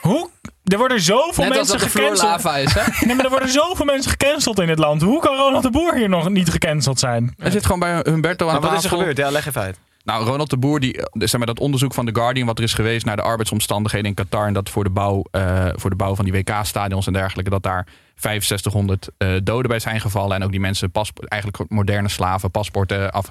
Hoe? 0.00 0.30
Er 0.64 0.78
worden 0.78 1.00
zoveel 1.00 1.44
Net 1.44 1.54
mensen 1.54 1.80
gecanceld. 1.80 2.30
lava 2.30 2.56
is, 2.56 2.72
hè? 2.74 2.80
Nee, 3.06 3.14
maar 3.16 3.24
er 3.24 3.30
worden 3.30 3.48
zoveel 3.48 3.84
mensen 3.84 4.10
gecanceld 4.10 4.58
in 4.60 4.66
dit 4.66 4.78
land. 4.78 5.02
Hoe 5.02 5.20
kan 5.20 5.36
Ronald 5.36 5.62
de 5.62 5.70
Boer 5.70 5.94
hier 5.94 6.08
nog 6.08 6.28
niet 6.28 6.50
gecanceld 6.50 6.98
zijn? 6.98 7.34
Hij 7.38 7.50
zit 7.50 7.62
gewoon 7.64 7.78
bij 7.80 8.00
Humberto 8.04 8.46
aan 8.46 8.52
Maar 8.52 8.60
wat 8.62 8.70
tafel. 8.70 8.84
is 8.84 8.92
er 8.92 8.98
gebeurd? 8.98 9.16
Ja, 9.16 9.30
leg 9.30 9.46
even 9.46 9.60
uit. 9.62 9.78
Nou, 10.04 10.24
Ronald 10.24 10.50
de 10.50 10.56
Boer, 10.56 10.80
die, 10.80 10.96
eh, 10.96 11.04
zeg 11.12 11.38
maar, 11.38 11.46
dat 11.46 11.60
onderzoek 11.60 11.94
van 11.94 12.06
The 12.06 12.14
Guardian... 12.14 12.46
wat 12.46 12.58
er 12.58 12.64
is 12.64 12.74
geweest 12.74 13.04
naar 13.04 13.16
de 13.16 13.22
arbeidsomstandigheden 13.22 14.08
in 14.08 14.14
Qatar... 14.14 14.46
en 14.46 14.52
dat 14.52 14.70
voor 14.70 14.84
de 14.84 14.90
bouw, 14.90 15.24
eh, 15.30 15.68
voor 15.72 15.90
de 15.90 15.96
bouw 15.96 16.14
van 16.14 16.24
die 16.24 16.34
WK-stadions 16.34 17.06
en 17.06 17.12
dergelijke... 17.12 17.50
dat 17.50 17.62
daar 17.62 17.86
6500 18.14 19.08
eh, 19.18 19.28
doden 19.44 19.68
bij 19.68 19.78
zijn 19.78 20.00
gevallen... 20.00 20.36
en 20.36 20.42
ook 20.44 20.50
die 20.50 20.60
mensen 20.60 20.90
pas, 20.90 21.12
eigenlijk 21.28 21.70
moderne 21.70 22.08
slaven, 22.08 22.50
paspoorten 22.50 23.12
af... 23.12 23.28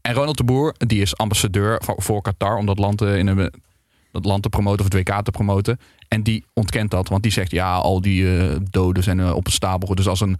En 0.00 0.14
Ronald 0.14 0.36
de 0.36 0.44
Boer, 0.44 0.74
die 0.78 1.00
is 1.00 1.16
ambassadeur 1.16 1.82
voor, 1.84 2.22
Qatar... 2.22 2.56
om 2.56 2.66
dat 2.66 2.78
land, 2.78 3.00
in 3.00 3.26
een, 3.26 3.52
dat 4.12 4.24
land 4.24 4.42
te 4.42 4.48
promoten 4.48 4.86
of 4.86 4.92
het 4.92 5.08
WK 5.08 5.22
te 5.22 5.30
promoten. 5.30 5.80
En 6.08 6.22
die 6.22 6.44
ontkent 6.54 6.90
dat, 6.90 7.08
want 7.08 7.22
die 7.22 7.32
zegt... 7.32 7.50
ja, 7.50 7.74
al 7.74 8.00
die 8.00 8.26
doden 8.70 9.02
zijn 9.02 9.32
op 9.32 9.46
een 9.46 9.52
stapel. 9.52 9.94
Dus 9.94 10.08
als 10.08 10.20
een, 10.20 10.38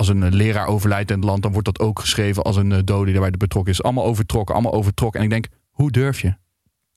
als 0.00 0.08
een 0.08 0.22
eh, 0.22 0.32
leraar 0.32 0.66
overlijdt 0.66 1.10
in 1.10 1.16
het 1.16 1.24
land... 1.24 1.42
dan 1.42 1.52
wordt 1.52 1.66
dat 1.66 1.78
ook 1.78 1.98
geschreven 1.98 2.42
als 2.42 2.56
een 2.56 2.72
eh, 2.72 2.78
dode 2.84 3.04
die 3.04 3.12
daarbij 3.12 3.30
betrokken 3.38 3.72
is. 3.72 3.82
Allemaal 3.82 4.04
overtrokken, 4.04 4.54
allemaal 4.54 4.72
overtrokken. 4.72 5.20
En 5.20 5.26
ik 5.26 5.32
denk, 5.32 5.46
hoe 5.70 5.90
durf 5.90 6.20
je? 6.20 6.34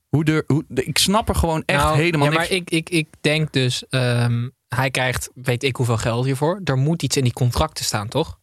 Hoe 0.08 0.24
durf, 0.24 0.42
hoe, 0.46 0.64
ik 0.74 0.98
snap 0.98 1.28
er 1.28 1.34
gewoon 1.34 1.62
echt 1.66 1.82
Nou, 1.82 1.96
helemaal 1.96 2.26
ja, 2.26 2.32
niks 2.32 2.48
maar 2.48 2.56
ik, 2.58 2.70
ik, 2.70 2.90
ik 2.90 3.08
denk 3.20 3.52
dus, 3.52 3.84
ehm, 3.88 4.48
hij 4.68 4.90
krijgt 4.90 5.30
weet 5.34 5.62
ik 5.62 5.76
hoeveel 5.76 5.96
geld 5.96 6.24
hiervoor. 6.24 6.60
Er 6.64 6.76
moet 6.76 7.02
iets 7.02 7.16
in 7.16 7.24
die 7.24 7.32
contracten 7.32 7.84
staan, 7.84 8.08
toch? 8.08 8.38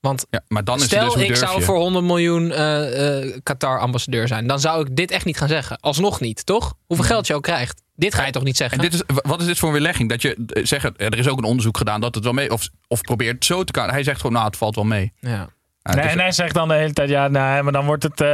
Want 0.00 0.26
Ja, 0.30 0.44
maar 0.48 0.64
dan 0.64 0.76
is 0.76 0.84
stel, 0.84 1.04
het 1.04 1.14
dus 1.14 1.28
ik 1.28 1.36
zou 1.36 1.62
voor 1.62 1.76
100 1.76 2.04
miljoen 2.04 2.50
eh, 2.52 3.22
eh, 3.22 3.40
Qatar-ambassadeur 3.42 4.28
zijn. 4.28 4.46
Dan 4.46 4.60
zou 4.60 4.86
ik 4.86 4.96
dit 4.96 5.10
echt 5.10 5.24
niet 5.24 5.36
gaan 5.36 5.48
zeggen. 5.48 5.80
Alsnog 5.80 6.20
niet, 6.20 6.46
toch? 6.46 6.74
Hoeveel 6.86 7.06
geld 7.06 7.26
je 7.26 7.34
ook 7.34 7.42
krijgt. 7.42 7.82
Dit 7.98 8.14
ga 8.14 8.26
je 8.26 8.32
toch 8.32 8.42
niet 8.44 8.56
zeggen? 8.56 8.78
En 8.78 8.84
dit 8.90 8.94
is, 8.94 9.02
wat 9.22 9.40
is 9.40 9.46
dit 9.46 9.58
voor 9.58 9.68
een 9.68 9.74
weerlegging? 9.74 10.08
Dat 10.08 10.22
je 10.22 10.44
eh, 10.46 10.64
zegt, 10.64 10.96
eh, 10.96 11.06
er 11.06 11.18
is 11.18 11.28
ook 11.28 11.38
een 11.38 11.44
onderzoek 11.44 11.76
gedaan 11.76 12.00
dat 12.00 12.14
het 12.14 12.24
wel 12.24 12.32
mee... 12.32 12.50
Of, 12.52 12.68
of 12.88 13.00
probeert 13.00 13.44
zo 13.44 13.64
te 13.64 13.72
kan. 13.72 13.90
Hij 13.90 14.02
zegt 14.02 14.16
gewoon, 14.16 14.32
nou, 14.32 14.46
het 14.46 14.56
valt 14.56 14.74
wel 14.74 14.84
mee. 14.84 15.12
ja. 15.20 15.48
Nee, 15.82 16.04
is- 16.04 16.12
en 16.12 16.18
hij 16.18 16.32
zegt 16.32 16.54
dan 16.54 16.68
de 16.68 16.74
hele 16.74 16.92
tijd, 16.92 17.08
ja, 17.08 17.28
nou, 17.28 17.62
maar 17.62 17.72
dan 17.72 17.86
wordt 17.86 18.02
het 18.02 18.20
eh, 18.20 18.28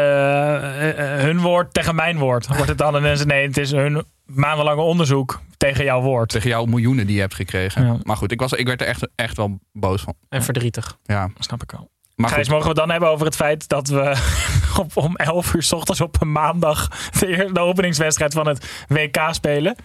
hun 1.22 1.40
woord 1.40 1.74
tegen 1.74 1.94
mijn 1.94 2.18
woord. 2.18 2.46
Wordt 2.46 2.68
het 2.68 2.78
dan 2.78 2.96
ineens, 2.96 3.24
nee, 3.24 3.46
het 3.46 3.56
is 3.56 3.70
hun 3.70 4.04
maandenlange 4.24 4.80
onderzoek 4.80 5.40
tegen 5.56 5.84
jouw 5.84 6.00
woord. 6.00 6.28
tegen 6.28 6.48
jouw 6.48 6.64
miljoenen 6.64 7.06
die 7.06 7.14
je 7.14 7.20
hebt 7.20 7.34
gekregen. 7.34 7.86
Ja. 7.86 7.96
Maar 8.02 8.16
goed, 8.16 8.32
ik, 8.32 8.40
was, 8.40 8.52
ik 8.52 8.66
werd 8.66 8.80
er 8.80 8.86
echt, 8.86 9.08
echt 9.14 9.36
wel 9.36 9.58
boos 9.72 10.02
van. 10.02 10.14
En 10.28 10.42
verdrietig. 10.42 10.98
Ja, 11.04 11.30
Snap 11.38 11.62
ik 11.62 11.72
al. 11.72 11.90
Maar 12.16 12.28
Gijs, 12.30 12.40
goed. 12.40 12.48
mogen 12.48 12.62
we 12.62 12.68
het 12.68 12.78
dan 12.78 12.90
hebben 12.90 13.08
over 13.08 13.26
het 13.26 13.36
feit 13.36 13.68
dat 13.68 13.88
we 13.88 14.16
op, 14.80 14.96
om 14.96 15.16
11 15.16 15.54
uur 15.54 15.62
s 15.62 15.72
ochtends 15.72 16.00
op 16.00 16.20
een 16.20 16.32
maandag 16.32 16.88
de, 17.20 17.60
openingswedstrijd 17.60 18.32
van 18.34 18.46
het 18.46 18.84
WK 18.88 19.16
spelen? 19.30 19.76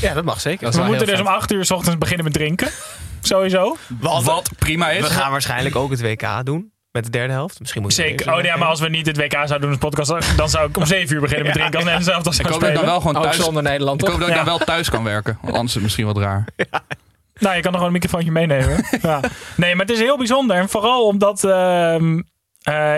Ja, 0.00 0.14
dat 0.14 0.24
mag 0.24 0.40
zeker. 0.40 0.64
Dat 0.64 0.74
We 0.74 0.82
moeten 0.82 1.06
dus 1.06 1.20
om 1.20 1.26
vet. 1.26 1.34
8 1.34 1.52
uur 1.52 1.64
s 1.64 1.70
ochtends 1.70 1.98
beginnen 1.98 2.24
met 2.24 2.34
drinken. 2.34 2.68
Sowieso. 3.20 3.76
Wat 4.00 4.50
prima 4.58 4.90
is. 4.90 5.02
we 5.02 5.10
gaan 5.10 5.30
waarschijnlijk 5.30 5.76
ook 5.76 5.90
het 5.90 6.00
WK 6.00 6.26
doen. 6.44 6.70
Met 6.92 7.04
de 7.04 7.10
derde 7.10 7.32
helft. 7.32 7.60
Misschien 7.60 7.82
moet 7.82 7.94
je 7.96 8.02
dat 8.02 8.10
Zeker. 8.10 8.34
Oh 8.34 8.42
ja, 8.42 8.56
maar 8.56 8.68
als 8.68 8.80
we 8.80 8.88
niet 8.88 9.06
het 9.06 9.16
WK 9.16 9.32
zouden 9.32 9.60
doen 9.60 9.70
als 9.70 9.78
podcast, 9.78 10.36
dan 10.36 10.48
zou 10.48 10.68
ik 10.68 10.76
om 10.76 10.86
7 10.86 11.14
uur 11.14 11.20
beginnen 11.20 11.46
met 11.46 11.54
drinken 11.58 11.94
als 11.94 12.04
zelf 12.04 12.22
dat 12.22 12.38
Ik 12.38 12.46
hoop 12.46 12.60
dat 12.60 12.68
ik 12.68 12.74
dan 12.74 12.84
wel 12.84 13.00
gewoon 13.00 13.16
Ook 13.16 13.22
thuis... 13.22 13.36
zonder 13.36 13.62
Nederland, 13.62 14.02
Ik 14.02 14.08
hoop 14.08 14.16
toch? 14.18 14.28
dat 14.28 14.36
ik 14.36 14.42
Ja. 14.42 14.50
dan 14.50 14.58
wel 14.58 14.66
thuis 14.66 14.90
kan 14.90 15.04
werken. 15.04 15.38
Want 15.40 15.52
anders 15.54 15.68
is 15.68 15.74
het 15.74 15.82
misschien 15.82 16.06
wat 16.06 16.16
raar. 16.18 16.44
Nou, 17.38 17.56
je 17.56 17.62
kan 17.62 17.72
nog 17.72 17.80
gewoon 17.80 17.86
een 17.86 17.92
microfoontje 17.92 18.32
meenemen. 18.32 18.84
ja. 19.02 19.20
Nee, 19.56 19.74
maar 19.74 19.86
het 19.86 19.94
is 19.94 20.00
heel 20.00 20.16
bijzonder. 20.16 20.56
En 20.56 20.68
vooral 20.68 21.06
omdat... 21.06 21.44
ehm, 21.44 22.22
eh, 22.62 22.94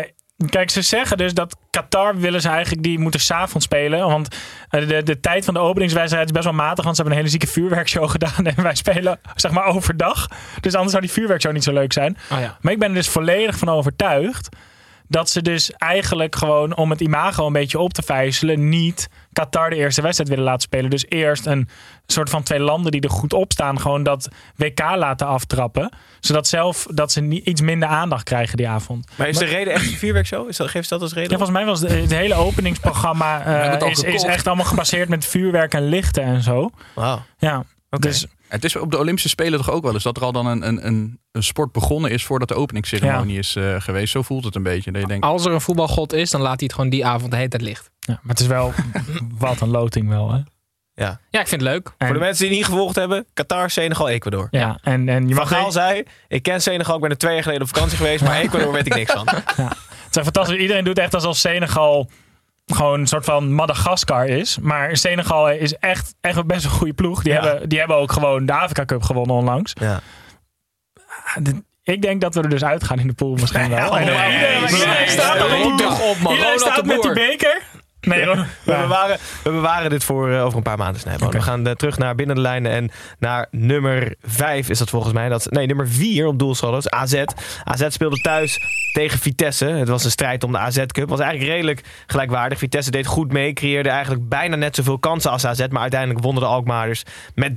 kijk, 0.48 0.70
ze 0.70 0.82
zeggen 0.82 1.16
dus 1.16 1.34
dat 1.34 1.56
Qatar 1.70 2.16
willen 2.16 2.40
ze 2.40 2.48
eigenlijk... 2.48 2.82
Die 2.82 2.98
moeten 2.98 3.20
s'avonds 3.20 3.66
spelen. 3.66 4.06
Want 4.08 4.36
eh, 4.68 4.88
de, 4.88 5.02
de 5.02 5.20
tijd 5.20 5.44
van 5.44 5.54
de 5.54 5.60
openingswedstrijd 5.60 6.26
is 6.26 6.32
best 6.32 6.44
wel 6.44 6.54
matig. 6.54 6.84
Want 6.84 6.96
ze 6.96 7.02
hebben 7.02 7.20
een 7.20 7.26
hele 7.26 7.38
zieke 7.38 7.52
vuurwerkshow 7.52 8.10
gedaan. 8.16 8.46
En 8.46 8.62
wij 8.62 8.74
spelen 8.74 9.20
zeg 9.34 9.50
maar 9.50 9.64
overdag. 9.64 10.28
Dus 10.60 10.74
anders 10.74 10.90
zou 10.90 11.02
die 11.02 11.12
vuurwerkshow 11.12 11.52
niet 11.52 11.64
zo 11.64 11.72
leuk 11.72 11.92
zijn. 11.92 12.16
Oh 12.32 12.40
ja. 12.40 12.58
Maar 12.60 12.72
ik 12.72 12.78
ben 12.78 12.88
er 12.88 12.94
dus 12.94 13.08
volledig 13.08 13.58
van 13.58 13.68
overtuigd... 13.68 14.48
dat 15.08 15.30
ze 15.30 15.42
dus 15.42 15.72
eigenlijk 15.72 16.36
gewoon 16.36 16.76
om 16.76 16.90
het 16.90 17.00
imago 17.00 17.46
een 17.46 17.52
beetje 17.52 17.78
op 17.78 17.92
te 17.92 18.02
vijzelen... 18.02 18.68
niet 18.68 19.08
Qatar 19.32 19.70
de 19.70 19.76
eerste 19.76 20.02
wedstrijd 20.02 20.30
willen 20.30 20.44
laten 20.44 20.62
spelen. 20.62 20.90
Dus 20.90 21.04
eerst 21.08 21.46
een 21.46 21.68
soort 22.06 22.30
van 22.30 22.42
twee 22.42 22.60
landen 22.60 22.92
die 22.92 23.00
er 23.00 23.10
goed 23.10 23.32
op 23.32 23.52
staan... 23.52 23.80
gewoon 23.80 24.02
dat 24.02 24.28
WK 24.56 24.80
laten 24.80 25.26
aftrappen. 25.26 25.92
Zodat 26.20 26.46
zelf 26.46 26.86
dat 26.90 27.12
ze 27.12 27.20
niet, 27.20 27.46
iets 27.46 27.60
minder 27.60 27.88
aandacht 27.88 28.24
krijgen 28.24 28.56
die 28.56 28.68
avond. 28.68 29.06
Maar 29.14 29.28
is 29.28 29.38
de 29.38 29.44
reden 29.44 29.72
echt 29.72 29.86
een 29.86 29.96
vuurwerkshow? 29.96 30.48
Is 30.48 30.56
dat, 30.56 30.68
geeft 30.68 30.88
ze 30.88 30.94
dat 30.94 31.02
als 31.02 31.12
reden? 31.12 31.30
Ja, 31.30 31.36
volgens 31.36 31.58
mij 31.58 31.66
was 31.66 31.80
de- 31.80 31.88
het 31.88 32.10
hele 32.10 32.34
openingsprogramma... 32.34 33.42
eh, 33.80 33.90
is, 33.90 34.22
echt 34.22 34.46
allemaal 34.46 34.64
gebaseerd 34.64 35.08
met 35.08 35.24
vuurwerk 35.26 35.74
en 35.74 35.88
lichten 35.88 36.22
en 36.22 36.42
zo. 36.42 36.70
Wauw. 36.94 37.22
Ja, 37.38 37.64
Oké. 37.90 38.08
dus 38.08 38.26
Het 38.48 38.64
is 38.64 38.76
op 38.76 38.90
de 38.90 38.98
Olympische 38.98 39.28
Spelen 39.28 39.58
toch 39.58 39.70
ook 39.70 39.82
wel 39.82 39.94
eens 39.94 40.02
dat 40.02 40.16
er 40.16 40.22
al 40.22 40.32
dan 40.32 40.46
een, 40.46 40.66
een, 40.68 40.86
een, 40.86 41.20
een 41.32 41.42
sport 41.42 41.72
begonnen 41.72 42.10
is 42.10 42.24
voordat 42.24 42.48
de 42.48 42.54
openingsceremonie 42.54 43.38
is 43.38 43.56
eh, 43.56 43.74
geweest. 43.78 44.12
Zo 44.12 44.22
voelt 44.22 44.44
het 44.44 44.54
een 44.54 44.62
beetje. 44.62 44.92
Dat 44.92 45.00
je 45.02 45.06
denkt, 45.08 45.24
Als 45.26 45.44
er 45.44 45.52
een 45.52 45.60
voetbalgod 45.60 46.12
is, 46.12 46.30
dan 46.30 46.40
laat 46.40 46.54
hij 46.56 46.64
het 46.64 46.72
gewoon 46.74 46.90
die 46.90 47.06
avond 47.06 47.30
de 47.30 47.36
hele 47.36 47.48
tijd 47.48 47.62
licht. 47.62 47.90
ja, 47.98 48.12
maar 48.22 48.30
het 48.34 48.40
is 48.40 48.46
wel... 48.46 48.72
wat 49.38 49.60
een 49.60 49.68
loting 49.68 50.08
wel, 50.08 50.32
hè? 50.32 50.38
Ja. 50.94 51.20
Ja, 51.30 51.40
ik 51.40 51.48
vind 51.48 51.60
het 51.60 51.70
leuk. 51.70 51.92
En- 51.98 52.06
Voor 52.06 52.16
de 52.16 52.22
mensen 52.22 52.46
die 52.48 52.56
niet 52.56 52.64
gevolgd 52.64 52.94
hebben. 52.96 53.26
Qatar, 53.34 53.70
Senegal, 53.70 54.08
Ecuador. 54.08 54.48
Ja, 54.50 54.78
en, 54.82 55.08
en 55.08 55.28
je 55.28 55.34
Van 55.34 55.44
mag 55.48 55.52
Gaal 55.58 55.72
zei, 55.72 56.02
ik 56.28 56.42
ken 56.42 56.62
Senegal, 56.62 56.94
ik 56.94 57.00
ben 57.00 57.10
er 57.10 57.18
twee 57.18 57.34
jaar 57.34 57.42
geleden 57.42 57.62
op 57.62 57.68
vakantie 57.68 57.96
geweest. 57.96 58.24
Maar 58.24 58.40
Ecuador 58.40 58.72
weet 58.72 58.86
ik 58.86 58.94
niks 58.94 59.12
van. 59.12 59.26
Het 60.08 60.16
is 60.16 60.16
echt 60.16 60.24
fantastisch. 60.24 60.58
Iedereen 60.60 60.84
doet 60.84 60.98
echt 60.98 61.14
alsof 61.14 61.36
Senegal 61.36 62.10
gewoon 62.72 63.00
een 63.00 63.06
soort 63.06 63.24
van 63.24 63.52
Madagaskar 63.52 64.26
is. 64.26 64.58
Maar 64.60 64.96
Senegal 64.96 65.50
is 65.50 65.74
echt, 65.74 66.14
echt 66.20 66.46
best 66.46 66.64
een 66.64 66.70
goede 66.70 66.92
ploeg. 66.92 67.22
Die, 67.22 67.32
Ja. 67.32 67.42
hebben, 67.44 67.68
die 67.68 67.78
hebben 67.78 67.96
ook 67.96 68.12
gewoon 68.12 68.46
de 68.46 68.52
Afrika 68.52 68.84
Cup 68.84 69.02
gewonnen 69.02 69.36
onlangs. 69.36 69.72
Ja. 69.80 70.00
Ah, 71.34 71.46
Ik 71.82 72.02
denk 72.02 72.20
dat 72.20 72.34
we 72.34 72.42
er 72.42 72.48
dus 72.48 72.64
uitgaan 72.64 72.98
in 72.98 73.06
de 73.06 73.12
pool 73.12 73.34
misschien 73.34 73.68
wel. 73.68 73.78
Eh, 73.98 74.04
nee, 74.04 74.60
iedereen- 74.68 75.08
staat 75.08 75.34
nee, 75.38 75.42
er 75.42 75.74
nee, 75.76 75.86
op, 75.86 76.00
op, 76.00 76.16
man. 76.20 76.32
Iedereen 76.32 76.58
staat 76.58 76.84
met 76.84 77.02
die 77.02 77.12
beker. 77.12 77.62
Nee, 78.00 78.24
We, 78.26 78.46
ja. 78.64 78.82
bewaren, 78.82 79.18
we 79.44 79.50
bewaren 79.50 79.90
dit 79.90 80.04
voor 80.04 80.30
eh, 80.30 80.44
over 80.44 80.56
een 80.56 80.62
paar 80.62 80.78
maanden, 80.78 81.00
Snijboon. 81.00 81.30
We 81.30 81.42
gaan 81.42 81.66
eh, 81.66 81.72
terug 81.72 81.98
naar 81.98 82.14
binnen 82.14 82.36
de 82.36 82.42
lijnen 82.42 82.72
en 82.72 82.90
naar 83.18 83.46
nummer 83.50 84.14
5 84.22 84.68
is 84.68 84.78
dat 84.78 84.90
volgens 84.90 85.12
mij. 85.12 85.28
Dat, 85.28 85.50
nee, 85.50 85.66
nummer 85.66 85.88
4 85.88 86.26
op 86.26 86.38
doelsaldo's, 86.38 86.88
AZ. 86.88 87.24
AZ 87.64 87.86
speelde 87.88 88.16
thuis 88.16 88.60
tegen 88.92 89.18
Vitesse. 89.18 89.64
Het 89.64 89.88
was 89.88 90.04
een 90.04 90.10
strijd 90.10 90.44
om 90.44 90.52
de 90.52 90.58
AZ-cup. 90.58 90.96
Het 90.96 91.08
was 91.08 91.20
eigenlijk 91.20 91.50
redelijk 91.50 91.80
gelijkwaardig. 92.06 92.58
Vitesse 92.58 92.90
deed 92.90 93.06
goed 93.06 93.32
mee, 93.32 93.52
creëerde 93.52 93.88
eigenlijk 93.88 94.28
bijna 94.28 94.56
net 94.56 94.76
zoveel 94.76 94.98
kansen 94.98 95.30
als 95.30 95.44
AZ. 95.44 95.66
Maar 95.70 95.82
uiteindelijk 95.82 96.20
wonnen 96.20 96.42
de 96.42 96.48
Alkmaarders 96.48 97.02
met 97.34 97.50
3-1. 97.50 97.56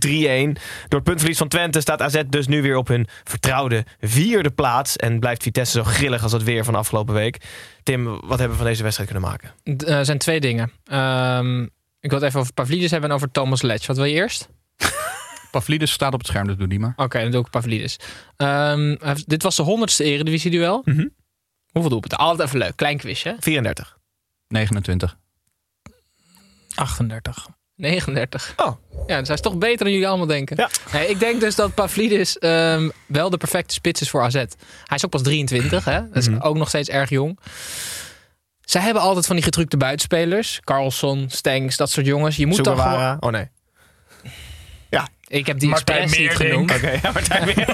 Door 0.88 1.00
het 1.00 1.04
puntverlies 1.04 1.38
van 1.38 1.48
Twente 1.48 1.82
staat 1.82 2.02
AZ 2.02 2.22
dus 2.30 2.48
nu 2.48 2.62
weer 2.62 2.78
op 2.78 2.88
hun 2.88 3.08
vertrouwde 3.24 3.86
vierde 4.00 4.50
plaats. 4.50 4.96
En 4.96 5.20
blijft 5.20 5.44
Vitesse 5.44 5.78
zo 5.78 5.84
grillig 5.84 6.24
als 6.24 6.32
het 6.32 6.44
weer 6.44 6.64
van 6.64 6.76
afgelopen 6.76 7.14
week. 7.14 7.38
Tim, 7.84 8.04
wat 8.06 8.40
hebben 8.40 8.50
we 8.50 8.56
van 8.56 8.66
deze 8.66 8.84
wedstrijd 8.84 9.10
kunnen 9.12 9.30
maken? 9.30 9.52
Eh, 9.64 10.00
zijn 10.02 10.18
twee 10.18 10.40
dingen. 10.40 10.72
Ehm, 10.84 11.62
ik 12.00 12.10
wil 12.10 12.20
het 12.20 12.28
even 12.28 12.40
over 12.40 12.54
Pavlidis 12.54 12.92
hebben 12.92 13.10
en 13.10 13.16
over 13.16 13.32
Thomas 13.32 13.62
Letch. 13.62 13.88
Wat 13.88 13.96
wil 13.96 14.06
je 14.06 14.14
eerst? 14.14 14.50
Pavlidis 15.52 15.92
staat 15.92 16.14
op 16.14 16.20
het 16.20 16.28
scherm, 16.28 16.48
dus 16.48 16.58
doe 16.58 16.68
die 16.68 16.80
maar. 16.80 16.94
Oké, 16.96 17.22
dan 17.22 17.32
doe 17.32 17.42
ik 17.42 17.50
Pavlidis. 17.50 18.00
Ehm, 18.38 18.96
dit 19.26 19.44
was 19.44 19.56
de 19.56 19.64
honderdste 19.64 20.04
eredivisie-duel. 20.04 20.82
Mhm. 20.86 21.08
Hoeveel 21.72 21.90
doelpunten? 21.90 22.18
Altijd 22.18 22.48
even 22.48 22.60
leuk. 22.60 22.76
Klein 22.76 22.98
quizje. 22.98 23.36
34. 23.40 23.98
29. 24.48 25.18
38. 26.76 27.48
39. 27.82 28.54
Oh. 28.58 28.72
Ja, 29.08 29.18
dus 29.18 29.28
hij 29.28 29.36
is 29.36 29.42
toch 29.42 29.58
beter 29.58 29.84
dan 29.84 29.92
jullie 29.92 30.08
allemaal 30.08 30.26
denken. 30.28 30.56
Ja. 30.60 30.70
Nee, 30.92 31.10
ik 31.10 31.20
denk 31.20 31.40
dus 31.40 31.56
dat 31.56 31.74
Pavlidis 31.74 32.40
ehm, 32.40 32.90
wel 33.06 33.30
de 33.30 33.38
perfecte 33.38 33.74
spits 33.74 34.02
is 34.02 34.10
voor 34.10 34.22
AZ. 34.22 34.34
Hij 34.34 34.46
is 34.96 35.06
ook 35.06 35.12
pas 35.12 35.22
23, 35.22 35.86
hè? 35.86 36.00
Dat 36.08 36.16
is 36.18 36.30
Mhm. 36.30 36.42
ook 36.42 36.56
nog 36.58 36.68
steeds 36.68 36.90
erg 36.90 37.10
jong. 37.10 37.40
Zij 38.62 38.82
hebben 38.82 39.02
altijd 39.02 39.26
van 39.26 39.36
die 39.36 39.44
getrukte 39.46 39.78
buitenspelers. 39.78 40.60
Carlson, 40.64 41.26
Stengs, 41.30 41.78
dat 41.78 41.90
soort 41.90 42.06
jongens. 42.06 42.36
Je 42.36 42.46
moet. 42.46 42.56
Sugawara. 42.56 43.18
Oh 43.20 43.32
nee. 43.32 43.50
Ik 45.28 45.48
heb 45.48 45.60
die 45.60 45.70
Martijn 45.70 46.10
niet 46.10 46.32
genoemd. 46.32 46.72
Oké, 46.76 46.90
ja, 47.02 47.12
Martijn. 47.12 47.48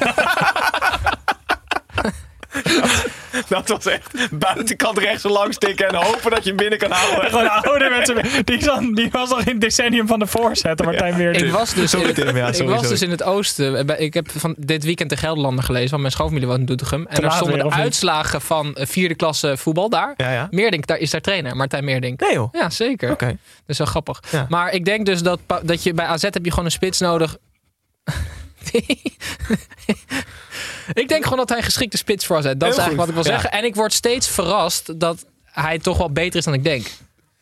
dat 3.50 3.68
was 3.68 3.86
echt 3.86 4.30
buitenkant 4.32 4.98
rechts 4.98 5.22
zo 5.22 5.30
lang 5.30 5.54
stikken 5.54 5.88
en 5.88 5.96
hopen 5.96 6.32
dat 6.32 6.44
je 6.44 6.48
hem 6.50 6.58
binnen 6.58 6.80
kan 6.80 6.92
houden. 6.92 7.30
Gewoon 7.32 7.50
ouder 7.50 7.90
met 7.90 8.08
z'n- 8.08 8.42
die, 8.44 8.64
zat- 8.64 8.96
die 8.96 9.10
was 9.12 9.32
al 9.32 9.40
in 9.40 9.46
het 9.46 9.62
decennium 9.62 10.08
van 10.08 10.20
de 10.20 10.28
voorzet, 10.28 10.84
Martijn 10.86 11.16
weer. 11.16 11.36
Ik 11.36 11.52
was 11.52 11.74
dus, 11.74 11.90
Sorry, 11.90 12.08
in, 12.08 12.14
Tim, 12.14 12.38
ja, 12.38 12.48
ik 12.48 12.54
sorry, 12.54 12.70
was 12.72 12.76
sorry. 12.80 12.90
dus 12.94 13.02
in 13.02 13.10
het 13.10 13.24
oosten. 13.24 13.86
Bij- 13.86 13.98
Ik 13.98 14.14
heb 14.14 14.30
van 14.32 14.56
dit 14.58 14.84
weekend 14.84 15.10
de 15.10 15.18
Gelderlander 15.18 15.64
gelezen, 15.64 15.90
want 15.90 16.02
mijn 16.02 16.14
schoonfamilie 16.14 16.48
woont 16.48 16.60
in 16.60 16.66
Doetinchem. 16.66 17.06
En 17.08 17.16
Te 17.16 17.22
daar 17.22 17.32
stonden 17.32 17.54
weer, 17.56 17.64
de 17.64 17.70
niet? 17.76 17.80
uitslagen 17.80 18.42
van 18.42 18.76
eh, 18.76 18.86
vierde 18.86 19.16
klasse 19.16 19.58
voetbal 19.58 19.90
daar. 19.90 20.14
Ja, 20.18 20.32
ja. 20.32 20.48
Meerdink, 20.52 20.88
daar 20.88 20.98
is 20.98 21.10
daar 21.10 21.22
trainer, 21.22 21.56
Martijn 21.56 21.84
Meerdink. 21.86 22.20
Nee 22.20 22.34
joh. 22.34 22.54
Ja, 22.54 22.70
zeker. 22.70 23.12
Oké. 23.12 23.26
Dat 23.26 23.36
is 23.68 23.78
wel 23.78 23.88
grappig. 23.88 24.20
Ja. 24.32 24.46
Maar 24.50 24.72
ik 24.74 24.86
denk 24.86 25.06
dus 25.06 25.22
dat, 25.22 25.40
dat 25.64 25.84
je 25.84 25.94
bij 25.94 26.06
AZ 26.06 26.22
heb 26.22 26.44
je 26.46 26.50
gewoon 26.50 26.66
een 26.66 26.72
spits 26.72 27.00
nodig. 27.00 27.38
Ik 30.94 31.08
denk 31.08 31.24
gewoon 31.24 31.38
dat 31.38 31.50
hij 31.50 31.58
een 31.58 31.64
geschikte 31.64 31.98
spits 31.98 32.26
voor 32.26 32.36
AZ. 32.38 32.44
Dat 32.44 32.54
is 32.56 32.62
eigenlijk 32.62 32.90
goed. 32.90 32.98
wat 32.98 33.08
ik 33.08 33.14
wil 33.14 33.24
Ja. 33.24 33.30
zeggen. 33.40 33.52
En 33.52 33.66
ik 33.66 33.76
word 33.76 33.94
steeds 33.94 34.28
verrast 34.28 35.00
dat 35.00 35.26
hij 35.44 35.80
toch 35.80 35.98
wel 35.98 36.12
beter 36.12 36.40
is 36.40 36.46
dan 36.46 36.54
ik 36.54 36.64
denk. 36.64 36.88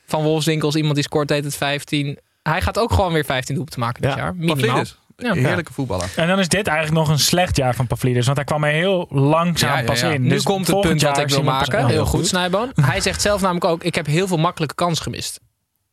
Van 0.07 0.23
Wolfswinkels, 0.23 0.75
iemand 0.75 0.95
die 0.95 1.03
scoort 1.03 1.27
deed 1.27 1.43
het 1.43 1.55
15. 1.55 2.19
Hij 2.43 2.61
gaat 2.61 2.79
ook 2.79 2.91
gewoon 2.93 3.13
weer 3.13 3.25
15 3.25 3.55
doelpunten 3.55 3.81
maken 3.83 4.01
dit 4.01 4.11
Ja. 4.11 4.17
jaar. 4.17 4.35
Minimaal. 4.35 4.55
Pavlidis. 4.65 4.97
Ja. 5.17 5.33
Heerlijke 5.33 5.73
voetballer. 5.73 6.09
En 6.15 6.27
dan 6.27 6.39
is 6.39 6.47
dit 6.47 6.67
eigenlijk 6.67 6.97
nog 6.97 7.09
een 7.09 7.19
slecht 7.19 7.55
jaar 7.57 7.75
van 7.75 7.87
Pavlidis. 7.87 8.25
Want 8.25 8.37
hij 8.37 8.45
kwam 8.45 8.63
er 8.63 8.71
heel 8.71 9.07
langzaam 9.09 9.69
Ja, 9.71 9.77
ja, 9.79 9.83
pas 9.85 9.99
ja. 9.99 10.09
in. 10.11 10.21
Nu 10.21 10.29
Dus 10.29 10.43
komt 10.43 10.67
het 10.67 10.79
punt 10.81 11.01
wat 11.01 11.17
ik 11.17 11.29
wil 11.29 11.43
maken. 11.43 11.87
Heel 11.87 12.05
goed, 12.05 12.27
Snijboon. 12.27 12.71
Hij 12.81 13.01
zegt 13.01 13.21
zelf 13.21 13.41
namelijk 13.41 13.65
ook, 13.65 13.83
ik 13.83 13.95
heb 13.95 14.05
heel 14.05 14.27
veel 14.27 14.37
makkelijke 14.37 14.75
kansen 14.75 15.03
gemist. 15.03 15.39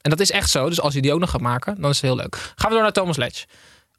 En 0.00 0.10
dat 0.10 0.20
is 0.20 0.30
echt 0.30 0.50
zo. 0.50 0.68
Dus 0.68 0.80
als 0.80 0.92
hij 0.92 1.02
die 1.02 1.12
ook 1.12 1.20
nog 1.20 1.30
gaat 1.30 1.40
maken, 1.40 1.80
dan 1.80 1.90
is 1.90 1.96
het 1.96 2.04
heel 2.04 2.16
leuk. 2.16 2.34
Gaan 2.54 2.68
we 2.68 2.74
door 2.74 2.82
naar 2.82 2.92
Thomas 2.92 3.16
Letch. 3.16 3.44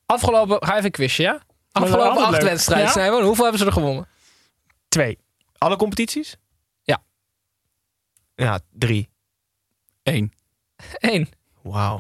Afgelopen, 0.06 0.58
ga 0.66 0.72
even 0.74 0.86
een 0.86 0.92
quizje, 0.92 1.24
ja? 1.24 1.40
Afgelopen 1.82 2.22
acht 2.24 2.32
leuk. 2.32 2.42
wedstrijden, 2.42 2.86
Ja? 2.86 2.92
Snijboon. 2.92 3.24
Hoeveel 3.24 3.44
hebben 3.44 3.62
ze 3.62 3.68
er 3.68 3.74
gewonnen? 3.74 4.08
Twee. 4.88 5.18
Alle 5.58 5.76
competities? 5.76 6.36
Ja. 6.84 7.04
Ja, 8.36 8.60
drie. 8.72 9.10
Eén. 10.04 10.34
Eén. 11.14 11.30
Wauw. 11.62 12.00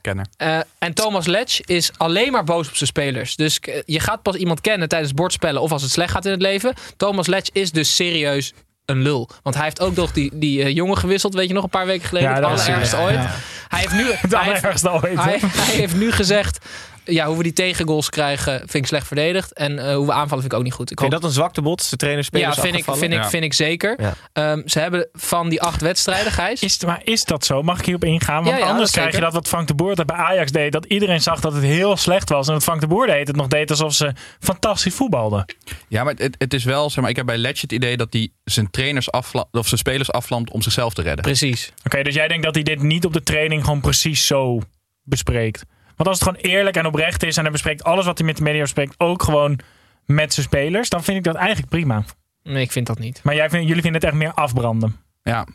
Kenner. 0.00 0.26
Eh, 0.36 0.58
en 0.78 0.94
Thomas 0.94 1.26
Letch 1.26 1.60
is 1.60 1.90
alleen 1.98 2.32
maar 2.32 2.44
boos 2.44 2.68
op 2.68 2.74
zijn 2.76 2.88
spelers. 2.88 3.36
Dus 3.36 3.58
k- 3.60 3.82
je 3.86 4.00
gaat 4.00 4.22
pas 4.22 4.34
iemand 4.34 4.60
kennen 4.60 4.88
tijdens 4.88 5.14
bordspellen 5.14 5.62
of 5.62 5.72
als 5.72 5.82
het 5.82 5.90
slecht 5.90 6.12
gaat 6.12 6.24
in 6.24 6.30
het 6.30 6.42
leven. 6.42 6.74
Thomas 6.96 7.26
Letch 7.26 7.48
is 7.52 7.72
dus 7.72 7.94
serieus 7.96 8.52
een 8.84 9.02
lul. 9.02 9.28
Want 9.42 9.54
hij 9.54 9.64
heeft 9.64 9.80
ook 9.80 9.94
nog 9.94 10.12
die, 10.12 10.38
die 10.38 10.62
eh, 10.62 10.74
jongen 10.74 10.98
gewisseld, 10.98 11.34
weet 11.34 11.48
je 11.48 11.54
nog, 11.54 11.62
een 11.64 11.70
paar 11.70 11.86
weken 11.86 12.08
geleden. 12.08 12.28
Ja, 12.28 12.34
het 12.34 12.44
allerergste 12.44 12.96
ooit. 12.96 13.14
ja. 13.14 13.34
Hij 13.68 13.80
heeft 13.80 13.92
nu... 13.92 14.04
Hij 14.38 14.52
heeft- 14.60 14.88
ooit. 14.88 15.18
hij 15.24 15.74
heeft 15.74 15.94
nu 15.96 16.12
gezegd, 16.12 16.66
ja, 17.10 17.26
hoe 17.26 17.36
we 17.36 17.42
die 17.42 17.52
tegengoals 17.52 18.08
krijgen, 18.08 18.58
vind 18.58 18.74
ik 18.74 18.86
slecht 18.86 19.06
verdedigd. 19.06 19.52
En 19.52 19.78
eh, 19.78 19.94
hoe 19.94 20.06
we 20.06 20.12
aanvallen 20.12 20.40
vind 20.40 20.52
ik 20.52 20.58
ook 20.58 20.64
niet 20.64 20.72
goed. 20.72 20.90
Ik 20.90 20.98
Vind 20.98 21.10
je 21.10 21.14
hoop- 21.14 21.22
dat 21.24 21.30
een 21.30 21.36
zwaktebod? 21.42 21.90
De 21.90 21.96
trainer 21.96 22.24
spelers 22.24 22.56
ja, 22.56 22.62
vind 22.62 22.76
ik, 22.76 22.84
vind, 22.84 23.12
ik, 23.12 23.24
vind 23.24 23.44
ik 23.44 23.52
zeker. 23.54 23.96
Ja. 24.00 24.14
Ehm, 24.32 24.62
ze 24.66 24.78
hebben 24.78 25.08
van 25.12 25.48
die 25.48 25.62
acht 25.62 25.80
wedstrijden, 25.80 26.32
Gijs. 26.32 26.62
Is, 26.62 26.84
maar 26.84 27.00
is 27.04 27.24
dat 27.24 27.44
zo? 27.44 27.62
Mag 27.62 27.78
ik 27.78 27.84
hierop 27.84 28.04
ingaan? 28.04 28.44
Want 28.44 28.56
Ja, 28.56 28.64
ja, 28.64 28.70
anders 28.70 28.90
krijg 28.90 29.14
je 29.14 29.20
dat 29.20 29.32
wat 29.32 29.48
Frank 29.48 29.66
de 29.68 29.74
Boer 29.74 29.94
dat 29.94 30.06
bij 30.06 30.16
Ajax 30.16 30.50
deed. 30.52 30.72
Dat 30.72 30.84
iedereen 30.84 31.20
zag 31.22 31.40
dat 31.40 31.52
het 31.52 31.62
heel 31.62 31.96
slecht 31.96 32.28
was. 32.28 32.46
En 32.46 32.52
dat 32.52 32.62
Frank 32.62 32.80
de 32.80 32.86
Boer 32.86 33.06
deed 33.06 33.26
het 33.26 33.36
nog 33.36 33.48
deed 33.48 33.70
alsof 33.70 33.94
ze 33.94 34.12
fantastisch 34.40 34.94
voetbalden. 34.94 35.44
Ja, 35.88 36.04
maar 36.04 36.14
het, 36.16 36.34
het 36.38 36.54
is 36.54 36.64
wel, 36.64 36.90
zeg 36.90 37.00
maar, 37.00 37.10
ik 37.10 37.16
heb 37.16 37.26
bij 37.26 37.36
Letch 37.38 37.60
het 37.60 37.72
idee 37.72 37.96
dat 37.96 38.12
hij 38.12 38.28
zijn 38.44 38.70
trainers 38.70 39.10
afvla- 39.10 39.48
of 39.52 39.66
zijn 39.66 39.80
spelers 39.80 40.12
afvlamt 40.12 40.50
om 40.50 40.62
zichzelf 40.62 40.94
te 40.94 41.02
redden. 41.02 41.22
Precies. 41.24 41.72
Oké, 41.84 42.02
dus 42.02 42.14
jij 42.14 42.28
denkt 42.28 42.44
dat 42.44 42.54
hij 42.54 42.62
dit 42.64 42.82
niet 42.82 43.04
op 43.04 43.12
de 43.12 43.22
training 43.22 43.64
gewoon 43.64 43.80
precies 43.80 44.26
zo 44.26 44.60
bespreekt? 45.02 45.64
Want 46.00 46.12
als 46.12 46.20
het 46.20 46.28
gewoon 46.28 46.52
eerlijk 46.54 46.76
en 46.76 46.86
oprecht 46.86 47.22
is 47.22 47.36
en 47.36 47.42
hij 47.42 47.52
bespreekt 47.52 47.84
alles 47.84 48.04
wat 48.04 48.18
hij 48.18 48.26
met 48.26 48.36
de 48.36 48.42
media 48.42 48.60
bespreekt 48.60 48.94
ook 48.98 49.22
gewoon 49.22 49.58
met 50.04 50.34
zijn 50.34 50.46
spelers, 50.46 50.88
dan 50.88 51.04
vind 51.04 51.16
ik 51.16 51.24
dat 51.24 51.34
eigenlijk 51.34 51.68
prima. 51.68 52.04
Nee, 52.42 52.62
ik 52.62 52.72
vind 52.72 52.86
dat 52.86 52.98
niet. 52.98 53.20
Maar 53.22 53.34
jij 53.34 53.50
vindt, 53.50 53.66
jullie 53.66 53.82
vinden 53.82 54.00
het 54.00 54.10
echt 54.10 54.18
meer 54.18 54.32
afbranden. 54.32 54.96
Ja. 55.22 55.46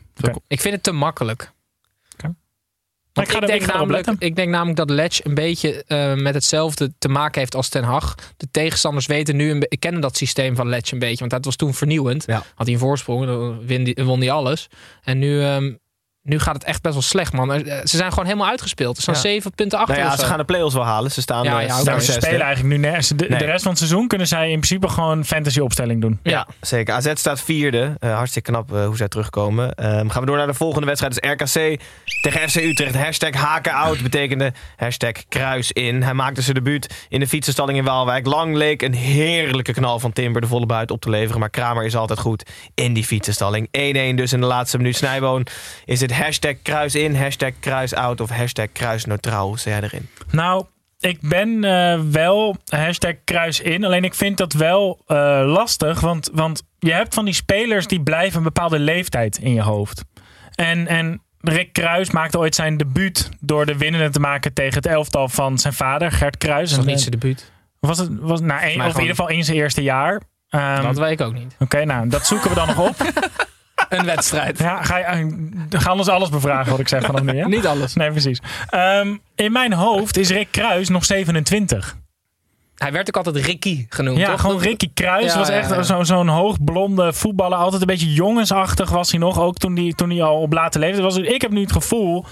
Ik 0.46 0.60
vind 0.60 0.74
het 0.74 0.82
te 0.82 0.92
makkelijk. 0.92 1.52
Ik, 3.12 3.28
ga 3.28 3.40
er, 3.40 3.46
denk 3.46 3.66
namelijk, 3.66 4.06
ik 4.18 4.36
denk 4.36 4.50
namelijk 4.50 4.76
dat 4.76 4.90
Letch 4.90 5.24
een 5.24 5.34
beetje 5.34 5.84
eh, 5.84 6.14
met 6.14 6.34
hetzelfde 6.34 6.92
te 6.98 7.08
maken 7.08 7.40
heeft 7.40 7.54
als 7.54 7.68
Ten 7.68 7.84
Hag. 7.84 8.14
De 8.36 8.48
tegenstanders 8.50 9.06
weten 9.06 9.36
nu, 9.36 9.50
een 9.50 9.58
be- 9.58 9.66
ik 9.68 9.80
kennen 9.80 10.00
dat 10.00 10.16
systeem 10.16 10.56
van 10.56 10.68
Letch 10.68 10.92
een 10.92 10.98
beetje. 10.98 11.18
Want 11.18 11.30
dat 11.30 11.44
was 11.44 11.56
toen 11.56 11.74
vernieuwend. 11.74 12.24
Ja. 12.26 12.42
Had 12.54 12.66
hij 12.66 12.74
een 12.74 12.80
voorsprong, 12.80 13.26
dan 13.26 14.04
won 14.06 14.20
hij 14.20 14.30
alles. 14.30 14.68
En 15.02 15.18
nu, 15.18 15.42
ehm, 15.42 15.74
nu 16.26 16.38
gaat 16.38 16.54
het 16.54 16.64
echt 16.64 16.82
best 16.82 16.94
wel 16.94 17.02
slecht, 17.02 17.32
man. 17.32 17.52
Eh, 17.52 17.76
Ze 17.84 17.96
zijn 17.96 18.10
gewoon 18.10 18.24
helemaal 18.24 18.48
uitgespeeld. 18.48 18.96
Ze 18.96 19.02
staan 19.02 19.14
Ja. 19.14 19.20
zeven 19.20 19.52
punten 19.52 19.78
achter 19.78 19.96
Nou 19.96 20.08
ja, 20.08 20.16
ze 20.16 20.24
gaan 20.24 20.38
de 20.38 20.44
play-offs 20.44 20.74
wel 20.74 20.84
halen. 20.84 21.10
Ze 21.10 21.20
staan 21.20 21.44
Ja, 21.44 21.60
eh, 21.60 21.66
ja, 21.66 21.68
ze 21.68 21.72
oké. 21.72 21.82
staan 21.82 22.00
ze 22.00 22.12
spelen 22.12 22.40
eigenlijk 22.40 22.74
nu 22.74 22.80
nergens. 22.80 23.08
De, 23.08 23.26
Nee. 23.28 23.38
de 23.38 23.44
rest 23.44 23.60
van 23.62 23.70
het 23.70 23.78
seizoen 23.78 24.08
kunnen 24.08 24.26
zij 24.26 24.44
in 24.50 24.60
principe 24.60 24.88
gewoon 24.88 25.24
fantasy 25.24 25.60
opstelling 25.60 26.00
doen. 26.00 26.18
Ja, 26.22 26.46
zeker. 26.60 26.94
AZ 26.94 27.10
staat 27.14 27.40
vierde. 27.42 27.94
Eh, 27.98 28.14
hartstikke 28.16 28.50
knap 28.50 28.74
eh, 28.74 28.86
hoe 28.86 28.96
zij 28.96 29.08
terugkomen. 29.08 29.74
Ehm, 29.74 30.08
gaan 30.08 30.20
we 30.20 30.26
door 30.26 30.36
naar 30.36 30.46
de 30.46 30.54
volgende 30.54 30.86
wedstrijd. 30.86 31.20
Dat 31.22 31.24
is 31.24 31.30
RKC 31.56 31.80
tegen 32.20 32.48
FC 32.50 32.56
Utrecht. 32.56 32.94
Hashtag 32.96 33.34
haken 33.34 33.72
out 33.72 34.02
betekende 34.02 34.52
hashtag 34.76 35.12
kruis 35.28 35.72
in. 35.72 36.02
Hij 36.02 36.14
maakte 36.14 36.42
zijn 36.42 36.54
debuut 36.54 36.94
in 37.08 37.20
de 37.20 37.28
fietsenstalling 37.28 37.78
in 37.78 37.84
Waalwijk. 37.84 38.26
Lang 38.26 38.54
leek 38.56 38.82
een 38.82 38.94
heerlijke 38.94 39.72
knal 39.72 39.98
van 39.98 40.12
Timber 40.12 40.40
de 40.40 40.46
volle 40.46 40.66
buit 40.66 40.90
op 40.90 41.00
te 41.00 41.10
leveren. 41.10 41.40
Maar 41.40 41.50
Kramer 41.50 41.84
is 41.84 41.96
altijd 41.96 42.18
goed 42.18 42.50
in 42.74 42.92
die 42.92 43.04
fietsenstalling. 43.04 43.68
1-1 43.70 44.16
dus 44.16 44.32
in 44.32 44.40
de 44.40 44.46
laatste 44.46 44.76
minuut. 44.76 44.96
Snijboon 44.96 45.46
is 45.84 46.00
het 46.00 46.12
hashtag 46.16 46.54
kruis 46.62 46.94
in, 46.94 47.14
hashtag 47.16 47.52
kruis 47.60 47.94
out 47.94 48.20
of 48.20 48.30
hashtag 48.30 48.66
kruis 48.72 49.04
neutraal. 49.04 49.48
Hoe 49.48 49.58
sta 49.58 49.70
jij 49.70 49.80
erin? 49.80 50.08
Nou, 50.30 50.64
ik 50.98 51.18
ben 51.20 51.64
eh, 51.64 52.00
wel 52.10 52.56
hashtag 52.68 53.14
kruis 53.24 53.60
in. 53.60 53.84
Alleen 53.84 54.04
ik 54.04 54.14
vind 54.14 54.36
dat 54.36 54.52
wel 54.52 55.00
eh, 55.06 55.16
lastig. 55.44 56.00
Want, 56.00 56.30
want 56.32 56.62
je 56.78 56.92
hebt 56.92 57.14
van 57.14 57.24
die 57.24 57.34
spelers 57.34 57.86
die 57.86 58.00
blijven 58.00 58.38
een 58.38 58.44
bepaalde 58.44 58.78
leeftijd 58.78 59.38
in 59.38 59.54
je 59.54 59.62
hoofd. 59.62 60.04
En, 60.54 60.86
en 60.86 61.22
Rick 61.40 61.72
Kruis 61.72 62.10
maakte 62.10 62.38
ooit 62.38 62.54
zijn 62.54 62.76
debuut 62.76 63.28
door 63.40 63.66
de 63.66 63.76
winnende 63.76 64.10
te 64.10 64.20
maken 64.20 64.52
tegen 64.52 64.74
het 64.74 64.86
elftal 64.86 65.28
van 65.28 65.58
zijn 65.58 65.72
vader, 65.72 66.12
Gert 66.12 66.36
Kruis. 66.36 66.68
Dat 66.68 66.78
nog 66.78 66.86
niet 66.86 66.96
eh, 66.96 67.00
zijn 67.00 67.20
debuut. 67.20 67.52
was 67.80 67.98
het, 67.98 68.08
was, 68.20 68.40
nou, 68.40 68.60
één- 68.60 68.80
of 68.80 68.94
in 68.94 69.00
ieder 69.00 69.16
geval 69.16 69.28
in 69.28 69.44
zijn 69.44 69.56
eerste 69.56 69.82
jaar. 69.82 70.22
Ehm, 70.48 70.82
dat 70.82 70.98
weet 70.98 71.20
ik 71.20 71.20
ook 71.20 71.32
niet. 71.32 71.56
Oké, 71.58 71.84
nou, 71.84 72.08
dat 72.08 72.26
zoeken 72.26 72.48
we 72.48 72.54
dan 72.54 72.66
nog 72.66 72.78
op. 72.88 72.96
Een 73.88 74.04
wedstrijd. 74.04 74.58
Ja, 74.58 74.82
ga 74.82 74.96
je, 74.96 75.04
eh, 75.04 75.80
ga 75.80 75.92
ons 75.92 76.08
alles 76.08 76.28
bevragen 76.28 76.70
wat 76.70 76.80
ik 76.80 76.88
zeg 76.88 77.04
vanaf 77.04 77.22
nu, 77.22 77.32
ja? 77.32 77.46
Niet 77.56 77.66
alles. 77.66 77.94
Nee, 77.94 78.10
precies. 78.10 78.40
Ehm, 78.68 79.16
in 79.34 79.52
mijn 79.52 79.72
hoofd 79.72 80.16
is 80.16 80.30
Rick 80.30 80.48
Kruis 80.50 80.88
nog 80.88 81.04
27. 81.04 81.96
Hij 82.76 82.92
werd 82.92 83.08
ook 83.08 83.24
altijd 83.24 83.44
Ricky 83.44 83.86
genoemd. 83.88 84.18
Ja, 84.18 84.30
toch? 84.30 84.40
gewoon 84.40 84.60
Ricky 84.60 84.90
Kruis 84.94 85.32
Ja, 85.32 85.38
was 85.38 85.48
echt 85.48 85.88
ja. 85.88 86.04
zo'n 86.04 86.28
hoogblonde 86.28 87.12
voetballer. 87.12 87.58
Altijd 87.58 87.80
een 87.80 87.86
beetje 87.86 88.12
jongensachtig 88.12 88.90
was 88.90 89.10
hij 89.10 89.20
nog. 89.20 89.40
Ook 89.40 89.58
toen 89.58 89.76
hij, 89.76 89.92
toen 89.96 90.10
hij 90.10 90.22
al 90.22 90.40
op 90.40 90.52
late 90.52 90.78
leeftijd 90.78 91.02
was. 91.02 91.16
Ik 91.16 91.42
heb 91.42 91.50
nu 91.50 91.60
het 91.60 91.72
gevoel 91.72 92.24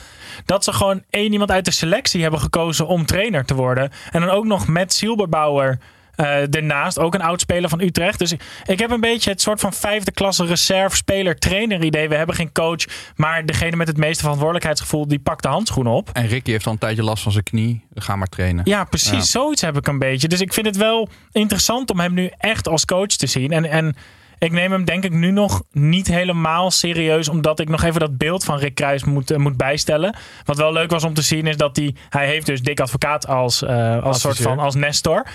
dat 0.44 0.64
ze 0.64 0.72
gewoon 0.72 1.02
één 1.10 1.32
iemand 1.32 1.50
uit 1.50 1.64
de 1.64 1.70
selectie 1.70 2.22
hebben 2.22 2.40
gekozen 2.40 2.86
om 2.86 3.06
trainer 3.06 3.44
te 3.44 3.54
worden. 3.54 3.90
En 4.10 4.20
dan 4.20 4.30
ook 4.30 4.44
nog 4.44 4.68
met 4.68 4.92
Silberbauer 4.92 5.78
eh 6.16 6.54
ernaast. 6.54 6.98
Ook 6.98 7.14
een 7.14 7.22
oud-speler 7.22 7.68
van 7.68 7.80
Utrecht. 7.80 8.18
Dus 8.18 8.32
ik, 8.66 8.78
heb 8.78 8.90
een 8.90 9.00
beetje 9.00 9.30
het 9.30 9.40
soort 9.40 9.60
van 9.60 9.72
vijfde 9.72 10.12
klasse 10.12 10.44
reserve 10.44 10.96
speler 10.96 11.38
trainer 11.38 11.84
idee. 11.84 12.08
We 12.08 12.14
hebben 12.14 12.34
geen 12.34 12.52
coach. 12.52 12.84
Maar 13.16 13.46
degene 13.46 13.76
met 13.76 13.86
het 13.86 13.96
meeste 13.96 14.20
verantwoordelijkheidsgevoel 14.20 15.08
die 15.08 15.18
pakt 15.18 15.42
de 15.42 15.48
handschoen 15.48 15.86
op. 15.86 16.10
En 16.12 16.26
Ricky 16.26 16.50
heeft 16.50 16.66
al 16.66 16.72
een 16.72 16.78
tijdje 16.78 17.02
last 17.02 17.22
van 17.22 17.32
zijn 17.32 17.44
knie. 17.44 17.84
Ga 17.94 18.16
maar 18.16 18.28
trainen. 18.28 18.64
Ja, 18.64 18.84
precies. 18.84 19.10
Ja. 19.10 19.20
Zoiets 19.20 19.62
heb 19.62 19.76
ik 19.76 19.86
een 19.86 19.98
beetje. 19.98 20.28
Dus 20.28 20.40
ik 20.40 20.52
vind 20.52 20.66
het 20.66 20.76
wel 20.76 21.08
interessant 21.32 21.90
om 21.90 22.00
hem 22.00 22.14
nu 22.14 22.30
echt 22.38 22.68
als 22.68 22.84
coach 22.84 23.06
te 23.06 23.26
zien. 23.26 23.52
En, 23.52 23.64
en 23.64 23.96
ik 24.44 24.52
neem 24.52 24.72
hem 24.72 24.84
denk 24.84 25.04
ik 25.04 25.12
nu 25.12 25.30
nog 25.30 25.62
niet 25.72 26.06
helemaal 26.06 26.70
serieus. 26.70 27.28
Omdat 27.28 27.60
ik 27.60 27.68
nog 27.68 27.82
even 27.82 28.00
dat 28.00 28.18
beeld 28.18 28.44
van 28.44 28.58
Rick 28.58 28.74
Kruis 28.74 29.04
moet, 29.04 29.30
eh, 29.30 29.38
moet 29.38 29.56
bijstellen. 29.56 30.16
Wat 30.44 30.56
wel 30.56 30.72
leuk 30.72 30.90
was 30.90 31.04
om 31.04 31.14
te 31.14 31.22
zien 31.22 31.46
is 31.46 31.56
dat 31.56 31.76
hij... 31.76 31.94
Hij 32.08 32.26
heeft 32.26 32.46
dus 32.46 32.62
Dick 32.62 32.80
Advocaat 32.80 33.26
als, 33.26 33.62
eh, 33.62 34.02
als 34.02 34.20
soort 34.20 34.40
van 34.40 34.58
als 34.58 34.74
Nestor. 34.74 35.26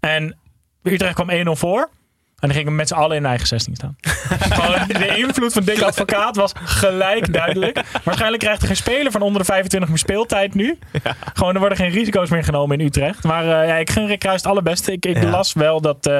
En 0.00 0.36
Utrecht 0.82 1.14
kwam 1.14 1.30
1-0 1.30 1.56
voor. 1.56 1.80
En 2.38 2.48
dan 2.48 2.56
ging 2.56 2.66
hem 2.66 2.76
met 2.76 2.88
z'n 2.88 2.94
allen 2.94 3.16
in 3.16 3.26
eigen 3.26 3.46
16 3.46 3.74
staan. 3.74 3.96
De 4.86 5.14
invloed 5.16 5.52
van 5.52 5.64
Dick 5.64 5.80
Advocaat 5.82 6.36
was 6.36 6.52
gelijk 6.54 7.32
duidelijk. 7.32 7.80
Waarschijnlijk 8.04 8.42
krijgt 8.42 8.60
er 8.60 8.66
geen 8.66 8.76
speler 8.76 9.12
van 9.12 9.22
onder 9.22 9.40
de 9.40 9.46
25 9.46 9.90
meer 9.90 9.98
speeltijd 9.98 10.54
nu. 10.54 10.78
Gewoon, 11.34 11.54
er 11.54 11.60
worden 11.60 11.78
geen 11.78 11.90
risico's 11.90 12.30
meer 12.30 12.44
genomen 12.44 12.78
in 12.80 12.86
Utrecht. 12.86 13.24
Maar 13.24 13.42
eh, 13.60 13.68
ja, 13.68 13.74
ik 13.74 13.90
gun 13.90 14.06
Rick 14.06 14.18
Kruis 14.18 14.42
het 14.42 14.50
allerbeste. 14.50 14.92
Ik, 14.92 15.06
ik 15.06 15.22
Ja. 15.22 15.30
las 15.30 15.52
wel 15.52 15.80
dat, 15.80 16.10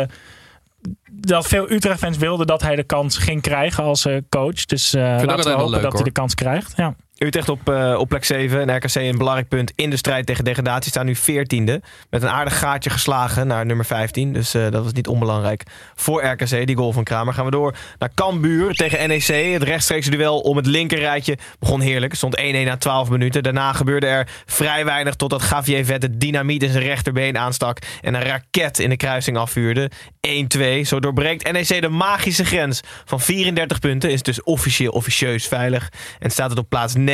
dat 1.10 1.46
veel 1.46 1.70
Utrecht-fans 1.70 2.16
wilden 2.16 2.46
dat 2.46 2.62
hij 2.62 2.76
de 2.76 2.82
kans 2.84 3.18
ging 3.18 3.42
krijgen 3.42 3.84
als 3.84 4.04
eh, 4.04 4.16
coach. 4.28 4.64
Dus 4.64 4.94
eh 4.94 5.02
laten 5.02 5.44
we 5.44 5.50
hopen 5.50 5.70
leuk, 5.70 5.82
dat 5.82 5.92
hij 5.92 6.02
de 6.02 6.10
kans 6.10 6.34
krijgt. 6.34 6.72
Ja. 6.76 6.94
Utrecht 7.18 7.48
op, 7.48 7.68
eh, 7.68 7.94
op 7.98 8.08
plek 8.08 8.24
7 8.24 8.60
en 8.60 8.76
RKC 8.76 8.94
een 8.94 9.18
belangrijk 9.18 9.48
punt 9.48 9.72
in 9.74 9.90
de 9.90 9.96
strijd 9.96 10.26
tegen 10.26 10.44
degradatie. 10.44 10.90
Staan 10.90 11.06
nu 11.06 11.16
14e. 11.16 11.80
Met 12.10 12.22
een 12.22 12.28
aardig 12.28 12.58
gaatje 12.58 12.90
geslagen 12.90 13.46
naar 13.46 13.66
nummer 13.66 13.84
15. 13.84 14.32
Dus 14.32 14.54
eh, 14.54 14.62
dat 14.70 14.84
was 14.84 14.92
niet 14.92 15.06
onbelangrijk 15.06 15.62
voor 15.94 16.24
RKC, 16.24 16.66
die 16.66 16.76
goal 16.76 16.92
van 16.92 17.04
Kramer. 17.04 17.34
Gaan 17.34 17.44
we 17.44 17.50
door 17.50 17.74
naar 17.98 18.10
Cambuur 18.14 18.74
tegen 18.74 19.08
NEC. 19.08 19.52
Het 19.52 19.62
rechtstreekse 19.62 20.10
duel 20.10 20.40
om 20.40 20.56
het 20.56 20.66
linkerrijtje 20.66 21.38
begon 21.58 21.80
heerlijk. 21.80 22.14
Stond 22.14 22.40
1-1 22.40 22.40
na 22.64 22.76
12 22.76 23.08
minuten. 23.08 23.42
Daarna 23.42 23.72
gebeurde 23.72 24.06
er 24.06 24.28
vrij 24.46 24.84
weinig 24.84 25.14
totdat 25.14 25.42
Vet 25.44 26.02
het 26.02 26.20
dynamiet 26.20 26.62
in 26.62 26.70
zijn 26.70 26.84
rechterbeen 26.84 27.38
aanstak. 27.38 27.78
En 28.00 28.14
een 28.14 28.22
raket 28.22 28.78
in 28.78 28.88
de 28.88 28.96
kruising 28.96 29.36
afvuurde. 29.36 29.90
1-2. 30.28 30.80
Zo 30.86 31.00
doorbreekt 31.00 31.52
NEC 31.52 31.80
de 31.80 31.88
magische 31.88 32.44
grens 32.44 32.80
van 33.04 33.20
34 33.20 33.78
punten. 33.78 34.10
Is 34.10 34.22
dus 34.22 34.42
officieel 34.42 34.92
officieus 34.92 35.46
veilig. 35.46 35.88
En 36.18 36.30
staat 36.30 36.50
het 36.50 36.58
op 36.58 36.68
plaats 36.68 36.94
9. 36.94 37.11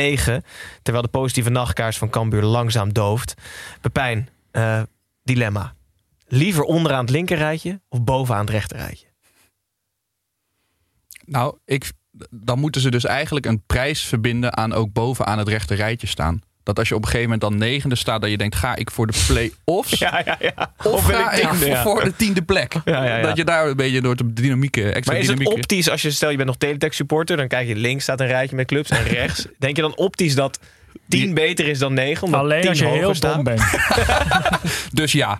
Terwijl 0.81 1.03
de 1.03 1.11
positieve 1.11 1.49
nachtkaars 1.49 1.97
van 1.97 2.09
Cambuur 2.09 2.43
langzaam 2.43 2.93
dooft. 2.93 3.33
Pepijn, 3.81 4.29
eh, 4.51 4.81
dilemma. 5.23 5.73
Liever 6.27 6.63
onderaan 6.63 7.01
het 7.01 7.09
linkerrijtje 7.09 7.81
of 7.89 8.03
bovenaan 8.03 8.41
het 8.41 8.49
rechterrijtje? 8.49 9.07
Nou, 11.25 11.57
ik, 11.65 11.91
dan 12.29 12.59
moeten 12.59 12.81
ze 12.81 12.91
dus 12.91 13.05
eigenlijk 13.05 13.45
een 13.45 13.63
prijs 13.65 14.01
verbinden 14.01 14.57
aan 14.57 14.73
ook 14.73 14.93
bovenaan 14.93 15.37
het 15.37 15.47
rechte 15.47 15.75
rijtje 15.75 16.07
staan. 16.07 16.41
Dat 16.63 16.79
als 16.79 16.87
je 16.87 16.95
op 16.95 17.01
een 17.01 17.07
gegeven 17.07 17.29
moment 17.31 17.49
dan 17.49 17.67
negende 17.67 17.95
staat, 17.95 18.21
dat 18.21 18.29
je 18.29 18.37
denkt: 18.37 18.55
ga 18.55 18.75
ik 18.75 18.91
voor 18.91 19.07
de 19.07 19.23
play-offs? 19.27 19.99
Ja, 19.99 20.21
ja, 20.25 20.37
ja. 20.39 20.73
Of 20.83 21.05
ga 21.05 21.31
ik 21.31 21.49
tiende, 21.49 21.75
voor 21.75 22.03
de 22.03 22.15
tiende 22.15 22.41
plek? 22.41 22.73
Dat 23.21 23.37
je 23.37 23.43
daar 23.43 23.67
een 23.67 23.75
beetje 23.75 24.01
door 24.01 24.15
de 24.15 24.33
dynamiek, 24.33 24.77
extra 24.77 25.13
Maar 25.13 25.21
is 25.21 25.27
het 25.27 25.45
optisch, 25.45 25.89
als 25.89 26.01
je 26.01 26.11
stel 26.11 26.29
je 26.29 26.35
bent 26.35 26.47
nog 26.47 26.57
Teletext 26.57 26.97
supporter, 26.97 27.37
dan 27.37 27.47
kijk 27.47 27.67
je 27.67 27.75
links 27.75 28.03
staat 28.03 28.19
een 28.19 28.27
rijtje 28.27 28.55
met 28.55 28.67
clubs 28.67 28.89
en 28.89 29.03
rechts. 29.03 29.47
Denk 29.57 29.75
je 29.75 29.81
dan 29.81 29.95
optisch 29.95 30.35
dat 30.35 30.59
10 31.07 31.33
beter 31.33 31.67
is 31.67 31.79
dan 31.79 31.93
9? 31.93 32.23
Omdat 32.23 32.39
Alleen 32.39 32.61
10 32.61 32.69
als 32.69 32.79
je 32.79 32.85
heel 32.85 33.15
staat? 33.15 33.33
dom 33.35 33.43
bent. 33.43 33.61
Dus 34.93 35.11
ja, 35.11 35.37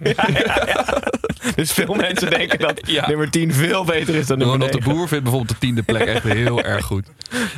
Dus 1.55 1.71
veel 1.71 1.93
mensen 1.93 2.29
denken 2.29 2.59
dat 2.59 2.79
Ja. 2.85 3.07
nummer 3.07 3.29
10 3.29 3.53
veel 3.53 3.83
beter 3.83 4.15
is 4.15 4.27
dan 4.27 4.37
nummer 4.37 4.55
Ronald 4.55 4.71
de 4.73 4.79
9. 4.79 4.93
Boer 4.93 5.07
vindt 5.07 5.23
bijvoorbeeld 5.23 5.53
de 5.53 5.65
tiende 5.65 5.83
plek 5.83 6.01
echt 6.07 6.23
heel 6.23 6.61
erg 6.73 6.85
goed. 6.85 7.07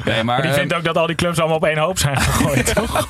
Nee, 0.06 0.16
maar, 0.16 0.26
Maar 0.26 0.42
die 0.42 0.52
eh, 0.52 0.58
vindt 0.58 0.74
ook 0.74 0.84
dat 0.84 0.98
al 0.98 1.08
die 1.08 1.16
clubs 1.16 1.40
allemaal 1.40 1.58
op 1.58 1.66
één 1.66 1.78
hoop 1.78 1.98
zijn 1.98 2.18
gegooid, 2.22 2.74
toch? 2.76 3.10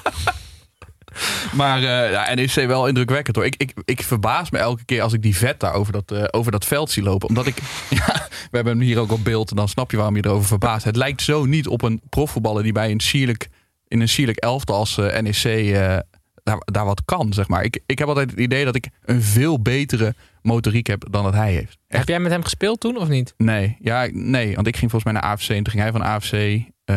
Maar 1.53 1.77
eh 1.83 2.11
ja, 2.11 2.33
NEC 2.33 2.53
wel 2.67 2.87
indrukwekkend 2.87 3.35
hoor. 3.35 3.45
Ik, 3.45 3.55
ik, 3.57 3.73
ik 3.85 4.03
verbaas 4.03 4.49
me 4.51 4.57
elke 4.57 4.85
keer 4.85 5.01
als 5.01 5.13
ik 5.13 5.21
die 5.21 5.37
vet 5.37 5.59
daar 5.59 5.73
over 5.73 5.93
dat, 5.93 6.11
eh, 6.11 6.23
over 6.31 6.51
dat 6.51 6.65
veld 6.65 6.91
zie 6.91 7.03
lopen. 7.03 7.27
Omdat 7.27 7.45
ik, 7.47 7.57
ja, 7.89 8.27
we 8.29 8.55
hebben 8.55 8.73
hem 8.77 8.81
hier 8.85 8.99
ook 8.99 9.11
op 9.11 9.23
beeld 9.23 9.49
en 9.49 9.55
dan 9.55 9.67
snap 9.69 9.91
je 9.91 9.97
waarom 9.97 10.15
je 10.15 10.25
erover 10.25 10.47
verbaast. 10.47 10.83
Het 10.85 10.95
lijkt 10.95 11.21
zo 11.21 11.45
niet 11.45 11.67
op 11.67 11.81
een 11.81 12.01
profvoetballer 12.09 12.63
die 12.63 12.71
bij 12.71 12.91
een 12.91 12.99
sierlijk, 12.99 13.49
in 13.91 14.01
een 14.01 14.09
sierlijk 14.09 14.37
elftal 14.37 14.75
als 14.75 14.97
eh, 14.97 15.21
NEC 15.21 15.43
eh, 15.43 15.97
daar, 16.43 16.57
daar 16.57 16.85
wat 16.85 17.01
kan, 17.05 17.33
zeg 17.33 17.47
maar. 17.47 17.63
Ik, 17.63 17.79
ik 17.85 17.99
heb 17.99 18.07
altijd 18.07 18.29
het 18.29 18.39
idee 18.39 18.65
dat 18.65 18.75
ik 18.75 18.89
een 19.05 19.21
veel 19.21 19.61
betere 19.61 20.15
motoriek 20.41 20.87
heb 20.87 21.07
dan 21.09 21.23
dat 21.23 21.33
hij 21.33 21.53
heeft. 21.53 21.77
Heb 21.87 22.07
jij 22.07 22.19
met 22.19 22.31
hem 22.31 22.43
gespeeld 22.43 22.79
toen 22.79 22.97
of 22.97 23.07
niet? 23.07 23.33
Nee, 23.37 23.77
ja, 23.79 24.07
nee, 24.11 24.55
want 24.55 24.67
ik 24.67 24.77
ging 24.77 24.91
volgens 24.91 25.11
mij 25.11 25.21
naar 25.21 25.31
AFC 25.31 25.49
en 25.49 25.63
toen 25.63 25.73
ging 25.73 25.83
hij 25.83 25.91
van 25.91 26.01
AFC 26.01 26.31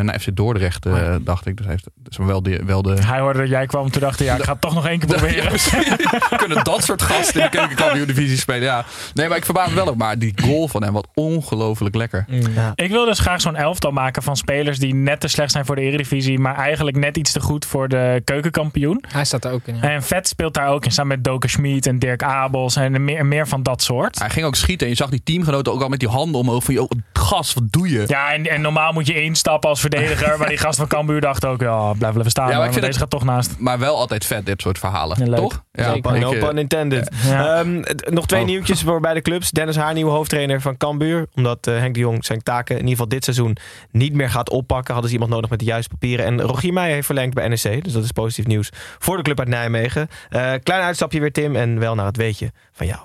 naar 0.03 0.21
FC 0.21 0.37
Dordrecht, 0.37 0.87
eh, 0.87 1.15
dacht 1.21 1.47
ik. 1.47 1.57
Dus 1.57 1.67
hij 1.67 1.75
heeft 1.75 1.89
dus 1.95 2.17
wel 2.17 2.43
de, 2.43 2.65
wel 2.65 2.83
de, 2.83 2.95
Hij 3.05 3.21
hoorde 3.21 3.39
dat 3.39 3.49
jij 3.49 3.67
kwam, 3.67 3.91
toen 3.91 4.01
dacht 4.01 4.19
hij, 4.19 4.29
ja, 4.29 4.37
ik 4.37 4.43
ga 4.43 4.53
het 4.53 4.61
toch 4.61 4.75
nog 4.75 4.87
één 4.87 4.99
keer 4.99 5.09
proberen. 5.17 5.53
kunnen 6.37 6.65
dat 6.65 6.85
soort 6.85 7.03
gasten 7.03 7.41
in 7.41 7.49
de 7.51 7.57
keukenkampioen 7.57 8.07
divisie 8.07 8.39
spelen. 8.39 8.63
Ja. 8.63 8.85
Nee, 9.15 9.29
maar 9.29 9.37
ik 9.37 9.45
verbaas 9.45 9.69
me 9.69 9.75
wel 9.75 9.89
ook. 9.89 9.97
Maar 9.97 10.19
die 10.19 10.33
goal 10.43 10.69
van 10.69 10.83
hem, 10.83 10.93
wat 10.93 11.09
ongelooflijk 11.15 11.95
lekker. 11.95 12.27
Ik 12.75 12.91
wil 12.91 13.05
dus 13.05 13.19
graag 13.19 13.41
zo'n 13.41 13.57
elftal 13.57 13.91
maken 13.91 14.23
van 14.23 14.37
spelers 14.37 14.79
die 14.79 14.95
net 14.95 15.21
te 15.21 15.29
slecht 15.29 15.53
zijn 15.53 15.65
voor 15.65 15.77
de 15.77 15.83
Eredivisie, 15.83 16.39
maar 16.39 16.57
eigenlijk 16.57 16.97
net 16.97 17.17
iets 17.17 17.33
te 17.33 17.41
goed 17.41 17.67
voor 17.67 17.89
de 17.89 18.23
keukenkampioen. 18.25 19.05
Hij 19.09 19.25
staat 19.25 19.45
er 19.45 19.53
ook 19.53 19.67
in. 19.67 19.75
Ja. 19.75 19.83
En 19.83 20.03
Vet 20.03 20.29
speelt 20.29 20.55
daar 20.55 20.69
ook 20.69 20.85
in, 20.85 20.93
samen 20.93 21.17
met 21.17 21.25
Doken 21.25 21.51
Schmid 21.51 21.87
en 21.87 21.99
Dirk 21.99 22.23
Abels 22.23 22.77
en 22.77 23.05
meer, 23.05 23.27
meer 23.27 23.49
van 23.49 23.63
dat 23.63 23.83
soort. 23.83 24.19
Hij 24.19 24.31
ging 24.31 24.47
ook 24.47 24.55
schieten 24.55 24.87
en 24.87 24.93
je 24.93 24.99
zag 24.99 25.11
die 25.11 25.23
teamgenoten 25.25 25.73
ook 25.73 25.83
al 25.83 25.89
met 25.89 26.01
die 26.01 26.09
handen 26.09 26.41
omhoog. 26.41 26.65
Van, 26.65 26.75
joh, 26.75 26.91
gas, 27.13 27.55
wat 27.55 27.73
doe 27.73 27.91
je? 27.91 28.05
Ja, 28.07 28.33
en, 28.33 28.47
en 28.51 28.61
normaal 28.61 28.93
moet 28.93 29.07
je 29.07 29.23
instappen 29.23 29.69
als 29.69 29.81
verdediger, 29.91 30.39
maar 30.39 30.49
die 30.49 30.59
gast 30.59 30.79
van 30.79 30.87
Cambuur 30.89 31.21
dacht 31.21 31.45
ook, 31.45 31.61
ja, 31.61 31.93
blijf 31.93 32.13
blijven 32.13 32.31
staan, 32.31 32.49
Ja, 32.51 32.57
maar 32.57 32.67
ik 32.67 32.73
vind 32.73 32.85
deze 32.85 32.99
het- 32.99 33.01
gaat 33.03 33.11
toch 33.11 33.25
naast. 33.25 33.55
Maar 33.59 33.79
wel 33.79 33.97
altijd 33.97 34.25
vet, 34.27 34.47
dit 34.47 34.61
soort 34.61 34.79
verhalen. 34.79 35.19
Ja, 35.19 35.25
leuk. 35.31 35.37
Toch? 35.39 35.63
Ja, 35.73 35.87
No 35.95 36.01
pun, 36.01 36.15
ik, 36.15 36.21
no 36.21 36.31
pun 36.39 36.59
intended. 36.59 37.11
Ja. 37.27 37.59
Ehm, 37.59 37.83
nog 38.05 38.27
twee 38.27 38.41
Oh. 38.41 38.47
nieuwtjes 38.47 38.83
voor 38.83 39.01
bij 39.01 39.15
de 39.15 39.21
clubs. 39.23 39.51
Dennis 39.51 39.77
Haar, 39.77 39.93
nieuwe 39.95 40.11
hoofdtrainer 40.11 40.61
van 40.61 40.77
Cambuur. 40.77 41.27
Omdat 41.35 41.67
eh, 41.67 41.79
Henk 41.79 41.95
de 41.95 42.01
Jong 42.01 42.25
zijn 42.25 42.43
taken 42.43 42.75
in 42.75 42.81
ieder 42.81 42.91
geval 42.95 43.09
dit 43.09 43.25
seizoen 43.25 43.57
niet 43.91 44.15
meer 44.15 44.31
gaat 44.31 44.51
oppakken. 44.51 44.93
Hadden 44.93 45.09
ze 45.11 45.17
iemand 45.17 45.35
nodig 45.35 45.51
met 45.51 45.59
de 45.59 45.65
juiste 45.65 45.89
papieren. 45.91 46.27
En 46.27 46.41
Rogier 46.41 46.73
Meijer 46.73 46.95
heeft 46.95 47.07
verlengd 47.07 47.35
bij 47.35 47.49
NEC. 47.49 47.85
Dus 47.85 47.93
dat 47.93 48.05
is 48.05 48.13
positief 48.13 48.47
nieuws 48.47 48.71
voor 48.99 49.17
de 49.17 49.23
club 49.23 49.39
uit 49.39 49.49
Nijmegen. 49.49 50.09
Eh, 50.29 50.53
klein 50.63 50.83
uitstapje 50.83 51.21
weer 51.21 51.33
Tim. 51.33 51.57
En 51.57 51.79
wel 51.79 51.95
naar 51.95 52.07
het 52.07 52.17
weetje 52.17 52.53
van 52.73 52.87
jou. 52.87 53.01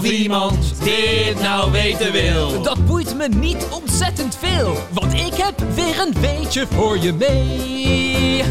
Of 0.00 0.10
iemand 0.10 0.84
dit 0.84 1.40
nou 1.40 1.72
weten 1.72 2.12
wil. 2.12 2.62
Dat 2.62 2.86
boeit 2.86 3.16
me 3.16 3.28
niet 3.28 3.66
ontzettend 3.70 4.36
veel, 4.36 4.76
want 4.92 5.12
ik 5.12 5.34
heb 5.34 5.60
weer 5.74 6.00
een 6.00 6.20
weetje 6.20 6.66
voor 6.66 6.98
je 6.98 7.12
mee. 7.12 8.42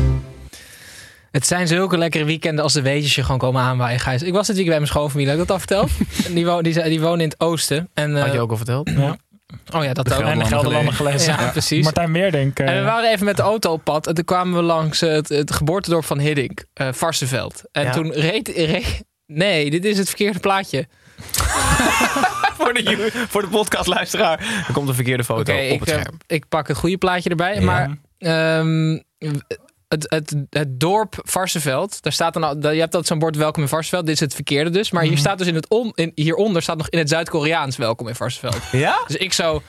Het 1.32 1.48
zijn 1.48 1.68
zulke 1.68 1.98
lekkere 1.98 2.24
weekenden 2.24 2.64
als 2.64 2.74
de 2.74 2.82
weetjes 2.82 3.16
je 3.16 3.24
gewoon 3.24 3.38
komen 3.38 3.62
aanwaaien, 3.62 4.00
Gijs. 4.00 4.22
Ik 4.24 4.34
was 4.34 4.48
dit 4.48 4.56
weekend 4.56 4.68
bij 4.68 4.78
mijn 4.78 4.88
schoonfamilie, 4.92 5.30
heb 5.32 5.40
ik 5.42 5.48
dat 5.48 5.54
al 5.56 5.60
verteld? 5.68 5.90
Die, 6.36 6.46
wo 6.46 6.62
die, 6.62 6.84
die 6.84 7.02
wonen 7.02 7.20
in 7.22 7.30
het 7.30 7.40
oosten. 7.40 7.90
En, 7.94 8.16
eh, 8.18 8.24
Had 8.24 8.34
je 8.34 8.40
ook 8.40 8.52
al 8.52 8.58
verteld? 8.58 8.90
Ja. 8.90 9.18
Oh 9.76 9.84
ja, 9.84 9.94
dat 9.94 10.14
ook. 10.14 10.22
En 10.22 10.40
de 10.40 10.46
Gelderlander 10.46 10.94
gelezen. 10.94 11.34
Ja, 11.40 11.50
precies. 11.52 11.84
Martijn 11.84 12.12
Meerdink. 12.12 12.60
eh, 12.60 12.68
En 12.70 12.76
we 12.78 12.84
waren 12.84 13.12
even 13.12 13.26
met 13.26 13.36
de 13.36 13.42
auto 13.42 13.72
op 13.72 13.84
pad. 13.84 14.08
En 14.08 14.14
toen 14.14 14.24
kwamen 14.26 14.56
we 14.56 14.62
langs 14.62 15.02
eh, 15.02 15.12
het, 15.12 15.30
het 15.30 15.52
geboortedorp 15.52 16.06
van 16.06 16.20
Hiddink, 16.20 16.66
eh 16.74 16.88
Varsenveld. 16.92 17.62
En 17.72 17.84
Ja. 17.84 17.92
toen 17.92 18.12
reed, 18.12 18.48
reed... 18.48 19.04
Nee, 19.26 19.70
dit 19.72 19.86
is 19.86 19.98
het 19.98 20.08
verkeerde 20.08 20.40
plaatje. 20.40 20.88
voor, 22.60 22.74
de, 22.74 23.10
voor 23.30 23.42
de 23.42 23.48
podcastluisteraar. 23.48 24.40
Er 24.68 24.74
komt 24.74 24.88
een 24.90 24.96
verkeerde 24.96 25.24
foto 25.24 25.54
op 25.54 25.60
ik, 25.60 25.80
het 25.80 25.90
eh, 25.90 25.96
scherm. 26.00 26.18
ik 26.28 26.46
pak 26.50 26.68
het 26.68 26.78
goede 26.78 26.98
plaatje 26.98 27.30
erbij. 27.30 27.56
Ja. 27.56 27.62
Maar 27.62 27.98
ehm, 28.18 29.00
het, 29.88 30.06
het, 30.10 30.36
het 30.50 30.80
dorp 30.80 31.16
Varsenveld, 31.24 32.02
daar 32.02 32.14
staat 32.14 32.34
dan 32.34 32.44
al, 32.44 32.56
je 32.60 32.68
hebt 32.68 32.82
altijd 32.82 33.06
zo'n 33.06 33.20
bord 33.20 33.36
welkom 33.36 33.64
in 33.64 33.70
Varsenveld. 33.70 34.06
Dit 34.06 34.14
is 34.16 34.20
het 34.20 34.34
verkeerde 34.34 34.70
dus. 34.70 34.92
Maar 34.92 35.02
hier 35.04 35.12
Mhm. 35.12 35.20
staat 35.22 35.38
dus 35.38 35.48
in 35.48 35.56
het 35.56 35.70
on, 35.70 35.92
in, 35.96 36.12
hieronder 36.16 36.62
staat 36.62 36.78
nog 36.78 36.90
in 36.90 37.00
het 37.00 37.10
Zuid-Koreaans 37.10 37.78
welkom 37.78 38.08
in 38.08 38.16
Varsenveld. 38.16 38.62
Ja? 38.72 39.00
Dus 39.08 39.16
ik 39.16 39.34
zo, 39.34 39.62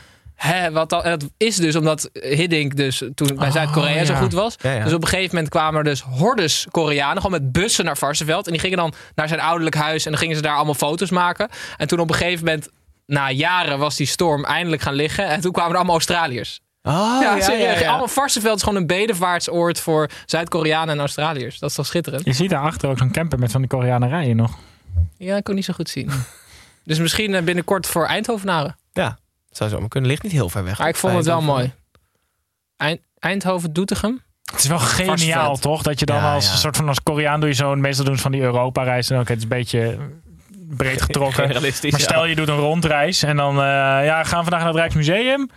hè, 0.46 0.70
wat? 0.70 0.92
En 0.92 1.10
dat 1.18 1.30
is 1.36 1.56
dus 1.56 1.76
omdat 1.76 2.10
Hiddink 2.12 2.76
dus 2.76 3.02
toen 3.14 3.36
bij 3.36 3.46
Oh, 3.46 3.52
Zuid-Korea 3.52 4.04
zo 4.04 4.12
ja. 4.12 4.18
goed 4.18 4.32
was. 4.32 4.54
Ja, 4.60 4.72
ja. 4.72 4.84
Dus 4.84 4.92
op 4.92 5.02
een 5.02 5.08
gegeven 5.08 5.34
moment 5.34 5.48
kwamen 5.52 5.78
er 5.78 5.84
dus 5.84 6.00
hordes 6.00 6.66
Koreanen, 6.70 7.22
gewoon 7.22 7.40
met 7.42 7.52
bussen 7.52 7.84
naar 7.84 7.96
Varsenveld. 7.96 8.46
En 8.46 8.52
die 8.52 8.60
gingen 8.60 8.76
dan 8.76 8.92
naar 9.14 9.28
zijn 9.28 9.40
ouderlijk 9.40 9.76
huis 9.76 10.04
en 10.04 10.10
dan 10.10 10.20
gingen 10.20 10.36
ze 10.36 10.42
daar 10.42 10.56
allemaal 10.56 10.74
foto's 10.74 11.10
maken. 11.10 11.48
En 11.76 11.88
toen 11.88 11.98
op 11.98 12.08
een 12.10 12.14
gegeven 12.16 12.44
moment, 12.44 12.68
na 13.06 13.30
jaren, 13.30 13.78
was 13.78 13.96
die 13.96 14.06
storm 14.06 14.44
eindelijk 14.44 14.82
gaan 14.82 14.94
liggen. 14.94 15.26
En 15.26 15.40
toen 15.40 15.52
kwamen 15.52 15.70
er 15.70 15.76
allemaal 15.76 15.94
Australiërs. 15.94 16.60
Oh, 16.82 17.18
ja, 17.20 17.40
serieus. 17.40 17.84
Allemaal 17.84 18.08
Varsenveld 18.08 18.56
is 18.56 18.62
gewoon 18.62 18.78
een 18.78 18.86
bedevaartsoord 18.86 19.80
voor 19.80 20.10
Zuid-Koreanen 20.26 20.94
en 20.94 21.00
Australiërs. 21.00 21.58
Dat 21.58 21.70
is 21.70 21.76
toch 21.76 21.86
schitterend? 21.86 22.24
Je 22.24 22.32
ziet 22.32 22.50
daarachter 22.50 22.88
ook 22.88 22.98
zo'n 22.98 23.12
camper 23.12 23.38
met 23.38 23.50
van 23.50 23.60
die 23.60 23.70
Koreanerijen 23.70 24.36
nog. 24.36 24.58
Ja, 25.16 25.36
ik 25.36 25.44
kon 25.44 25.54
niet 25.54 25.64
zo 25.64 25.72
goed 25.72 25.88
zien. 25.88 26.10
dus 26.84 26.98
misschien 26.98 27.34
eh, 27.34 27.42
binnenkort 27.42 27.86
voor 27.86 28.06
Eindhovenaren. 28.06 28.76
Ja, 28.92 29.18
zou 29.50 29.70
zo 29.70 29.80
maar 29.80 29.88
kunnen. 29.88 30.10
Ligt 30.10 30.22
niet 30.22 30.32
heel 30.32 30.48
ver 30.48 30.64
weg. 30.64 30.78
Maar 30.78 30.88
ik 30.88 30.96
vond 30.96 31.14
het 31.14 31.26
wel 31.26 31.42
mooi. 31.42 31.72
Eind 32.76 33.00
Eindhoven, 33.18 33.72
Doetinchem. 33.72 34.22
Het 34.50 34.60
is 34.60 34.66
wel 34.66 34.78
geniaal, 34.78 35.56
toch? 35.56 35.82
Dat 35.82 35.98
je 35.98 36.06
dan 36.06 36.16
Ja, 36.16 36.34
als 36.34 36.46
ja. 36.46 36.56
soort 36.56 36.76
van 36.76 36.88
als 36.88 37.02
Koreaan 37.02 37.40
doe 37.40 37.48
je 37.48 37.54
zo'n 37.54 37.80
meestal 37.80 38.04
doen 38.04 38.16
ze 38.16 38.22
van 38.22 38.32
die 38.32 38.40
Europa-reis 38.40 39.10
en 39.10 39.18
ook 39.18 39.28
het 39.28 39.36
is 39.36 39.42
een 39.42 39.48
beetje 39.48 39.98
breed 40.76 41.02
getrokken. 41.02 41.48
Maar 41.90 42.00
stel 42.00 42.26
je 42.26 42.34
doet 42.34 42.48
een 42.48 42.56
rondreis 42.56 43.22
en 43.22 43.36
dan 43.36 43.54
eh, 43.56 43.64
ja, 44.04 44.24
gaan 44.24 44.38
we 44.38 44.50
vandaag 44.50 44.58
naar 44.58 44.68
het 44.68 44.76
Rijksmuseum. 44.76 45.50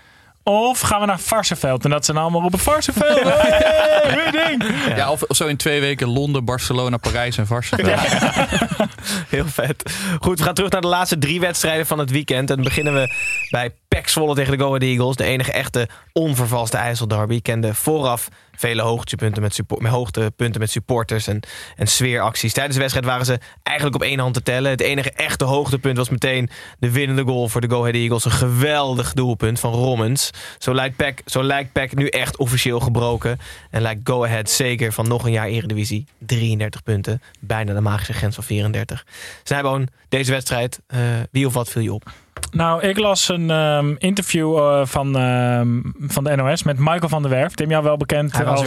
Of 0.44 0.80
gaan 0.80 1.00
we 1.00 1.06
naar 1.06 1.20
Varsenveld? 1.20 1.84
En 1.84 1.90
dat 1.90 2.06
zijn 2.06 2.18
allemaal 2.18 2.44
op 2.44 2.54
een 2.54 2.60
Varsenveld. 2.60 3.20
Hey, 3.24 4.16
weer 4.16 4.32
ding. 4.32 4.64
Ja, 4.96 5.12
of, 5.12 5.24
of 5.24 5.36
zo 5.36 5.48
in 5.48 5.58
twee 5.58 5.82
weken 5.82 6.08
Londen, 6.08 6.46
Barcelona, 6.46 6.98
Parijs 6.98 7.38
en 7.38 7.48
Varsenveld. 7.48 8.00
Heel 9.36 9.48
vet. 9.48 9.94
Goed, 10.20 10.40
we 10.40 10.46
gaan 10.46 10.54
terug 10.54 10.72
naar 10.72 10.82
de 10.82 10.88
laatste 10.88 11.18
drie 11.18 11.40
wedstrijden 11.40 11.86
van 11.86 12.00
het 12.00 12.12
weekend. 12.12 12.50
En 12.50 12.56
dan 12.56 12.66
beginnen 12.66 12.94
we 12.94 13.14
bij 13.50 13.72
Zwolle 14.06 14.36
tegen 14.36 14.52
de 14.52 14.58
Go 14.58 14.68
Ahead 14.68 14.82
Eagles. 14.82 15.16
De 15.16 15.24
enige 15.24 15.52
echte 15.52 15.90
onvervalste 16.14 16.78
IJsselderby. 16.78 17.42
Kende 17.42 17.74
vooraf 17.74 18.28
vele 18.58 18.82
hoogtepunten 18.82 19.42
met, 19.42 19.54
suppo- 19.54 19.78
met 19.80 19.92
hoogtepunten 19.92 20.62
met 20.62 20.72
supporters 20.72 21.28
en, 21.28 21.40
en 21.76 21.88
sfeeracties. 21.88 22.54
Tijdens 22.54 22.76
de 22.76 22.82
wedstrijd 22.82 23.08
waren 23.08 23.26
ze 23.26 23.40
eigenlijk 23.64 23.98
op 23.98 24.04
één 24.04 24.20
hand 24.20 24.34
te 24.34 24.44
tellen. 24.44 24.72
Het 24.72 24.82
enige 24.82 25.12
echte 25.12 25.44
hoogtepunt 25.44 25.98
was 25.98 26.10
meteen 26.10 26.50
de 26.80 26.92
winnende 26.92 27.24
goal 27.24 27.50
voor 27.50 27.62
de 27.62 27.70
Go 27.70 27.80
Ahead 27.80 27.96
Eagles. 27.96 28.26
Een 28.26 28.32
geweldig 28.32 29.14
doelpunt 29.14 29.60
van 29.60 29.74
Rommens. 29.74 30.30
Zo 30.58 30.74
lijkt 30.74 30.96
PEC, 30.96 31.22
zo 31.26 31.44
lijkt 31.44 31.72
PEC 31.72 31.96
nu 31.96 32.08
echt 32.08 32.38
officieel 32.38 32.80
gebroken. 32.80 33.40
En 33.70 33.82
lijkt 33.82 34.02
Go 34.04 34.26
Ahead 34.26 34.50
zeker 34.50 34.94
van 34.94 35.08
nog 35.08 35.26
een 35.26 35.32
jaar 35.32 35.48
Eredivisie. 35.48 36.06
33 36.18 36.84
punten. 36.84 37.22
Bijna 37.40 37.74
de 37.74 37.82
magische 37.82 38.14
grens 38.14 38.36
van 38.36 38.44
34. 38.44 39.06
Snijboon, 39.44 39.88
deze 40.10 40.32
wedstrijd, 40.32 40.80
eh, 40.88 41.00
wie 41.32 41.46
of 41.46 41.54
wat 41.54 41.70
viel 41.70 41.82
je 41.82 41.94
op? 41.94 42.12
Nou, 42.52 42.82
ik 42.84 42.98
las 42.98 43.30
een 43.30 43.50
ehm, 43.50 43.94
interview 43.98 44.58
eh, 44.58 44.82
van, 44.86 45.18
ehm, 45.18 45.68
van 46.08 46.24
de 46.24 46.36
NOS 46.36 46.64
met 46.64 46.78
Michael 46.80 47.10
van 47.10 47.22
der 47.22 47.32
Werf. 47.32 47.54
Tim 47.54 47.70
jou 47.70 47.84
wel 47.84 47.98
bekend 47.98 48.32
Hij 48.32 48.46
als 48.46 48.60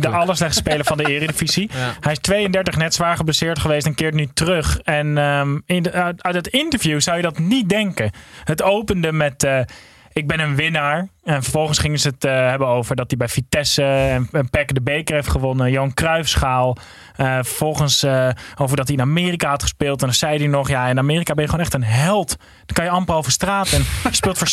de 0.00 0.08
allerslechtste 0.08 0.62
speler 0.66 0.84
van 0.84 0.96
de 0.96 1.04
Eredivisie. 1.04 1.70
Ja. 1.78 1.94
Hij 2.00 2.12
is 2.12 2.18
32, 2.18 2.76
net 2.76 2.94
zwaar 2.94 3.16
geblesseerd 3.16 3.58
geweest 3.58 3.86
en 3.86 3.94
keert 3.94 4.14
nu 4.14 4.28
terug. 4.34 4.78
En 4.80 5.18
ehm, 5.18 5.58
in 5.66 5.82
de- 5.82 5.92
uit, 5.92 6.22
uit 6.22 6.34
het 6.34 6.46
interview 6.46 7.00
zou 7.00 7.16
je 7.16 7.22
dat 7.22 7.38
niet 7.38 7.68
denken. 7.68 8.10
Het 8.44 8.62
opende 8.62 9.12
met... 9.12 9.44
eh, 9.44 9.60
ik 10.18 10.26
ben 10.26 10.40
een 10.40 10.56
winnaar. 10.56 11.08
En 11.24 11.42
vervolgens 11.42 11.78
gingen 11.78 11.98
ze 11.98 12.08
het 12.08 12.24
eh, 12.24 12.32
hebben 12.32 12.68
over 12.68 12.96
dat 12.96 13.06
hij 13.08 13.18
bij 13.18 13.28
Vitesse 13.28 13.82
en, 13.82 14.28
en 14.32 14.48
de 14.66 14.80
beker 14.80 15.14
heeft 15.14 15.28
gewonnen. 15.28 15.70
Johan 15.70 15.94
Cruijffschaal. 15.94 16.76
Eh 17.16 17.34
vervolgens 17.34 18.02
eh, 18.02 18.28
over 18.56 18.76
dat 18.76 18.86
hij 18.86 18.96
in 18.96 19.02
Amerika 19.02 19.48
had 19.48 19.62
gespeeld. 19.62 20.00
En 20.00 20.06
dan 20.06 20.16
zei 20.16 20.38
hij 20.38 20.46
nog, 20.46 20.68
ja, 20.68 20.86
in 20.86 20.98
Amerika 20.98 21.34
ben 21.34 21.44
je 21.44 21.50
gewoon 21.50 21.64
echt 21.64 21.74
een 21.74 21.84
held. 21.84 22.36
Dan 22.38 22.74
kan 22.74 22.84
je 22.84 22.90
amper 22.90 23.14
over 23.14 23.32
straat. 23.32 23.72
En 23.72 23.84
speelt 24.10 24.38
voor 24.38 24.48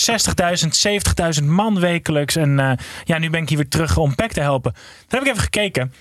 60.000, 1.38 1.41
70.000 1.41 1.47
man 1.47 1.80
wekelijks. 1.80 2.36
En 2.36 2.78
ja, 3.03 3.18
nu 3.18 3.30
ben 3.30 3.41
ik 3.41 3.49
hier 3.49 3.57
weer 3.57 3.70
terug 3.70 3.97
om 3.97 4.16
PEC 4.16 4.32
te 4.32 4.41
helpen. 4.41 4.74
Toen 4.74 5.20
heb 5.20 5.22
ik 5.22 5.28
even 5.28 5.41
gekeken. 5.41 5.93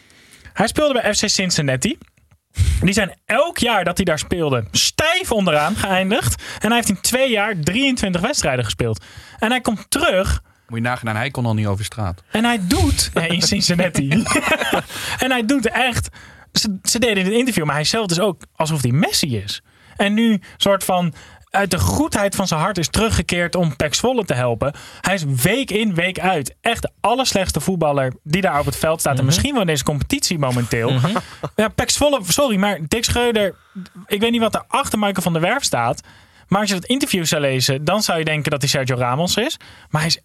Hij 0.53 0.67
speelde 0.67 1.01
bij 1.01 1.15
FC 1.15 1.29
Cincinnati. 1.29 1.99
Die 2.81 2.93
zijn 2.93 3.15
elk 3.27 3.59
jaar 3.59 3.85
dat 3.85 3.97
hij 3.97 4.05
daar 4.05 4.19
speelde 4.19 4.65
stijf 4.71 5.33
onderaan 5.33 5.77
geëindigd. 5.77 6.43
En 6.61 6.67
hij 6.69 6.77
heeft 6.77 6.89
in 6.89 7.01
twee 7.01 7.31
jaar 7.31 7.61
23 7.61 8.21
wedstrijden 8.21 8.65
gespeeld. 8.65 9.05
En 9.39 9.51
hij 9.51 9.61
komt 9.61 9.91
terug 9.91 10.43
Moet 10.69 10.79
je 10.79 10.85
nagaan, 10.85 11.17
hij 11.17 11.31
kon 11.31 11.47
al 11.47 11.55
niet 11.55 11.67
over 11.67 11.85
straat. 11.85 12.23
en 12.31 12.45
hij 12.45 12.61
doet 12.67 13.11
in 13.29 13.43
Cincinnati. 13.43 14.09
en 15.25 15.31
hij 15.31 15.45
doet 15.47 15.67
echt. 15.69 16.09
Ze, 16.53 16.79
ze 16.83 16.99
deden 16.99 17.17
in 17.17 17.25
het 17.25 17.35
interview, 17.35 17.65
maar 17.65 17.75
hij 17.75 17.85
zelf 17.85 18.07
dus 18.07 18.21
ook 18.21 18.43
alsof 18.57 18.83
hij 18.83 18.91
Messi 18.91 19.37
is. 19.37 19.63
En 19.97 20.15
nu 20.15 20.41
soort 20.57 20.85
van 20.85 21.15
uit 21.55 21.71
de 21.71 21.79
goedheid 21.79 22.35
van 22.35 22.47
zijn 22.47 22.61
hart 22.61 22.79
is 22.79 22.89
teruggekeerd 22.89 23.55
om 23.55 23.77
Pek 23.77 23.95
Zwolle 23.95 24.25
te 24.25 24.35
helpen. 24.35 24.73
Hij 25.01 25.15
is 25.15 25.25
week 25.25 25.71
in, 25.71 25.95
week 25.95 26.21
uit 26.21 26.55
echt 26.61 26.83
de 26.83 26.91
allerslechtste 27.01 27.61
voetballer 27.61 28.13
die 28.23 28.43
daar 28.43 28.59
op 28.59 28.67
het 28.67 28.77
veld 28.77 29.01
staat. 29.01 29.19
En 29.19 29.25
misschien 29.25 29.53
wel 29.53 29.61
in 29.61 29.67
deze 29.67 29.85
competitie 29.85 30.39
momenteel. 30.39 30.93
Ja, 31.57 31.69
Pek 31.69 31.91
Zwolle, 31.91 32.21
sorry, 32.23 32.57
maar 32.57 32.79
Dick 32.89 33.05
Schreuder, 33.05 33.55
ik 34.07 34.21
weet 34.21 34.31
niet 34.31 34.41
wat 34.41 34.55
er 34.55 34.65
achter 34.69 34.99
Michael 34.99 35.23
van 35.23 35.33
der 35.33 35.43
Werf 35.43 35.63
staat. 35.63 36.01
Maar 36.49 36.61
als 36.61 36.69
je 36.69 36.75
dat 36.75 36.85
interview 36.85 37.25
zou 37.25 37.43
lezen, 37.43 37.85
dan 37.85 38.03
zou 38.03 38.19
je 38.19 38.25
denken 38.25 38.51
dat 38.51 38.61
hij 38.61 38.71
Sergio 38.71 38.97
Ramos 38.97 39.37
is. 39.37 39.57
Maar 39.91 40.01
hij 40.01 40.11
is 40.11 40.21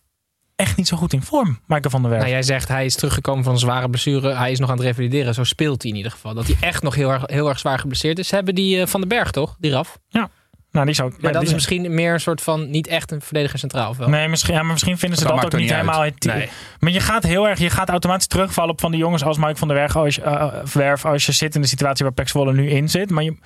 echt 0.55 0.77
niet 0.77 0.87
zo 0.87 0.97
goed 0.97 1.13
in 1.13 1.21
vorm, 1.21 1.59
Michael 1.67 1.89
van 1.89 2.01
der 2.01 2.09
Werf. 2.09 2.21
Nou, 2.21 2.33
jij 2.33 2.43
zegt 2.43 2.67
hij 2.67 2.85
is 2.85 2.95
teruggekomen 2.95 3.43
van 3.43 3.59
zware 3.59 3.89
blessure. 3.89 4.33
Hij 4.33 4.51
is 4.51 4.59
nog 4.59 4.69
aan 4.69 4.77
het 4.77 4.85
revalideren. 4.85 5.33
Zo 5.33 5.43
speelt 5.43 5.81
hij 5.81 5.91
in 5.91 5.97
ieder 5.97 6.11
geval. 6.11 6.33
Dat 6.33 6.47
hij 6.47 6.55
echt 6.59 6.83
nog 6.83 6.95
heel 6.95 7.09
erg, 7.09 7.23
heel 7.25 7.49
erg 7.49 7.59
zwaar 7.59 7.79
geblesseerd 7.79 8.19
is. 8.19 8.27
Ze 8.27 8.35
hebben 8.35 8.55
die 8.55 8.81
eh, 8.81 8.87
Van 8.87 8.99
den 8.99 9.09
Berg 9.09 9.31
toch? 9.31 9.55
Die 9.59 9.71
RAF. 9.71 9.97
Ja. 10.07 10.29
Nou, 10.71 10.85
die 10.85 10.95
zou, 10.95 11.09
Maar 11.09 11.19
ja, 11.21 11.31
dat 11.31 11.39
die 11.39 11.47
is 11.49 11.53
misschien 11.53 11.93
meer 11.93 12.13
een 12.13 12.19
soort 12.19 12.41
van 12.41 12.69
niet 12.69 12.87
echt 12.87 13.11
een 13.11 13.21
verdediger 13.21 13.59
centraal. 13.59 13.89
Of 13.89 13.97
wel? 13.97 14.09
Nee, 14.09 14.27
misschien, 14.27 14.53
ja, 14.53 14.61
maar 14.61 14.71
misschien 14.71 14.97
vinden 14.97 15.17
ze 15.17 15.23
Dat 15.23 15.33
ook 15.33 15.43
niet 15.43 15.53
niet 15.53 15.71
helemaal 15.71 16.01
het 16.01 16.19
team. 16.19 16.37
Nee. 16.37 16.49
Maar 16.79 16.91
je 16.91 16.99
gaat 16.99 17.23
heel 17.23 17.47
erg, 17.47 17.59
je 17.59 17.69
gaat 17.69 17.89
automatisch 17.89 18.27
terugvallen 18.27 18.71
op 18.71 18.79
van 18.79 18.91
die 18.91 18.99
jongens 18.99 19.23
als 19.23 19.37
Mike 19.37 19.55
van 19.55 19.67
der 19.67 19.77
Werf, 19.77 19.95
als 19.95 20.15
je, 20.15 20.21
eh, 20.21 20.63
Werf, 20.73 21.05
als 21.05 21.25
je 21.25 21.31
zit 21.31 21.55
in 21.55 21.61
de 21.61 21.67
situatie 21.67 22.05
waar 22.05 22.13
Pek 22.13 22.27
Zwolle 22.27 22.53
nu 22.53 22.69
in 22.69 22.89
zit. 22.89 23.09
Maar 23.09 23.23
je, 23.23 23.37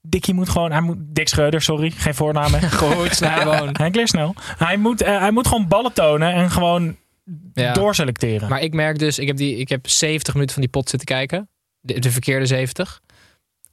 Dickie 0.00 0.34
moet 0.34 0.48
gewoon, 0.48 0.72
hij 0.72 0.80
moet, 0.80 0.96
Dick 1.00 1.28
Schreuder, 1.28 1.62
sorry, 1.62 1.90
geen 1.90 2.14
voornaam. 2.14 2.52
Goed, 2.70 3.20
leer 3.92 4.08
snel. 4.08 4.34
Hij 4.58 4.76
moet, 4.76 5.02
eh, 5.02 5.18
hij 5.18 5.30
moet 5.30 5.46
gewoon 5.46 5.68
ballen 5.68 5.92
tonen 5.92 6.32
en 6.32 6.50
gewoon 6.50 6.96
Ja. 7.54 7.72
doorselecteren. 7.72 8.48
Maar 8.48 8.60
ik 8.60 8.74
merk 8.74 8.98
dus, 8.98 9.18
ik 9.18 9.26
heb, 9.26 9.36
die, 9.36 9.56
ik 9.56 9.68
heb 9.68 9.88
70 9.88 10.34
minuten 10.34 10.54
van 10.54 10.62
die 10.62 10.72
pot 10.72 10.88
zitten 10.88 11.08
kijken. 11.08 11.48
De, 11.80 11.98
de 11.98 12.10
verkeerde 12.10 12.46
70. 12.46 13.00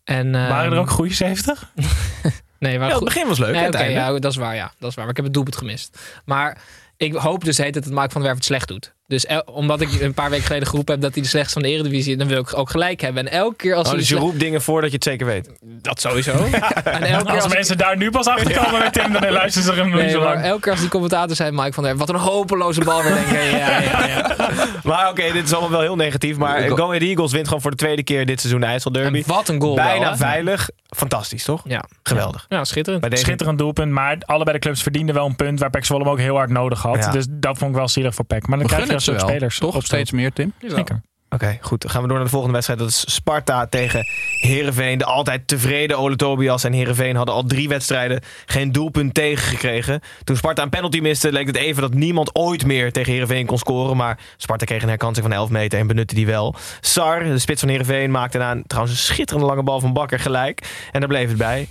En, 0.03 0.31
Waren 0.31 0.65
er 0.65 0.71
ehm, 0.71 0.81
ook 0.81 0.89
goede 0.89 1.13
70? 1.13 1.71
Nee, 2.59 2.71
maar 2.79 2.87
Ja, 2.87 2.93
het 2.93 3.03
goed. 3.03 3.13
begin 3.13 3.27
was 3.27 3.39
leuk, 3.39 3.51
Nee, 3.51 3.63
het 3.63 3.91
ja, 3.91 4.19
dat 4.19 4.31
is 4.31 4.37
waar, 4.37 4.55
ja. 4.55 4.71
Dat 4.79 4.89
is 4.89 4.95
waar. 4.95 5.03
Maar 5.05 5.09
ik 5.09 5.15
heb 5.15 5.25
het 5.25 5.33
doelpunt 5.33 5.57
gemist. 5.57 5.99
Maar 6.25 6.57
ik 6.97 7.13
hoop 7.13 7.43
dus 7.43 7.57
heet 7.57 7.75
het 7.75 7.83
dat 7.83 7.93
Mark 7.93 8.11
van 8.11 8.21
der 8.21 8.29
Werf 8.29 8.35
het 8.35 8.45
slecht 8.45 8.67
doet. 8.67 8.93
Dus 9.07 9.25
el- 9.25 9.43
omdat 9.45 9.81
ik 9.81 10.01
een 10.01 10.13
paar 10.13 10.29
weken 10.29 10.45
geleden 10.45 10.67
geroepen 10.67 10.93
heb 10.93 11.03
dat 11.03 11.13
hij 11.13 11.21
de 11.23 11.27
slechtste 11.29 11.53
van 11.53 11.61
de 11.61 11.69
Eredivisie 11.75 12.11
is, 12.11 12.17
dan 12.17 12.27
wil 12.27 12.39
ik 12.39 12.57
ook 12.57 12.69
gelijk 12.69 13.01
hebben. 13.01 13.27
En 13.27 13.31
elke 13.33 13.55
keer 13.55 13.75
als 13.75 13.87
Oh, 13.87 13.93
dus 13.93 14.09
je 14.09 14.15
roept 14.15 14.39
dingen 14.39 14.61
voor 14.61 14.81
dat 14.81 14.89
je 14.89 14.95
het 14.95 15.03
zeker 15.05 15.25
weet. 15.25 15.49
Dat 15.81 16.01
sowieso. 16.01 16.31
en 16.83 17.03
elke 17.03 17.23
keer 17.25 17.33
Als 17.33 17.43
als, 17.43 17.53
mensen 17.53 17.77
daar 17.77 17.97
nu 17.97 18.11
pas 18.11 18.27
achter 18.27 18.53
komen 18.63 18.79
met 18.79 18.93
Tim, 18.93 19.11
dan 19.13 19.31
luisteren 19.31 19.73
ze 19.75 19.81
er 19.81 19.87
Nee, 19.87 20.09
zo 20.09 20.23
lang. 20.23 20.41
elke 20.43 20.61
keer 20.61 20.71
als 20.71 20.81
die 20.81 20.89
commentator 20.89 21.35
zei 21.35 21.51
Mike 21.51 21.73
van 21.73 21.83
der 21.83 21.97
wat 21.97 22.09
een 22.09 22.15
hopeloze 22.15 22.81
bal 22.83 23.03
weer 23.03 23.13
denken. 23.13 23.43
Ja, 23.43 23.79
ja, 23.79 24.05
ja. 24.07 24.35
Maar 24.83 25.09
oké, 25.09 25.31
dit 25.31 25.43
is 25.43 25.51
allemaal 25.51 25.71
wel 25.71 25.81
heel 25.81 25.95
negatief. 25.95 26.37
Maar 26.37 26.61
Go- 26.61 26.85
Ahead 26.87 27.01
Eagles 27.01 27.31
wint 27.31 27.45
gewoon 27.47 27.61
voor 27.61 27.71
de 27.71 27.77
tweede 27.77 28.03
keer 28.03 28.25
dit 28.25 28.39
seizoen 28.39 28.61
de 28.61 28.65
IJsselderby. 28.67 29.17
En 29.17 29.23
wat 29.27 29.47
een 29.49 29.61
goal 29.61 29.75
Bijna 29.75 30.17
veilig. 30.17 30.69
Fantastisch, 30.95 31.43
toch? 31.43 31.61
Ja. 31.65 31.83
Geweldig. 32.03 32.45
Ja, 32.49 32.63
schitterend. 32.63 33.09
Deze... 33.09 33.23
Schitterend 33.23 33.57
doelpunt, 33.57 33.91
maar 33.91 34.17
allebei 34.25 34.57
de 34.57 34.63
clubs 34.63 34.81
verdienden 34.81 35.15
wel 35.15 35.25
een 35.25 35.35
punt 35.35 35.59
waar 35.59 35.69
Pek 35.69 35.85
Zwolle 35.85 36.03
hem 36.03 36.11
ook 36.11 36.19
heel 36.19 36.35
hard 36.35 36.49
nodig 36.49 36.81
had. 36.81 36.97
Ja. 36.97 37.11
Dus 37.11 37.25
dat 37.29 37.57
vond 37.57 37.71
ik 37.71 37.77
wel 37.77 37.87
zielig 37.87 38.15
voor 38.15 38.25
Pek. 38.25 38.47
Maar 38.47 38.57
dan 38.57 38.67
krijg 38.67 38.87
je 38.87 38.96
ze 38.99 39.11
soort 39.11 39.21
wel. 39.21 39.29
spelers. 39.29 39.59
Toch? 39.59 39.75
op 39.75 39.83
Steeds 39.83 40.11
meer, 40.11 40.33
Tim? 40.33 40.53
Zeker. 40.67 41.01
Oké, 41.29 41.57
goed. 41.61 41.81
Dan 41.81 41.91
gaan 41.91 42.01
we 42.01 42.07
door 42.07 42.15
naar 42.17 42.25
de 42.25 42.31
volgende 42.31 42.53
wedstrijd. 42.53 42.79
Dat 42.79 42.89
is 42.89 43.13
Sparta 43.13 43.65
tegen 43.65 44.05
Herenveen. 44.37 44.97
De 44.97 45.05
altijd 45.05 45.47
tevreden 45.47 45.97
Ole 45.97 46.15
Tobias 46.15 46.63
en 46.63 46.73
Herenveen 46.73 47.15
hadden 47.15 47.35
al 47.35 47.43
drie 47.43 47.67
wedstrijden 47.67 48.21
geen 48.45 48.71
doelpunt 48.71 49.13
tegengekregen. 49.13 50.01
Toen 50.23 50.35
Sparta 50.35 50.63
een 50.63 50.69
penalty 50.69 50.99
miste, 50.99 51.31
leek 51.31 51.47
het 51.47 51.55
even 51.55 51.81
dat 51.81 51.93
niemand 51.93 52.35
ooit 52.35 52.65
meer 52.65 52.91
tegen 52.91 53.13
Herenveen 53.13 53.45
kon 53.45 53.57
scoren. 53.57 53.97
Maar 53.97 54.19
Sparta 54.37 54.65
kreeg 54.65 54.81
een 54.81 54.89
herkansing 54.89 55.25
van 55.27 55.35
11 55.35 55.49
meter 55.49 55.79
en 55.79 55.87
benutte 55.87 56.15
die 56.15 56.25
wel. 56.25 56.55
Sar, 56.81 57.23
de 57.23 57.39
spits 57.39 57.59
van 57.59 57.69
Herenveen, 57.69 58.11
maakte 58.11 58.37
na 58.37 58.51
een 58.51 58.63
trouwens 58.67 58.95
een 58.97 59.03
schitterende 59.03 59.47
lange 59.47 59.63
bal 59.63 59.79
van 59.79 59.93
Bakker 59.93 60.19
gelijk. 60.19 60.87
En 60.91 60.99
daar 60.99 61.09
bleef 61.09 61.27
het 61.27 61.37
bij. 61.37 61.67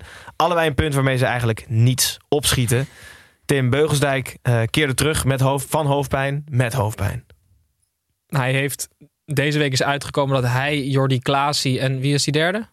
1-1. 0.00 0.04
Allebei 0.36 0.66
een 0.68 0.74
punt 0.74 0.94
waarmee 0.94 1.16
ze 1.16 1.24
eigenlijk 1.24 1.64
niets 1.68 2.16
opschieten. 2.28 2.88
Tim 3.44 3.70
Beugelsdijk 3.70 4.38
eh, 4.42 4.62
keerde 4.70 4.94
terug 4.94 5.24
met 5.24 5.40
hoofd, 5.40 5.70
van 5.70 5.86
hoofdpijn 5.86 6.44
met 6.50 6.72
hoofdpijn. 6.72 7.26
Hij 8.26 8.52
heeft, 8.52 8.88
deze 9.24 9.58
week 9.58 9.72
is 9.72 9.82
uitgekomen 9.82 10.42
dat 10.42 10.50
hij, 10.50 10.86
Jordi 10.86 11.18
Klaasie 11.18 11.80
en 11.80 11.98
wie 11.98 12.14
is 12.14 12.24
die 12.24 12.32
derde? 12.32 12.66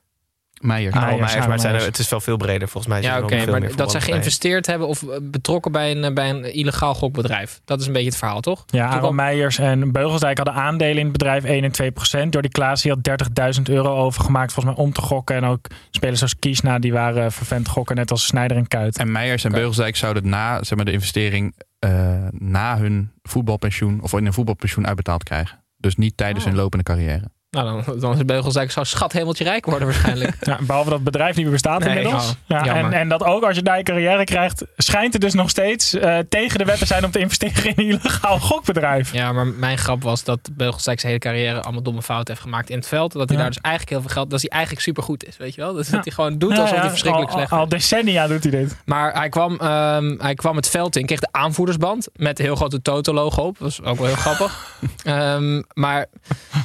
Meijer. 0.62 0.92
Ah, 0.94 1.04
Oh, 1.04 1.10
ja, 1.10 1.18
maar, 1.18 1.52
het, 1.52 1.62
zijn, 1.62 1.76
het 1.76 2.00
is 2.00 2.10
wel 2.10 2.20
veel 2.22 2.38
breder. 2.38 2.68
Volgens 2.68 2.94
mij. 2.94 3.02
Ja, 3.02 3.18
oké, 3.22 3.36
nog 3.36 3.44
veel 3.44 3.60
maar 3.60 3.76
dat 3.76 3.92
zij 3.92 4.02
geïnvesteerd 4.02 4.66
hebben 4.66 4.88
of 4.88 5.04
betrokken 5.22 5.72
bij 5.72 5.92
een, 5.96 6.14
bij 6.14 6.30
een 6.30 6.54
illegaal 6.54 6.94
gokbedrijf. 6.96 7.62
Dat 7.66 7.80
is 7.82 7.86
een 7.88 7.94
beetje 7.94 8.08
het 8.10 8.18
verhaal, 8.18 8.42
toch? 8.42 8.64
Ja, 8.68 8.88
Aaron 8.88 9.16
Meijers 9.16 9.58
en 9.58 9.92
Beugelsdijk 9.92 10.38
hadden 10.38 10.56
aandelen 10.56 10.98
in 10.98 11.04
het 11.04 11.12
bedrijf 11.12 11.44
1 11.44 11.64
en 11.64 11.72
2 11.72 11.92
procent. 11.92 12.34
Jordi 12.34 12.50
Klaas 12.50 12.82
die 12.82 12.92
had 12.92 13.30
30.000 13.58 13.62
euro 13.64 13.96
overgemaakt 13.96 14.54
volgens 14.54 14.76
mij 14.76 14.86
om 14.86 14.94
te 14.94 15.02
gokken. 15.02 15.36
En 15.36 15.44
ook 15.44 15.68
spelers 15.92 16.22
als 16.22 16.40
Kiesna 16.40 16.80
die 16.80 16.94
waren 16.94 17.32
vervent 17.32 17.68
gokken 17.68 17.96
net 17.96 18.12
als 18.12 18.26
Snijder 18.26 18.58
en 18.58 18.68
Kuit. 18.68 18.98
En 18.98 19.12
Meijers 19.12 19.44
en 19.44 19.52
Beugelsdijk 19.52 19.96
zouden 19.96 20.30
na 20.30 20.64
zeg 20.64 20.76
maar, 20.76 20.86
de 20.86 20.92
investering 20.92 21.56
eh, 21.80 21.92
na 22.32 22.78
hun 22.78 23.12
voetbalpensioen 23.24 24.02
of 24.02 24.14
in 24.14 24.26
een 24.26 24.34
voetbalpensioen 24.34 24.88
uitbetaald 24.88 25.24
krijgen. 25.24 25.64
Dus 25.78 25.96
niet 25.96 26.18
tijdens 26.18 26.44
Oh. 26.46 26.50
hun 26.52 26.60
lopende 26.60 26.84
carrière. 26.84 27.24
Nou, 27.58 27.84
dan, 27.86 28.00
dan 28.00 28.14
is 28.14 28.26
Beugelsdijk 28.26 28.72
zo 28.72 28.84
schat 28.84 29.12
hemeltje 29.12 29.44
rijk 29.44 29.66
worden 29.66 29.88
waarschijnlijk. 29.88 30.36
Ja, 30.52 30.58
behalve 30.62 30.90
dat 30.90 31.00
het 31.00 31.04
bedrijf 31.12 31.36
niet 31.36 31.44
meer 31.44 31.54
bestaat 31.54 31.80
Nee, 31.80 31.96
inmiddels. 31.96 32.30
oh, 32.30 32.34
ja, 32.46 32.66
en, 32.76 32.94
en 32.94 33.10
dat 33.10 33.24
ook 33.24 33.44
als 33.44 33.56
je 33.56 33.62
daar 33.64 33.78
je 33.78 33.84
carrière 33.84 34.24
krijgt, 34.24 34.66
schijnt 34.78 35.14
het 35.14 35.22
dus 35.22 35.34
nog 35.34 35.50
steeds 35.50 35.94
eh, 35.94 36.18
tegen 36.30 36.58
de 36.58 36.66
wet 36.66 36.78
te 36.78 36.86
zijn 36.86 37.06
om 37.06 37.12
te 37.12 37.20
investeren 37.20 37.64
in 37.66 37.74
een 37.76 38.00
illegaal 38.00 38.40
gokbedrijf. 38.40 39.14
Ja, 39.14 39.32
maar 39.32 39.48
mijn 39.48 39.78
grap 39.78 40.04
was 40.04 40.24
dat 40.24 40.40
Beugelsdijk 40.52 41.00
zijn 41.00 41.12
hele 41.14 41.24
carrière 41.34 41.62
allemaal 41.62 41.82
domme 41.82 42.02
fouten 42.02 42.34
heeft 42.34 42.46
gemaakt 42.46 42.70
in 42.70 42.78
het 42.78 42.88
veld. 42.88 43.12
Dat 43.12 43.28
hij 43.30 43.38
Ja. 43.38 43.44
daar 43.44 43.52
dus 43.52 43.62
eigenlijk 43.62 43.94
heel 43.96 44.02
veel 44.02 44.16
geld, 44.16 44.30
dat 44.30 44.42
hij 44.42 44.50
eigenlijk 44.50 44.84
supergoed 44.84 45.26
is, 45.26 45.38
weet 45.38 45.56
je 45.56 45.62
wel? 45.62 45.74
Dus 45.74 45.90
dat 45.90 46.04
hij 46.04 46.14
gewoon 46.14 46.38
doet 46.38 46.52
alsof 46.52 46.70
ja, 46.76 46.80
hij 46.82 46.90
verschrikkelijk 46.90 47.32
al, 47.32 47.38
slecht 47.38 47.52
is. 47.52 47.58
al 47.58 47.68
decennia 47.70 48.28
doet 48.28 48.44
hij 48.44 48.52
dit. 48.52 48.76
Maar 48.86 49.14
hij 49.14 49.30
kwam, 49.30 49.58
ehm, 49.60 50.16
hij 50.20 50.34
kwam 50.34 50.56
het 50.56 50.70
veld 50.70 50.96
in, 50.96 51.06
kreeg 51.06 51.20
de 51.20 51.28
aanvoerdersband 51.32 52.08
met 52.16 52.40
een 52.40 52.46
heel 52.46 52.56
grote 52.56 52.82
Toto-logo 52.82 53.42
op. 53.42 53.58
Dat 53.60 53.78
was 53.78 53.82
ook 53.88 53.98
wel 53.98 54.08
heel 54.08 54.16
grappig. 54.16 54.60
Ehm, 55.04 55.62
maar 55.74 56.06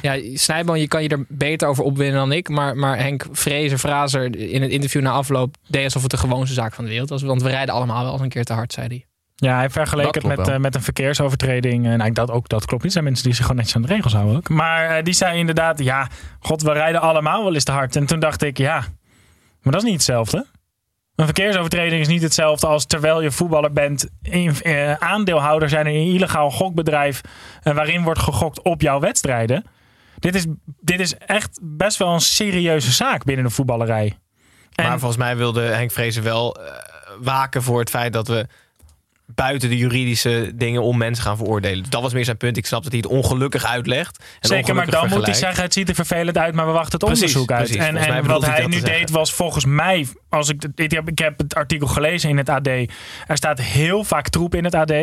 ja, 0.01 0.17
Snijboon, 0.33 0.79
je 0.79 0.87
kan 0.87 1.03
je 1.03 1.09
er 1.09 1.25
beter 1.27 1.67
over 1.67 1.83
opwinnen 1.83 2.19
dan 2.19 2.31
ik. 2.31 2.49
Maar, 2.49 2.75
maar 2.75 2.97
Henk 2.97 3.25
Vrezer, 3.31 3.77
Frazer 3.77 4.35
in 4.35 4.61
het 4.61 4.71
interview 4.71 5.01
na 5.01 5.11
afloop 5.11 5.55
deed 5.67 5.83
alsof 5.83 6.01
het 6.01 6.11
de 6.11 6.17
gewoonste 6.17 6.53
zaak 6.53 6.73
van 6.73 6.83
de 6.83 6.89
wereld 6.89 7.09
was. 7.09 7.21
Want 7.21 7.41
we 7.41 7.49
rijden 7.49 7.73
allemaal 7.73 8.03
wel 8.03 8.11
eens 8.11 8.21
een 8.21 8.29
keer 8.29 8.43
te 8.43 8.53
hard, 8.53 8.73
zei 8.73 8.87
hij. 8.87 9.05
Ja, 9.35 9.57
hij 9.57 9.69
vergeleek 9.69 10.15
het 10.15 10.23
met, 10.23 10.47
eh, 10.47 10.57
met 10.57 10.75
een 10.75 10.81
verkeersovertreding. 10.81 11.85
En 11.85 11.97
nou, 11.97 12.11
dat, 12.11 12.31
ook, 12.31 12.49
dat 12.49 12.65
klopt 12.65 12.83
niet. 12.83 12.83
Er 12.83 12.91
zijn 12.91 13.03
mensen 13.03 13.23
die 13.23 13.33
zich 13.33 13.41
gewoon 13.41 13.57
netjes 13.57 13.75
aan 13.75 13.81
de 13.81 13.93
regels 13.93 14.13
houden 14.13 14.35
ook. 14.35 14.49
Maar 14.49 14.89
eh, 14.89 15.03
die 15.03 15.13
zei 15.13 15.39
inderdaad, 15.39 15.79
ja, 15.79 16.07
god, 16.39 16.61
we 16.61 16.71
rijden 16.71 17.01
allemaal 17.01 17.43
wel 17.43 17.53
eens 17.53 17.63
te 17.63 17.71
hard. 17.71 17.95
En 17.95 18.05
toen 18.05 18.19
dacht 18.19 18.43
ik, 18.43 18.57
ja, 18.57 18.83
maar 19.61 19.73
dat 19.73 19.81
is 19.81 19.83
niet 19.83 19.93
hetzelfde. 19.93 20.45
Een 21.17 21.25
verkeersovertreding 21.25 22.01
is 22.01 22.07
niet 22.07 22.21
hetzelfde 22.21 22.67
als 22.67 22.85
terwijl 22.85 23.21
je 23.21 23.31
voetballer 23.31 23.71
bent, 23.71 24.09
in, 24.21 24.53
eh, 24.61 24.93
aandeelhouder 24.93 25.69
zijn 25.69 25.87
in 25.87 25.95
een 25.95 26.13
illegaal 26.13 26.51
gokbedrijf 26.51 27.21
eh, 27.63 27.73
waarin 27.73 28.03
wordt 28.03 28.19
gegokt 28.19 28.61
op 28.61 28.81
jouw 28.81 28.99
wedstrijden. 28.99 29.63
Dit 30.19 30.35
is, 30.35 30.45
dit 30.81 30.99
is 30.99 31.15
echt 31.17 31.59
best 31.61 31.97
wel 31.97 32.13
een 32.13 32.21
serieuze 32.21 32.91
zaak 32.91 33.23
binnen 33.23 33.45
de 33.45 33.51
voetballerij. 33.51 34.17
Maar 34.75 34.99
volgens 34.99 35.19
mij 35.19 35.37
wilde 35.37 35.61
Henk 35.61 35.91
Vrezen 35.91 36.23
wel 36.23 36.55
eh, 36.55 36.71
waken 37.19 37.63
voor 37.63 37.79
het 37.79 37.89
feit 37.89 38.13
dat 38.13 38.27
we 38.27 38.47
buiten 39.35 39.69
de 39.69 39.77
juridische 39.77 40.51
dingen 40.55 40.83
om 40.83 40.97
mensen 40.97 41.23
gaan 41.23 41.37
veroordelen. 41.37 41.79
Dus 41.79 41.89
dat 41.89 42.01
was 42.01 42.13
meer 42.13 42.25
zijn 42.25 42.37
punt. 42.37 42.57
Ik 42.57 42.65
snap 42.65 42.83
dat 42.83 42.91
hij 42.91 43.01
het 43.01 43.11
ongelukkig 43.11 43.65
uitlegt. 43.65 44.23
En 44.39 44.49
Zeker, 44.49 44.75
maar 44.75 44.89
dan 44.89 45.09
moet 45.09 45.25
hij 45.25 45.33
zeggen: 45.33 45.63
het 45.63 45.73
ziet 45.73 45.89
er 45.89 45.95
vervelend 45.95 46.37
uit, 46.37 46.53
maar 46.53 46.65
we 46.65 46.71
wachten 46.71 46.99
het 46.99 47.07
Precies, 47.07 47.21
onderzoek 47.21 47.51
uit. 47.51 47.69
precies. 47.69 48.07
En, 48.07 48.25
wat 48.25 48.45
hij 48.45 48.65
nu 48.65 48.81
deed 48.81 49.09
was 49.09 49.33
volgens 49.33 49.65
mij, 49.65 50.07
als 50.29 50.49
ik, 50.49 50.63
ik, 50.75 50.91
heb, 50.91 51.09
ik 51.09 51.19
heb 51.19 51.37
het 51.37 51.55
artikel 51.55 51.87
gelezen 51.87 52.29
in 52.29 52.37
het 52.37 52.49
AD. 52.49 52.67
Er 52.67 52.87
staat 53.37 53.61
heel 53.61 54.03
vaak 54.03 54.29
troep 54.29 54.55
in 54.55 54.63
het 54.63 54.75
AD. 54.75 54.93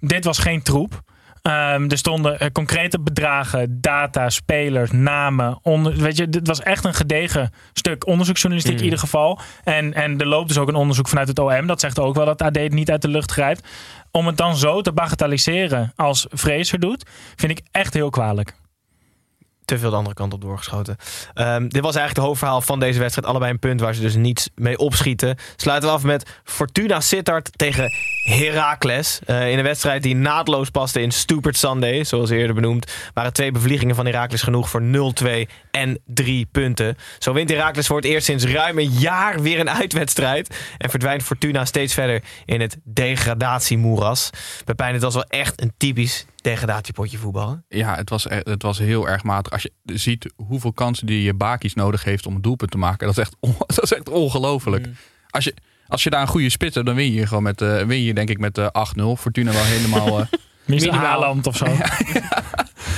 Dit 0.00 0.24
was 0.24 0.38
geen 0.38 0.62
troep. 0.62 1.02
Ehm, 1.46 1.88
er 1.88 1.98
stonden 1.98 2.38
eh, 2.38 2.50
concrete 2.52 3.00
bedragen, 3.00 3.80
data, 3.80 4.28
spelers, 4.30 4.90
namen. 4.90 5.58
Onder, 5.62 5.96
weet 5.96 6.16
je, 6.16 6.28
dit 6.28 6.46
was 6.46 6.60
echt 6.60 6.84
een 6.84 6.94
gedegen 6.94 7.50
stuk 7.72 8.06
onderzoeksjournalistiek 8.06 8.74
Mm. 8.74 8.78
in 8.78 8.84
ieder 8.84 9.04
geval. 9.04 9.40
En, 9.64 9.94
en 9.94 10.18
er 10.18 10.26
loopt 10.26 10.48
dus 10.48 10.58
ook 10.58 10.68
een 10.68 10.74
onderzoek 10.74 11.08
vanuit 11.08 11.28
het 11.28 11.38
OM. 11.38 11.66
Dat 11.66 11.80
zegt 11.80 11.98
ook 11.98 12.14
wel 12.14 12.24
dat 12.24 12.42
AD 12.42 12.56
het 12.56 12.72
niet 12.72 12.90
uit 12.90 13.02
de 13.02 13.08
lucht 13.08 13.32
grijpt. 13.32 13.66
Om 14.10 14.26
het 14.26 14.36
dan 14.36 14.56
zo 14.56 14.80
te 14.80 14.92
bagatelliseren 14.92 15.92
als 15.96 16.26
Fraser 16.34 16.80
doet, 16.80 17.06
vind 17.36 17.52
ik 17.58 17.64
echt 17.70 17.94
heel 17.94 18.10
kwalijk. 18.10 18.54
Te 19.66 19.78
veel 19.78 19.90
de 19.90 19.96
andere 19.96 20.14
kant 20.14 20.32
op 20.32 20.40
doorgeschoten. 20.40 20.96
Ehm, 21.34 21.68
dit 21.68 21.82
was 21.82 21.94
eigenlijk 21.94 22.16
het 22.16 22.24
hoofdverhaal 22.24 22.60
van 22.60 22.80
deze 22.80 22.98
wedstrijd. 22.98 23.28
Allebei 23.28 23.52
een 23.52 23.58
punt 23.58 23.80
waar 23.80 23.94
ze 23.94 24.00
dus 24.00 24.14
niets 24.14 24.48
mee 24.54 24.78
opschieten. 24.78 25.36
Sluiten 25.56 25.88
we 25.88 25.94
af 25.94 26.02
met 26.02 26.40
Fortuna 26.44 27.00
Sittard 27.00 27.50
tegen 27.56 27.90
Heracles. 28.22 29.20
Eh, 29.26 29.50
in 29.50 29.58
een 29.58 29.64
wedstrijd 29.64 30.02
die 30.02 30.14
naadloos 30.14 30.70
paste 30.70 31.00
in 31.00 31.10
Stupid 31.10 31.56
Sunday, 31.56 32.04
zoals 32.04 32.30
eerder 32.30 32.54
benoemd. 32.54 32.92
Waren 33.14 33.32
twee 33.32 33.50
bevliegingen 33.50 33.94
van 33.94 34.06
Heracles 34.06 34.42
genoeg 34.42 34.70
voor 34.70 34.82
0-2 34.82 35.48
en 35.70 35.98
3 36.06 36.46
punten. 36.52 36.96
Zo 37.18 37.32
wint 37.32 37.50
Heracles 37.50 37.86
voor 37.86 37.96
het 37.96 38.04
eerst 38.04 38.26
sinds 38.26 38.44
ruim 38.44 38.78
een 38.78 38.90
jaar 38.90 39.42
weer 39.42 39.60
een 39.60 39.70
uitwedstrijd. 39.70 40.56
En 40.78 40.90
verdwijnt 40.90 41.22
Fortuna 41.22 41.64
steeds 41.64 41.94
verder 41.94 42.22
in 42.44 42.60
het 42.60 42.76
degradatiemoeras. 42.84 44.30
Pepijn, 44.64 44.92
het 44.92 45.02
was 45.02 45.14
wel 45.14 45.24
echt 45.28 45.62
een 45.62 45.72
typisch 45.76 46.26
degradatiepotje 46.50 47.18
voetbal. 47.18 47.48
hè? 47.68 47.78
Ja, 47.78 47.94
het 47.96 48.10
was, 48.10 48.24
e- 48.30 48.40
het 48.42 48.62
was 48.62 48.78
heel 48.78 49.08
erg 49.08 49.22
matig. 49.22 49.52
Als 49.52 49.62
je 49.62 49.72
ziet 49.84 50.32
hoeveel 50.36 50.72
kansen 50.72 51.06
die 51.06 51.22
je 51.22 51.34
Bakis 51.34 51.74
nodig 51.74 52.04
heeft 52.04 52.26
om 52.26 52.34
een 52.34 52.42
doelpunt 52.42 52.70
te 52.70 52.78
maken. 52.78 53.06
Dat 53.06 53.16
is 53.16 53.22
echt, 53.22 53.36
on- 53.40 53.54
dat 53.66 53.82
is 53.82 53.92
echt 53.92 54.08
ongelooflijk. 54.08 54.88
Als, 55.30 55.44
je, 55.44 55.54
als 55.86 56.02
je 56.02 56.10
daar 56.10 56.20
een 56.20 56.26
goede 56.26 56.50
spits 56.50 56.74
hebt, 56.74 56.86
dan 56.86 56.94
win 56.96 57.12
je 57.12 57.26
gewoon 57.26 57.42
met, 57.42 57.62
eh, 57.62 57.82
win 57.82 58.02
je 58.02 58.14
denk 58.14 58.28
ik 58.30 58.38
met 58.38 58.58
eh 58.58 58.66
8-0. 58.66 59.02
Fortuna 59.18 59.52
wel 59.52 59.62
helemaal... 59.64 60.20
eh, 60.20 60.26
Misschien. 60.66 60.92
Haaland 60.94 61.46
of 61.46 61.56
zo. 61.56 61.66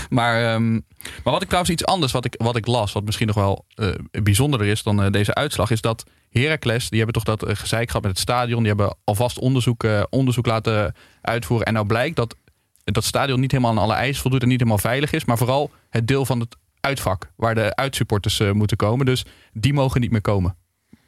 Maar, 0.09 0.53
ehm, 0.53 0.73
maar 0.73 1.33
wat 1.33 1.43
ik 1.43 1.47
trouwens 1.49 1.73
iets 1.73 1.85
anders 1.85 2.13
wat 2.13 2.25
ik, 2.25 2.35
wat 2.39 2.57
ik 2.57 2.67
las, 2.67 2.93
wat 2.93 3.05
misschien 3.05 3.27
nog 3.27 3.37
wel 3.37 3.65
eh, 3.75 3.89
bijzonderder 4.23 4.69
is 4.69 4.83
dan 4.83 5.11
deze 5.13 5.35
uitslag, 5.35 5.71
is 5.71 5.81
dat 5.81 6.05
Heracles, 6.31 6.89
die 6.89 7.03
hebben 7.03 7.23
toch 7.23 7.37
dat 7.37 7.59
gezeik 7.59 7.87
gehad 7.87 8.03
met 8.03 8.11
het 8.11 8.21
stadion. 8.21 8.59
Die 8.59 8.69
hebben 8.69 8.97
alvast 9.05 9.39
onderzoek, 9.39 9.85
eh, 9.85 10.03
onderzoek 10.11 10.47
laten 10.47 10.95
uitvoeren. 11.21 11.67
En 11.67 11.73
nou 11.73 11.87
blijkt 11.87 12.17
dat 12.17 12.37
dat 12.93 13.05
stadion 13.05 13.41
niet 13.41 13.51
helemaal 13.51 13.73
aan 13.73 13.79
alle 13.79 13.95
eisen 13.95 14.23
voldoet 14.23 14.43
en 14.43 14.49
niet 14.49 14.59
helemaal 14.59 14.79
veilig 14.81 15.13
is. 15.13 15.25
Maar 15.25 15.39
vooral 15.39 15.71
het 15.91 16.07
deel 16.07 16.25
van 16.27 16.41
het 16.41 16.57
uitvak, 16.81 17.31
waar 17.37 17.55
de 17.55 17.77
uitsupporters 17.77 18.41
eh, 18.41 18.51
moeten 18.51 18.77
komen. 18.77 19.07
Dus 19.07 19.25
die 19.53 19.73
mogen 19.73 20.01
niet 20.01 20.11
meer 20.11 20.21
komen. 20.21 20.57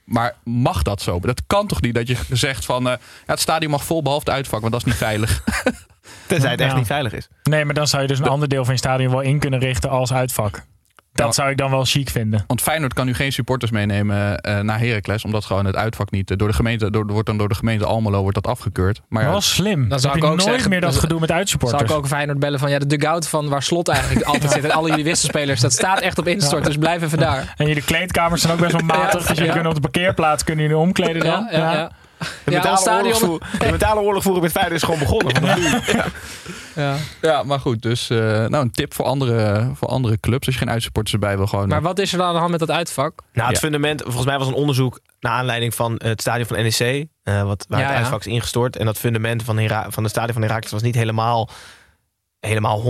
Maar 0.05 0.35
mag 0.45 0.83
dat 0.83 1.03
zo? 1.03 1.21
Dat 1.21 1.43
kan 1.47 1.67
toch 1.67 1.81
niet 1.81 1.95
dat 1.95 2.07
je 2.09 2.17
zegt 2.47 2.65
van 2.65 2.87
eh, 2.89 2.93
ja, 2.93 2.99
het 3.27 3.41
stadion 3.41 3.71
mag 3.71 3.85
vol 3.85 4.03
behalve 4.03 4.25
het 4.25 4.35
uitvak, 4.35 4.61
want 4.61 4.73
dat 4.73 4.81
is 4.81 4.87
niet 4.87 4.97
veilig. 4.97 5.43
Tenzij 6.27 6.51
het 6.51 6.61
echt 6.61 6.71
Ja. 6.71 6.77
niet 6.77 6.87
veilig 6.87 7.13
is. 7.13 7.29
Nee, 7.43 7.65
maar 7.65 7.75
dan 7.75 7.87
zou 7.89 8.03
je 8.03 8.09
dus 8.09 8.19
een 8.19 8.27
ander 8.29 8.49
deel 8.49 8.65
van 8.65 8.73
je 8.75 8.79
stadion 8.81 9.11
wel 9.11 9.21
in 9.21 9.39
kunnen 9.39 9.61
richten 9.61 9.91
als 9.91 10.13
uitvak. 10.13 10.65
Dat 11.13 11.21
Nou, 11.21 11.33
zou 11.33 11.51
ik 11.51 11.57
dan 11.57 11.71
wel 11.71 11.85
chic 11.85 12.11
vinden. 12.11 12.45
Want 12.47 12.61
Feyenoord 12.63 12.95
kan 12.95 13.07
nu 13.07 13.15
geen 13.15 13.33
supporters 13.33 13.71
meenemen 13.71 14.39
eh, 14.39 14.59
naar 14.59 14.79
Heracles, 14.79 15.25
omdat 15.25 15.45
gewoon 15.45 15.65
het 15.65 15.77
uitvak 15.77 16.11
niet 16.11 16.31
eh, 16.31 16.37
door 16.37 16.49
de 16.49 16.55
gemeente, 16.55 16.91
door, 16.91 17.07
wordt 17.07 17.27
dan 17.27 17.39
door 17.39 17.49
de 17.49 17.55
gemeente 17.55 17.85
Almelo 17.85 18.21
wordt 18.21 18.35
dat 18.35 18.47
afgekeurd. 18.47 19.01
Maar 19.09 19.23
ja, 19.23 19.31
wel 19.31 19.41
slim. 19.41 19.89
Dan 19.89 20.01
zou 20.01 20.17
ik 20.17 20.25
ook 20.25 20.31
nooit 20.31 20.43
zeggen- 20.43 20.71
meer 20.71 20.81
dat 20.81 20.97
gedoe 20.97 21.19
met 21.19 21.29
Zou 21.29 21.39
uitsupporters. 21.41 21.91
ik 21.91 21.97
ook 21.97 22.07
Feyenoord 22.07 22.39
bellen 22.39 22.59
van 22.59 22.71
ja, 22.71 22.79
de 22.79 22.87
dugout 22.87 23.29
van 23.29 23.49
waar 23.49 23.63
Slot 23.63 23.89
eigenlijk 23.89 24.27
altijd 24.33 24.53
zit. 24.53 24.65
En 24.65 24.71
alle 24.71 24.89
jullie 24.89 25.05
wisselspelers, 25.05 25.61
dat 25.61 25.73
staat 25.73 26.01
echt 26.01 26.19
op 26.19 26.27
instort. 26.27 26.65
Dus 26.65 26.77
blijf 26.77 27.03
even 27.03 27.19
daar. 27.19 27.55
En 27.57 27.67
jullie 27.67 27.85
kleedkamers 27.85 28.41
zijn 28.41 28.53
ook 28.53 28.61
best 28.61 28.73
wel 28.73 28.81
matig. 28.85 29.13
Ja, 29.13 29.19
dus 29.19 29.27
jullie 29.29 29.45
ja. 29.45 29.53
kunnen 29.53 29.69
op 29.69 29.75
de 29.75 29.89
parkeerplaats 29.89 30.45
kunnen 30.45 30.65
jullie 30.65 30.79
omkleden 30.81 31.25
dan. 31.25 31.49
Ja, 31.51 31.59
ja, 31.59 31.73
ja. 31.73 31.91
De 32.45 32.51
Ja, 32.51 32.63
mentale, 32.63 33.39
de 33.59 33.71
mentale 33.71 34.01
oorlogvoering 34.01 34.45
met 34.45 34.53
Feyenoord 34.53 34.77
is 34.77 34.83
gewoon 34.83 34.99
begonnen. 34.99 35.33
Ja. 36.75 36.97
ja, 37.21 37.43
maar 37.43 37.61
goed. 37.61 37.83
Dus 37.83 38.11
eh, 38.11 38.19
nou, 38.19 38.57
een 38.57 38.71
tip 38.71 38.95
voor 38.95 39.05
andere, 39.05 39.71
voor 39.75 39.89
andere 39.89 40.21
clubs. 40.21 40.47
Als 40.47 40.55
je 40.55 40.61
geen 40.61 40.71
uitsupporters 40.71 41.15
erbij 41.15 41.37
wil, 41.37 41.47
gewoon. 41.47 41.69
Maar 41.69 41.83
wat 41.83 41.99
is 41.99 42.13
er 42.13 42.19
dan 42.19 42.27
aan 42.27 42.33
de 42.33 42.39
hand 42.39 42.51
met 42.51 42.61
dat 42.61 42.71
uitvak? 42.71 43.13
Nou, 43.33 43.47
het 43.49 43.57
Ja. 43.57 43.63
fundament, 43.63 44.03
volgens 44.03 44.25
mij 44.25 44.39
was 44.39 44.47
een 44.47 44.53
onderzoek 44.55 45.01
naar 45.21 45.33
aanleiding 45.33 45.75
van 45.75 45.95
het 46.05 46.21
stadion 46.21 46.47
van 46.47 46.57
NEC, 46.57 47.07
eh, 47.23 47.43
wat, 47.43 47.65
waar 47.69 47.81
Ja, 47.81 47.87
het 47.87 47.97
uitvak 47.97 48.21
is 48.21 48.27
ingestort. 48.27 48.77
En 48.77 48.85
dat 48.87 48.99
fundament 48.99 49.43
van, 49.43 49.57
Hera 49.59 49.87
van 49.89 50.03
het 50.03 50.13
stadion 50.13 50.33
van 50.33 50.43
Heracles 50.43 50.73
was 50.73 50.83
niet 50.83 50.95
helemaal, 50.95 51.49
helemaal 52.41 52.83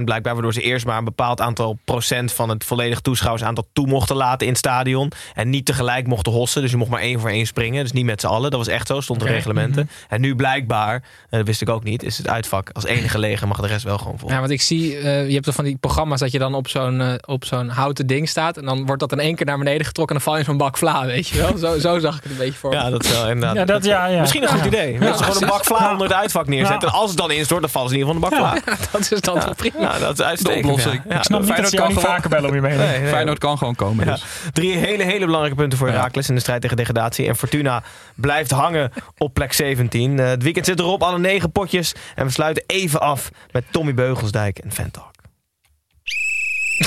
100% 0.00 0.04
blijkbaar, 0.04 0.32
waardoor 0.32 0.52
ze 0.52 0.60
eerst 0.62 0.86
maar 0.86 0.98
een 0.98 1.04
bepaald 1.04 1.40
aantal 1.40 1.78
procent 1.84 2.32
van 2.32 2.48
het 2.48 2.64
volledige 2.64 3.00
toeschouwersaantal 3.00 3.66
toe 3.72 3.86
mochten 3.86 4.16
laten 4.16 4.40
in 4.46 4.48
het 4.52 4.58
stadion. 4.58 5.12
En 5.34 5.50
niet 5.50 5.64
tegelijk 5.66 6.06
mochten 6.06 6.32
hossen, 6.32 6.62
dus 6.62 6.70
je 6.70 6.76
mocht 6.76 6.90
maar 6.90 7.00
één 7.00 7.20
voor 7.20 7.30
één 7.30 7.46
springen. 7.46 7.82
Dus 7.82 7.92
niet 7.92 8.04
met 8.04 8.20
z'n 8.20 8.26
allen, 8.26 8.50
dat 8.50 8.58
was 8.58 8.68
echt 8.68 8.86
zo, 8.86 9.00
stond 9.00 9.20
in 9.20 9.26
Oké. 9.26 9.34
reglementen. 9.34 9.90
En 10.08 10.20
nu 10.20 10.36
blijkbaar, 10.36 10.94
eh, 11.30 11.38
dat 11.38 11.46
wist 11.46 11.60
ik 11.60 11.68
ook 11.68 11.84
niet, 11.84 12.02
is 12.02 12.18
het 12.18 12.28
uitvak 12.28 12.70
als 12.72 12.84
enige 12.84 13.18
leger, 13.18 13.48
mag 13.48 13.60
de 13.60 13.66
rest 13.66 13.84
wel 13.84 13.98
gewoon 13.98 14.18
vol. 14.18 14.30
Ja, 14.30 14.38
want 14.38 14.50
ik 14.50 14.60
zie, 14.62 14.98
eh, 14.98 15.26
je 15.26 15.32
hebt 15.32 15.44
toch 15.44 15.54
van 15.54 15.64
die 15.64 15.76
programma's 15.76 16.20
dat 16.20 16.32
je 16.32 16.38
dan 16.38 16.54
op 16.54 16.68
zo'n 16.68 17.00
eh, 17.00 17.12
op 17.26 17.44
zo'n 17.44 17.68
houten 17.68 18.06
ding 18.06 18.28
staat. 18.28 18.56
En 18.56 18.64
dan 18.64 18.86
wordt 18.86 19.00
dat 19.00 19.12
in 19.12 19.18
één 19.20 19.34
keer 19.34 19.46
naar 19.46 19.58
beneden 19.58 19.86
getrokken 19.86 20.16
en 20.16 20.22
dan 20.22 20.32
val 20.32 20.42
je 20.42 20.46
in 20.48 20.58
zo'n 20.58 20.66
bak 20.66 20.78
vla, 20.78 21.06
weet 21.06 21.28
je 21.28 21.38
wel. 21.38 21.56
Zo, 21.58 21.78
zo 21.78 21.98
zag 21.98 22.16
ik 22.16 22.22
het 22.22 22.32
een 22.32 22.38
beetje 22.38 22.58
voor. 22.58 22.72
Ja, 22.72 22.90
dat 22.90 23.04
is 23.04 23.10
wel 23.10 23.28
inderdaad. 23.28 23.54
Ja, 23.56 23.64
dat, 23.64 23.84
ja, 23.84 24.06
ja. 24.06 24.20
Misschien 24.20 24.42
een 24.42 24.48
goed 24.48 24.60
Ja. 24.60 24.66
idee. 24.66 24.98
Mensen 24.98 25.24
gewoon 25.24 25.42
een 25.42 25.48
bak 25.48 25.64
vla 25.64 25.90
onder 25.92 26.06
het 26.06 26.16
uitvak 26.16 26.46
neerzetten. 26.46 26.88
Ja. 26.88 26.94
En 26.94 27.00
als 27.00 27.08
het 27.10 27.18
dan 27.18 27.30
instort, 27.30 27.60
dan 27.60 27.70
vallen 27.70 27.88
ze 27.88 27.94
in 27.94 28.00
ieder 28.00 28.14
geval 28.14 28.30
een 28.30 28.38
bak 28.38 28.62
vla. 28.62 28.76
dat 29.02 29.12
is 29.12 29.20
dan 29.20 29.40
toch 29.40 29.56
prima. 29.56 29.80
Ja, 29.80 29.98
dat 29.98 30.18
is 30.18 30.24
uitstekend. 30.24 30.62
De 30.64 30.68
oplossing. 30.70 31.02
Ja. 31.04 31.10
Ja, 31.12 31.16
Ik 31.16 31.24
snap 31.24 31.40
niet 31.40 31.56
dat 31.56 31.68
ze 31.70 31.76
kan 31.76 31.88
niet 31.88 32.00
vaker 32.00 32.28
bellen 32.30 32.48
om 32.48 32.54
je 32.54 32.60
mee. 32.60 32.76
Nee, 32.76 33.00
nee. 33.00 33.08
Feyenoord 33.08 33.38
kan 33.38 33.58
gewoon 33.58 33.74
komen. 33.74 34.06
Ja. 34.06 34.12
Dus. 34.12 34.24
Drie 34.52 34.76
hele, 34.76 35.02
hele 35.02 35.24
belangrijke 35.24 35.56
punten 35.56 35.78
voor 35.78 35.88
Ja. 35.88 35.94
Heracles 35.94 36.28
in 36.28 36.34
de 36.34 36.40
strijd 36.40 36.60
tegen 36.60 36.76
degradatie. 36.76 37.26
En 37.28 37.36
Fortuna 37.36 37.82
blijft 38.14 38.50
hangen 38.50 38.92
op 39.18 39.34
plek 39.34 39.52
17. 39.52 40.18
Eh, 40.18 40.26
het 40.26 40.42
weekend 40.42 40.66
zit 40.66 40.78
erop, 40.78 41.02
alle 41.02 41.18
negen 41.18 41.52
potjes. 41.52 41.94
En 42.14 42.26
we 42.26 42.32
sluiten 42.32 42.62
even 42.66 43.00
af 43.00 43.30
met 43.50 43.64
Tommy 43.70 43.94
Beugelsdijk 43.94 44.58
en 44.58 44.72
Ventalk. 44.72 45.07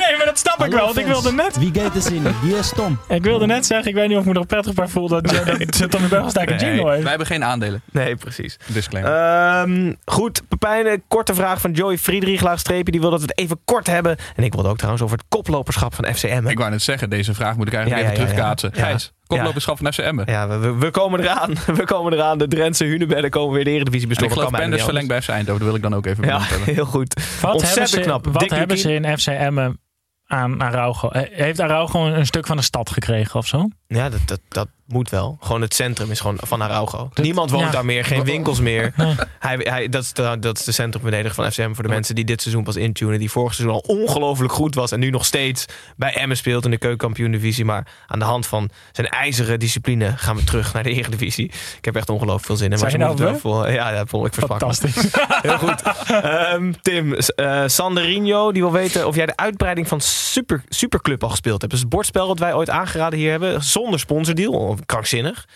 Nee, 0.00 0.16
maar 0.16 0.24
dat 0.26 0.36
dat 0.36 0.38
snap 0.38 0.64
ik 0.66 0.72
wel, 0.72 0.84
want 0.84 0.98
ik 0.98 1.06
wilde 1.06 1.32
net... 1.32 1.58
Wie 1.58 1.70
gaat 1.74 1.94
er 1.94 2.02
zinnen? 2.02 2.34
Die 2.42 2.56
is 2.56 2.66
stom. 2.66 2.98
Ik 3.08 3.22
wilde 3.22 3.46
net 3.46 3.66
zeggen, 3.66 3.88
ik 3.88 3.94
weet 3.94 4.08
niet 4.08 4.16
of 4.16 4.22
ik 4.22 4.28
me 4.28 4.34
nog 4.34 4.46
prettig 4.46 4.74
bij 4.74 4.88
voel 4.88 5.08
dat, 5.08 5.24
dat 5.28 5.74
zit 5.76 5.92
dan 5.92 6.08
bij 6.08 6.22
sterke 6.28 6.52
Nee, 6.54 6.64
jingle 6.64 6.90
heeft. 6.90 7.00
wij 7.00 7.08
hebben 7.08 7.26
geen 7.26 7.44
aandelen. 7.44 7.82
Nee, 7.92 8.16
precies. 8.16 8.56
Disclaimer. 8.66 9.12
Ehm, 9.12 9.94
goed, 10.04 10.42
Pepijn, 10.48 10.86
een 10.86 11.02
korte 11.08 11.34
vraag 11.34 11.60
van 11.60 11.72
Joey 11.72 11.98
Friedrich, 11.98 12.40
laagstreepje. 12.40 12.92
Die 12.92 13.00
wil 13.00 13.10
dat 13.10 13.20
we 13.20 13.26
het 13.26 13.38
even 13.38 13.58
kort 13.64 13.86
hebben. 13.86 14.16
En 14.36 14.44
ik 14.44 14.52
wilde 14.54 14.68
ook 14.68 14.76
trouwens 14.76 15.04
over 15.04 15.16
het 15.16 15.26
koploperschap 15.28 15.94
van 15.94 16.14
FCM. 16.14 16.46
ik 16.46 16.58
wou 16.58 16.70
net 16.70 16.82
zeggen, 16.82 17.10
deze 17.10 17.34
vraag 17.34 17.56
moet 17.56 17.66
ik 17.66 17.74
eigenlijk 17.74 18.04
Ja, 18.06 18.10
even 18.12 18.22
ja, 18.24 18.28
ja, 18.28 18.34
terugkaatsen. 18.34 18.70
ja. 18.74 18.82
Gijs, 18.84 19.12
koploperschap 19.26 19.76
van 19.78 19.92
FCM. 19.92 20.22
Ja, 20.30 20.58
we, 20.78 20.90
komen 20.90 21.20
eraan. 21.20 21.54
We 21.80 21.84
komen 21.84 22.12
eraan. 22.12 22.38
De 22.38 22.48
Drentse 22.48 22.84
Hunebedden 22.84 23.30
komen 23.30 23.54
weer 23.54 23.64
de 23.64 23.70
Eredivisie 23.70 24.06
En 24.06 24.12
ik 24.12 24.18
bestoken. 24.18 24.36
geloof 24.46 24.60
Penders 24.60 24.84
verlengd 24.84 25.08
bij 25.08 25.22
FC 25.22 25.28
Eindhoven. 25.28 25.58
Dat 25.60 25.66
wil 25.68 25.76
ik 25.76 25.82
dan 25.82 25.94
ook 25.94 26.06
even 26.06 26.24
Ja, 26.24 26.40
heel 26.74 26.84
goed. 26.84 27.20
Wat 27.40 27.62
hebben 27.62 27.88
ze, 27.88 28.00
knap. 28.00 28.24
Wat 28.26 28.40
Dick 28.40 28.50
hebben 28.50 28.76
Lukien. 28.76 29.02
ze 29.02 29.08
in 29.08 29.18
FC 29.18 29.26
Emmen 29.26 29.80
aan 30.26 30.62
Araujo? 30.62 31.08
Eh, 31.08 31.22
Heeft 31.38 31.60
Araujo 31.60 32.06
een 32.06 32.26
stuk 32.26 32.46
van 32.46 32.56
de 32.56 32.62
stad 32.62 32.90
gekregen 32.90 33.34
of 33.38 33.46
zo? 33.46 33.68
Ja, 33.86 34.08
dat, 34.08 34.20
dat, 34.26 34.40
dat 34.48 34.68
moet 34.86 35.10
wel. 35.10 35.36
Gewoon 35.40 35.60
het 35.60 35.74
centrum 35.74 36.10
is 36.10 36.20
gewoon 36.20 36.38
van 36.40 36.62
Araujo. 36.62 37.10
Niemand 37.14 37.50
woont 37.50 37.64
ja. 37.64 37.70
daar 37.70 37.84
meer, 37.84 38.04
geen 38.04 38.24
winkels 38.24 38.60
meer. 38.60 38.92
Hij, 39.38 39.56
hij, 39.58 39.88
dat, 39.88 40.02
is 40.02 40.12
de, 40.12 40.36
dat 40.40 40.58
is 40.58 40.64
de 40.64 40.72
centrumverdediger 40.72 41.34
van 41.34 41.52
FCM 41.52 41.72
voor 41.74 41.82
de 41.82 41.88
mensen 41.88 42.14
die 42.14 42.24
dit 42.24 42.42
seizoen 42.42 42.64
pas 42.64 42.76
intunen. 42.76 43.18
Die 43.18 43.30
vorig 43.30 43.54
seizoen 43.54 43.74
al 43.76 43.84
ongelooflijk 43.86 44.52
goed 44.52 44.74
was. 44.74 44.92
En 44.92 45.00
nu 45.00 45.10
nog 45.10 45.24
steeds 45.24 45.64
bij 45.96 46.14
Emmen 46.14 46.36
speelt 46.36 46.64
in 46.64 46.70
de 46.70 46.78
keukenkampioen 46.78 47.30
divisie. 47.30 47.64
Maar 47.64 47.86
aan 48.06 48.18
de 48.18 48.24
hand 48.24 48.46
van 48.46 48.70
zijn 48.92 49.08
ijzeren 49.08 49.58
discipline 49.58 50.16
gaan 50.16 50.36
we 50.36 50.44
terug 50.44 50.72
naar 50.72 50.82
de 50.82 50.90
eredivisie. 50.90 51.44
Ik 51.78 51.84
heb 51.84 51.96
echt 51.96 52.08
ongelooflijk 52.08 52.46
veel 52.46 52.56
zin 52.56 52.72
in. 52.72 52.78
Maar 52.78 52.90
ze 52.90 52.98
je 52.98 53.04
nou 53.04 53.16
wel 53.16 53.38
voor. 53.38 53.70
Ja, 53.70 53.92
dat 53.92 54.08
vond 54.08 54.26
ik 54.26 54.34
verspakt. 54.34 54.60
Fantastisch. 54.60 55.14
Heel 55.48 55.58
goed. 55.58 55.82
Ehm, 56.08 56.72
Tim, 56.82 57.14
eh 57.14 57.62
Sanderinho, 57.66 58.52
die 58.52 58.62
wil 58.62 58.72
weten 58.72 59.06
of 59.06 59.14
jij 59.14 59.26
de 59.26 59.36
uitbreiding 59.36 59.88
van 59.88 60.00
Super, 60.00 60.64
Superclub 60.68 61.22
al 61.22 61.30
gespeeld 61.30 61.60
hebt. 61.60 61.72
Dus 61.72 61.80
het 61.80 61.90
bordspel 61.90 62.26
dat 62.26 62.38
wij 62.38 62.54
ooit 62.54 62.70
aangeraden 62.70 63.18
hier 63.18 63.30
hebben. 63.30 63.62
Zonder 63.62 64.00
sponsordeal. 64.00 64.75
Of 64.78 64.86
Krankzinnig. 64.86 65.46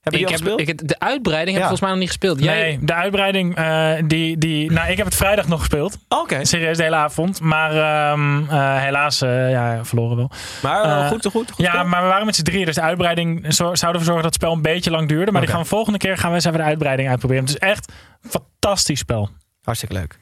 Hebben 0.00 0.20
Ik 0.20 0.26
die 0.28 0.36
al 0.36 0.42
heb, 0.44 0.54
gespeeld? 0.56 0.60
ik, 0.60 0.66
heb- 0.88 0.88
de 0.98 1.06
uitbreiding 1.06 1.56
heb 1.56 1.66
ik 1.66 1.68
volgens 1.68 1.80
mij 1.80 1.90
nog 1.90 1.98
niet 1.98 2.08
gespeeld. 2.08 2.40
Jij, 2.44 2.60
Nee, 2.60 2.78
de 2.84 2.94
uitbreiding, 2.94 3.56
eh, 3.56 3.92
die, 4.06 4.38
die, 4.38 4.70
nou, 4.72 4.90
ik 4.90 4.96
heb 4.96 5.06
het 5.06 5.14
vrijdag 5.14 5.48
nog 5.48 5.58
gespeeld. 5.58 5.98
Oké. 6.08 6.44
Serieus 6.44 6.76
de 6.76 6.82
hele 6.82 6.96
avond. 6.96 7.40
Maar 7.40 7.70
ehm, 7.70 8.42
eh, 8.48 8.80
helaas, 8.82 9.20
eh, 9.22 9.50
ja, 9.50 9.84
verloren 9.84 10.16
wel. 10.16 10.30
Maar 10.62 11.08
goed, 11.08 11.26
goed, 11.26 11.50
goed. 11.50 11.66
Ja, 11.66 11.82
maar 11.82 12.02
we 12.02 12.08
waren 12.08 12.26
met 12.26 12.36
z'n 12.36 12.42
drieën. 12.42 12.64
Dus 12.64 12.74
de 12.74 12.80
uitbreiding 12.80 13.54
zo- 13.54 13.74
zou 13.74 13.92
ervoor 13.92 14.06
zorgen 14.06 14.22
dat 14.22 14.24
het 14.24 14.34
spel 14.34 14.52
een 14.52 14.62
beetje 14.62 14.90
lang 14.90 15.08
duurde. 15.08 15.30
Maar 15.32 15.40
die 15.40 15.50
Oké. 15.50 15.58
gaan 15.58 15.62
we 15.62 15.74
volgende 15.74 15.98
keer 15.98 16.18
gaan 16.18 16.28
we 16.28 16.34
eens 16.34 16.44
even 16.44 16.58
de 16.58 16.64
uitbreiding 16.64 17.08
uitproberen. 17.08 17.42
Het 17.44 17.52
is 17.52 17.58
echt 17.58 17.92
een 18.22 18.30
fantastisch 18.30 18.98
spel. 18.98 19.30
Hartstikke 19.62 19.94
leuk. 19.94 20.18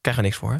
Krijgen 0.00 0.22
we 0.22 0.28
niks 0.28 0.40
voor, 0.40 0.52
hè? 0.52 0.58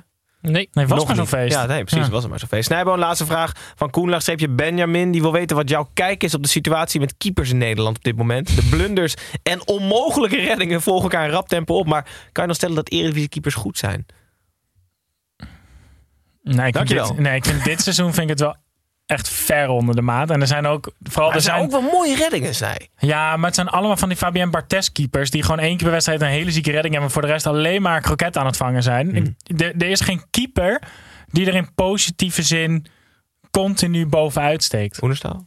Nee. 0.53 0.69
Nee, 0.73 0.87
was 0.87 0.99
Nog 0.99 1.07
maar 1.07 1.17
zo'n 1.17 1.27
feest. 1.27 1.55
Ja, 1.55 1.67
nee, 1.67 1.85
precies. 1.85 2.07
Ja. 2.07 2.13
Was 2.13 2.21
het 2.21 2.31
maar 2.31 2.39
zo'n 2.39 2.49
feest. 2.49 2.67
Snijboon, 2.67 2.99
laatste 2.99 3.27
vraag 3.27 3.53
van 3.77 3.91
Koen 3.91 4.11
Laagstreepje 4.11 4.49
Benjamin. 4.49 5.11
Die 5.11 5.21
wil 5.21 5.33
weten 5.33 5.57
wat 5.57 5.69
jouw 5.69 5.89
kijk 5.95 6.23
is 6.23 6.35
op 6.35 6.43
de 6.43 6.49
situatie 6.49 7.01
met 7.01 7.15
keepers 7.17 7.51
in 7.51 7.59
Nederland 7.59 7.97
op 7.97 8.05
dit 8.05 8.17
moment. 8.17 8.57
De 8.57 8.67
blunders 8.71 9.15
en 9.43 9.67
onmogelijke 9.69 10.41
reddingen 10.41 10.83
volgen 10.83 11.03
elkaar 11.03 11.25
in 11.27 11.31
rap 11.33 11.49
tempo 11.49 11.75
op. 11.75 11.87
Maar 11.87 12.03
kan 12.33 12.43
je 12.43 12.49
nog 12.49 12.57
stellen 12.57 12.75
dat 12.75 12.91
Eredivisie 12.91 13.29
keepers 13.29 13.55
goed 13.55 13.79
zijn? 13.79 14.07
Nee, 16.43 16.67
ik 16.67 16.73
Dankjewel. 16.73 17.09
dit, 17.09 17.19
nee, 17.19 17.37
ik 17.37 17.45
vind 17.45 17.65
dit 17.65 17.81
seizoen 17.81 18.13
vind 18.13 18.23
ik 18.23 18.29
het 18.29 18.41
wel 18.41 18.57
echt 19.07 19.29
ver 19.29 19.69
onder 19.69 19.95
de 19.95 20.03
maat. 20.03 20.31
En 20.31 20.41
er 20.41 20.47
zijn 20.47 20.67
ook 20.67 20.93
vooral 21.03 21.27
Maar 21.27 21.37
er 21.37 21.43
zijn 21.43 21.57
zijn 21.57 21.67
ook 21.67 21.83
wel 21.83 21.93
mooie 21.93 22.17
reddingen, 22.17 22.55
zij. 22.55 22.89
Ja, 22.99 23.37
maar 23.37 23.47
het 23.47 23.55
zijn 23.55 23.69
allemaal 23.69 23.97
van 23.97 24.09
die 24.09 24.19
Fabien 24.19 24.51
Barthez 24.51 24.89
keepers 24.89 25.31
die 25.31 25.43
gewoon 25.43 25.59
één 25.59 25.71
keer 25.71 25.83
per 25.83 25.91
wedstrijd 25.91 26.21
een 26.21 26.27
hele 26.27 26.51
zieke 26.51 26.71
redding 26.71 26.95
hebben, 26.95 27.01
maar 27.01 27.11
voor 27.11 27.23
de 27.23 27.29
rest 27.29 27.47
alleen 27.47 27.83
maar 27.83 28.01
kroket 28.01 28.37
aan 28.37 28.47
het 28.47 28.57
vangen 28.57 28.83
zijn. 28.83 29.11
Hmm. 29.17 29.37
Er 29.57 29.75
er 29.77 29.91
is 29.91 30.01
geen 30.01 30.23
keeper 30.31 30.83
die 31.27 31.47
er 31.47 31.55
in 31.55 31.75
positieve 31.75 32.43
zin 32.43 32.87
continu 33.51 34.07
bovenuit 34.07 34.63
steekt. 34.63 35.03
Oenerstaal? 35.03 35.47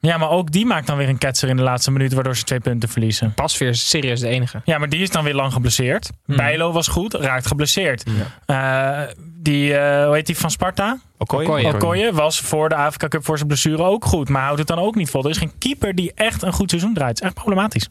Ja, 0.00 0.16
maar 0.16 0.30
ook 0.30 0.52
die 0.52 0.66
maakt 0.66 0.86
dan 0.86 0.96
weer 0.96 1.08
een 1.08 1.18
ketser 1.18 1.48
in 1.48 1.56
de 1.56 1.62
laatste 1.62 1.90
minuut, 1.90 2.12
waardoor 2.12 2.36
ze 2.36 2.44
twee 2.44 2.60
punten 2.60 2.88
verliezen. 2.88 3.34
Pasveer 3.34 3.68
is 3.68 3.88
serieus 3.88 4.20
de 4.20 4.28
enige. 4.28 4.60
Ja, 4.64 4.78
maar 4.78 4.88
die 4.88 5.00
is 5.00 5.10
dan 5.10 5.24
weer 5.24 5.34
lang 5.34 5.52
geblesseerd. 5.52 6.10
Bijlo 6.26 6.72
was 6.72 6.88
goed, 6.88 7.14
raakt 7.14 7.46
geblesseerd. 7.46 8.04
Eh, 8.46 9.02
die, 9.36 9.76
eh, 9.76 10.04
hoe 10.04 10.14
heet 10.14 10.26
die 10.26 10.36
van 10.36 10.50
Sparta? 10.50 10.98
Okoye? 11.18 11.46
Okoye. 11.46 11.74
Okoye 11.74 12.12
was 12.12 12.40
voor 12.40 12.68
de 12.68 12.74
Afrika 12.74 13.08
Cup 13.08 13.24
voor 13.24 13.36
zijn 13.36 13.48
blessure 13.48 13.82
ook 13.82 14.04
goed, 14.04 14.28
maar 14.28 14.42
houdt 14.42 14.58
het 14.58 14.68
dan 14.68 14.78
ook 14.78 14.94
niet 14.94 15.10
vol. 15.10 15.24
Er 15.24 15.30
is 15.30 15.38
geen 15.38 15.58
keeper 15.58 15.94
die 15.94 16.12
echt 16.14 16.42
een 16.42 16.52
goed 16.52 16.70
seizoen 16.70 16.94
draait. 16.94 17.10
Het 17.10 17.20
is 17.20 17.26
echt 17.26 17.34
problematisch. 17.34 17.88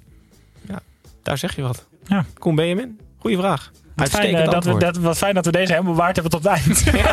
Daar 1.24 1.38
zeg 1.38 1.56
je 1.56 1.62
wat. 1.62 1.86
Ja. 2.08 2.26
Koen 2.38 2.56
Benjamin? 2.56 3.00
Goeie 3.18 3.38
vraag. 3.38 3.72
Wat 4.00 4.10
fijn, 4.10 4.36
eh, 4.36 4.50
dat 4.50 4.64
we, 4.64 4.78
dat, 4.78 4.98
wat 4.98 5.18
fijn 5.18 5.34
dat 5.34 5.46
we 5.46 5.52
deze 5.52 5.72
helemaal 5.72 5.94
bewaard 5.94 6.16
hebben 6.16 6.32
tot 6.32 6.44
het 6.44 6.54
eind. 6.54 6.84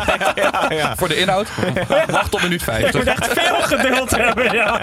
ja, 0.41 0.65
ja. 0.69 0.95
Voor 0.95 1.07
de 1.07 1.15
inhoud, 1.15 1.47
wacht 2.07 2.31
tot 2.31 2.41
minuut 2.41 2.61
Ik 2.61 2.67
moet 2.67 3.03
50. 3.03 3.05
echt 3.05 3.33
veel 3.33 3.61
geduld 3.77 4.15
hebben. 4.15 4.53
Ja. 4.53 4.81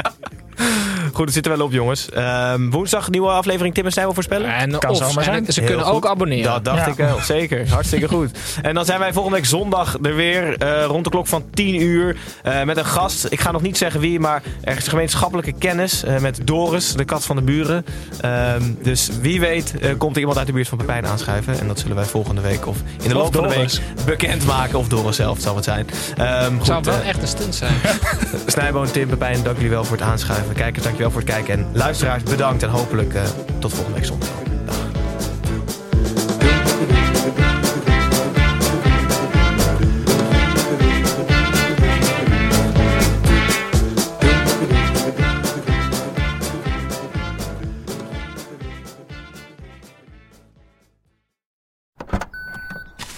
Goed, 1.12 1.24
het 1.24 1.34
zit 1.34 1.46
er 1.46 1.56
wel 1.56 1.66
op, 1.66 1.72
jongens. 1.72 2.08
Ehm, 2.10 2.70
woensdag 2.70 3.10
nieuwe 3.10 3.28
aflevering 3.28 3.74
Tim 3.74 3.84
en 3.84 3.92
Snijboon 3.92 4.14
voorspellen. 4.14 4.54
En 4.54 4.78
Kan 4.78 4.90
of, 4.90 4.96
zomaar 4.96 5.24
zijn. 5.24 5.46
en 5.46 5.52
Ze 5.52 5.60
Heel 5.60 5.68
kunnen 5.68 5.86
goed. 5.86 5.94
ook 5.94 6.06
abonneren. 6.06 6.44
Dat 6.52 6.64
dacht 6.64 6.78
Ja. 6.84 6.86
ik 6.90 6.96
wel, 6.96 7.18
zeker. 7.20 7.68
Hartstikke 7.70 8.08
goed. 8.08 8.30
En 8.62 8.74
dan 8.74 8.84
zijn 8.84 8.98
wij 8.98 9.12
volgende 9.12 9.36
week 9.36 9.46
zondag 9.46 9.96
er 10.02 10.14
weer 10.14 10.58
eh, 10.58 10.84
rond 10.84 11.04
de 11.04 11.10
klok 11.10 11.26
van 11.26 11.44
10 11.54 11.82
uur 11.82 12.16
eh, 12.42 12.62
met 12.62 12.76
een 12.76 12.84
gast. 12.84 13.26
Ik 13.28 13.40
ga 13.40 13.50
nog 13.50 13.62
niet 13.62 13.78
zeggen 13.78 14.00
wie, 14.00 14.20
maar 14.20 14.42
ergens 14.62 14.88
gemeenschappelijke 14.88 15.52
kennis 15.58 16.04
eh, 16.04 16.18
met 16.18 16.40
Doris, 16.44 16.92
de 16.92 17.04
kat 17.04 17.24
van 17.24 17.36
de 17.36 17.42
buren. 17.42 17.84
Ehm, 18.20 18.62
dus 18.82 19.10
wie 19.20 19.40
weet 19.40 19.74
eh, 19.80 19.90
komt 19.98 20.12
er 20.14 20.18
iemand 20.20 20.38
uit 20.38 20.46
de 20.46 20.52
buurt 20.52 20.68
van 20.68 20.78
Pepijn 20.78 21.06
aanschuiven. 21.06 21.60
En 21.60 21.66
dat 21.68 21.78
zullen 21.78 21.96
wij 21.96 22.04
volgende 22.04 22.40
week 22.40 22.66
of 22.66 22.76
in 23.02 23.08
de 23.08 23.14
Of 23.16 23.22
loop 23.22 23.34
van 23.34 23.48
de 23.48 23.54
week 23.56 23.80
bekendmaken. 24.06 24.78
Of 24.78 24.88
Doris 24.88 25.16
zelf 25.16 25.40
zal 25.40 25.54
het 25.56 25.64
zijn. 25.64 25.86
Ehm, 26.16 26.56
goed, 26.56 26.66
Zou 26.66 26.82
wel 26.82 26.94
eh, 26.94 27.08
echt 27.08 27.22
een 27.22 27.28
stunt 27.28 27.54
zijn. 27.54 27.74
Snijboon, 28.46 28.90
Tim, 28.90 29.08
Pepijn, 29.08 29.42
dank 29.42 29.56
jullie 29.56 29.70
wel 29.70 29.84
voor 29.84 29.96
het 29.96 30.06
aanschuiven. 30.06 30.54
Kijkers, 30.54 30.84
dank 30.84 30.93
jullie 30.96 31.12
wel 31.12 31.22
voor 31.22 31.34
het 31.34 31.46
kijken. 31.46 31.58
En 31.58 31.76
luisteraars, 31.76 32.22
bedankt. 32.22 32.62
En 32.62 32.68
hopelijk 32.68 33.14
eh, 33.14 33.22
tot 33.58 33.72
volgende 33.72 33.98
week 33.98 34.06
zondag. 34.06 34.28
Dag. 34.28 34.76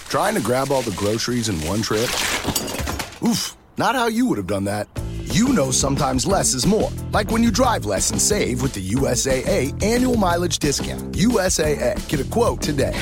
Trying 0.07 0.35
to 0.35 0.41
grab 0.41 0.71
all 0.71 0.81
the 0.81 0.91
groceries 0.91 1.47
in 1.47 1.67
one 1.67 1.81
trip? 1.81 2.09
Oof, 3.21 3.55
not 3.75 3.95
how 3.95 4.07
you 4.07 4.25
would 4.25 4.37
have 4.37 4.47
done 4.47 4.63
that. 4.63 5.06
You 5.37 5.53
know 5.53 5.71
sometimes 5.71 6.25
less 6.25 6.53
is 6.53 6.65
more. 6.65 6.89
Like 7.11 7.31
when 7.31 7.41
you 7.41 7.51
drive 7.51 7.85
less 7.85 8.11
and 8.11 8.21
save 8.21 8.61
with 8.61 8.73
the 8.73 8.95
USAA 8.95 9.83
annual 9.83 10.15
mileage 10.15 10.57
discount. 10.57 11.15
USAA, 11.15 11.95
get 12.07 12.19
a 12.19 12.29
quote 12.29 12.65
today. 12.65 12.93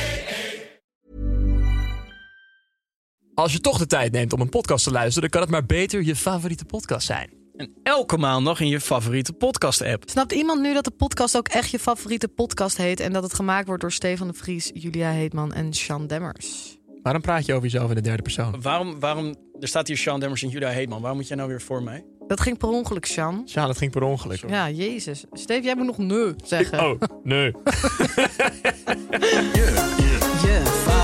Als 3.34 3.54
je 3.54 3.60
toch 3.60 3.78
de 3.78 3.86
tijd 3.86 4.12
neemt 4.12 4.34
om 4.34 4.42
een 4.42 4.50
podcast 4.50 4.84
te 4.84 4.92
luisteren, 4.92 5.22
dan 5.22 5.30
kan 5.30 5.42
het 5.42 5.50
maar 5.50 5.66
beter 5.66 6.04
je 6.04 6.16
favoriete 6.16 6.66
podcast 6.66 7.06
zijn. 7.06 7.30
En 7.56 7.74
elke 7.84 8.18
maandag 8.18 8.60
in 8.60 8.68
je 8.68 8.80
favoriete 8.80 9.34
podcast-app. 9.34 10.04
Snapt 10.10 10.32
iemand 10.32 10.62
nu 10.62 10.74
dat 10.74 10.84
de 10.84 10.92
podcast 10.92 11.38
ook 11.38 11.48
echt 11.48 11.70
je 11.70 11.80
favoriete 11.80 12.28
podcast 12.28 12.78
heet... 12.78 13.00
en 13.00 13.14
dat 13.14 13.24
het 13.24 13.34
gemaakt 13.34 13.68
wordt 13.68 13.82
door 13.82 13.92
Stefan 13.92 14.28
de 14.28 14.34
Vries, 14.34 14.72
Julia 14.74 15.12
Heetman 15.12 15.54
en 15.54 15.74
Sean 15.74 16.08
Demmers? 16.08 16.78
Waarom 17.06 17.22
praat 17.22 17.46
je 17.46 17.54
over 17.54 17.64
jezelf 17.64 17.90
in 17.90 17.96
de 17.96 18.02
derde 18.02 18.22
persoon? 18.22 18.62
Waarom, 18.62 19.00
waarom, 19.00 19.36
er 19.60 19.68
staat 19.68 19.88
hier 19.88 19.98
Sean 19.98 20.20
Demmers 20.20 20.44
en 20.44 20.50
Julia 20.50 20.70
Heetman. 20.70 21.00
Waarom 21.00 21.18
moet 21.20 21.28
jij 21.28 21.38
nou 21.38 21.50
weer 21.50 21.62
voor 21.62 21.84
mij? 21.84 22.04
Dat 22.28 22.42
ging 22.42 22.58
per 22.58 22.70
ongeluk, 22.70 23.06
Sean. 23.06 23.42
Ja, 23.46 23.66
dat 23.66 23.78
ging 23.78 23.92
per 23.92 24.04
ongeluk. 24.04 24.50
Ja, 24.50 24.70
jezus. 24.70 25.26
Steve, 25.32 25.64
jij 25.64 25.76
moet 25.76 25.86
nog 25.86 25.98
nee 25.98 26.36
zeggen. 26.44 26.80
Oh, 26.80 27.02
nee. 27.24 27.52
Yeah, 30.46 30.95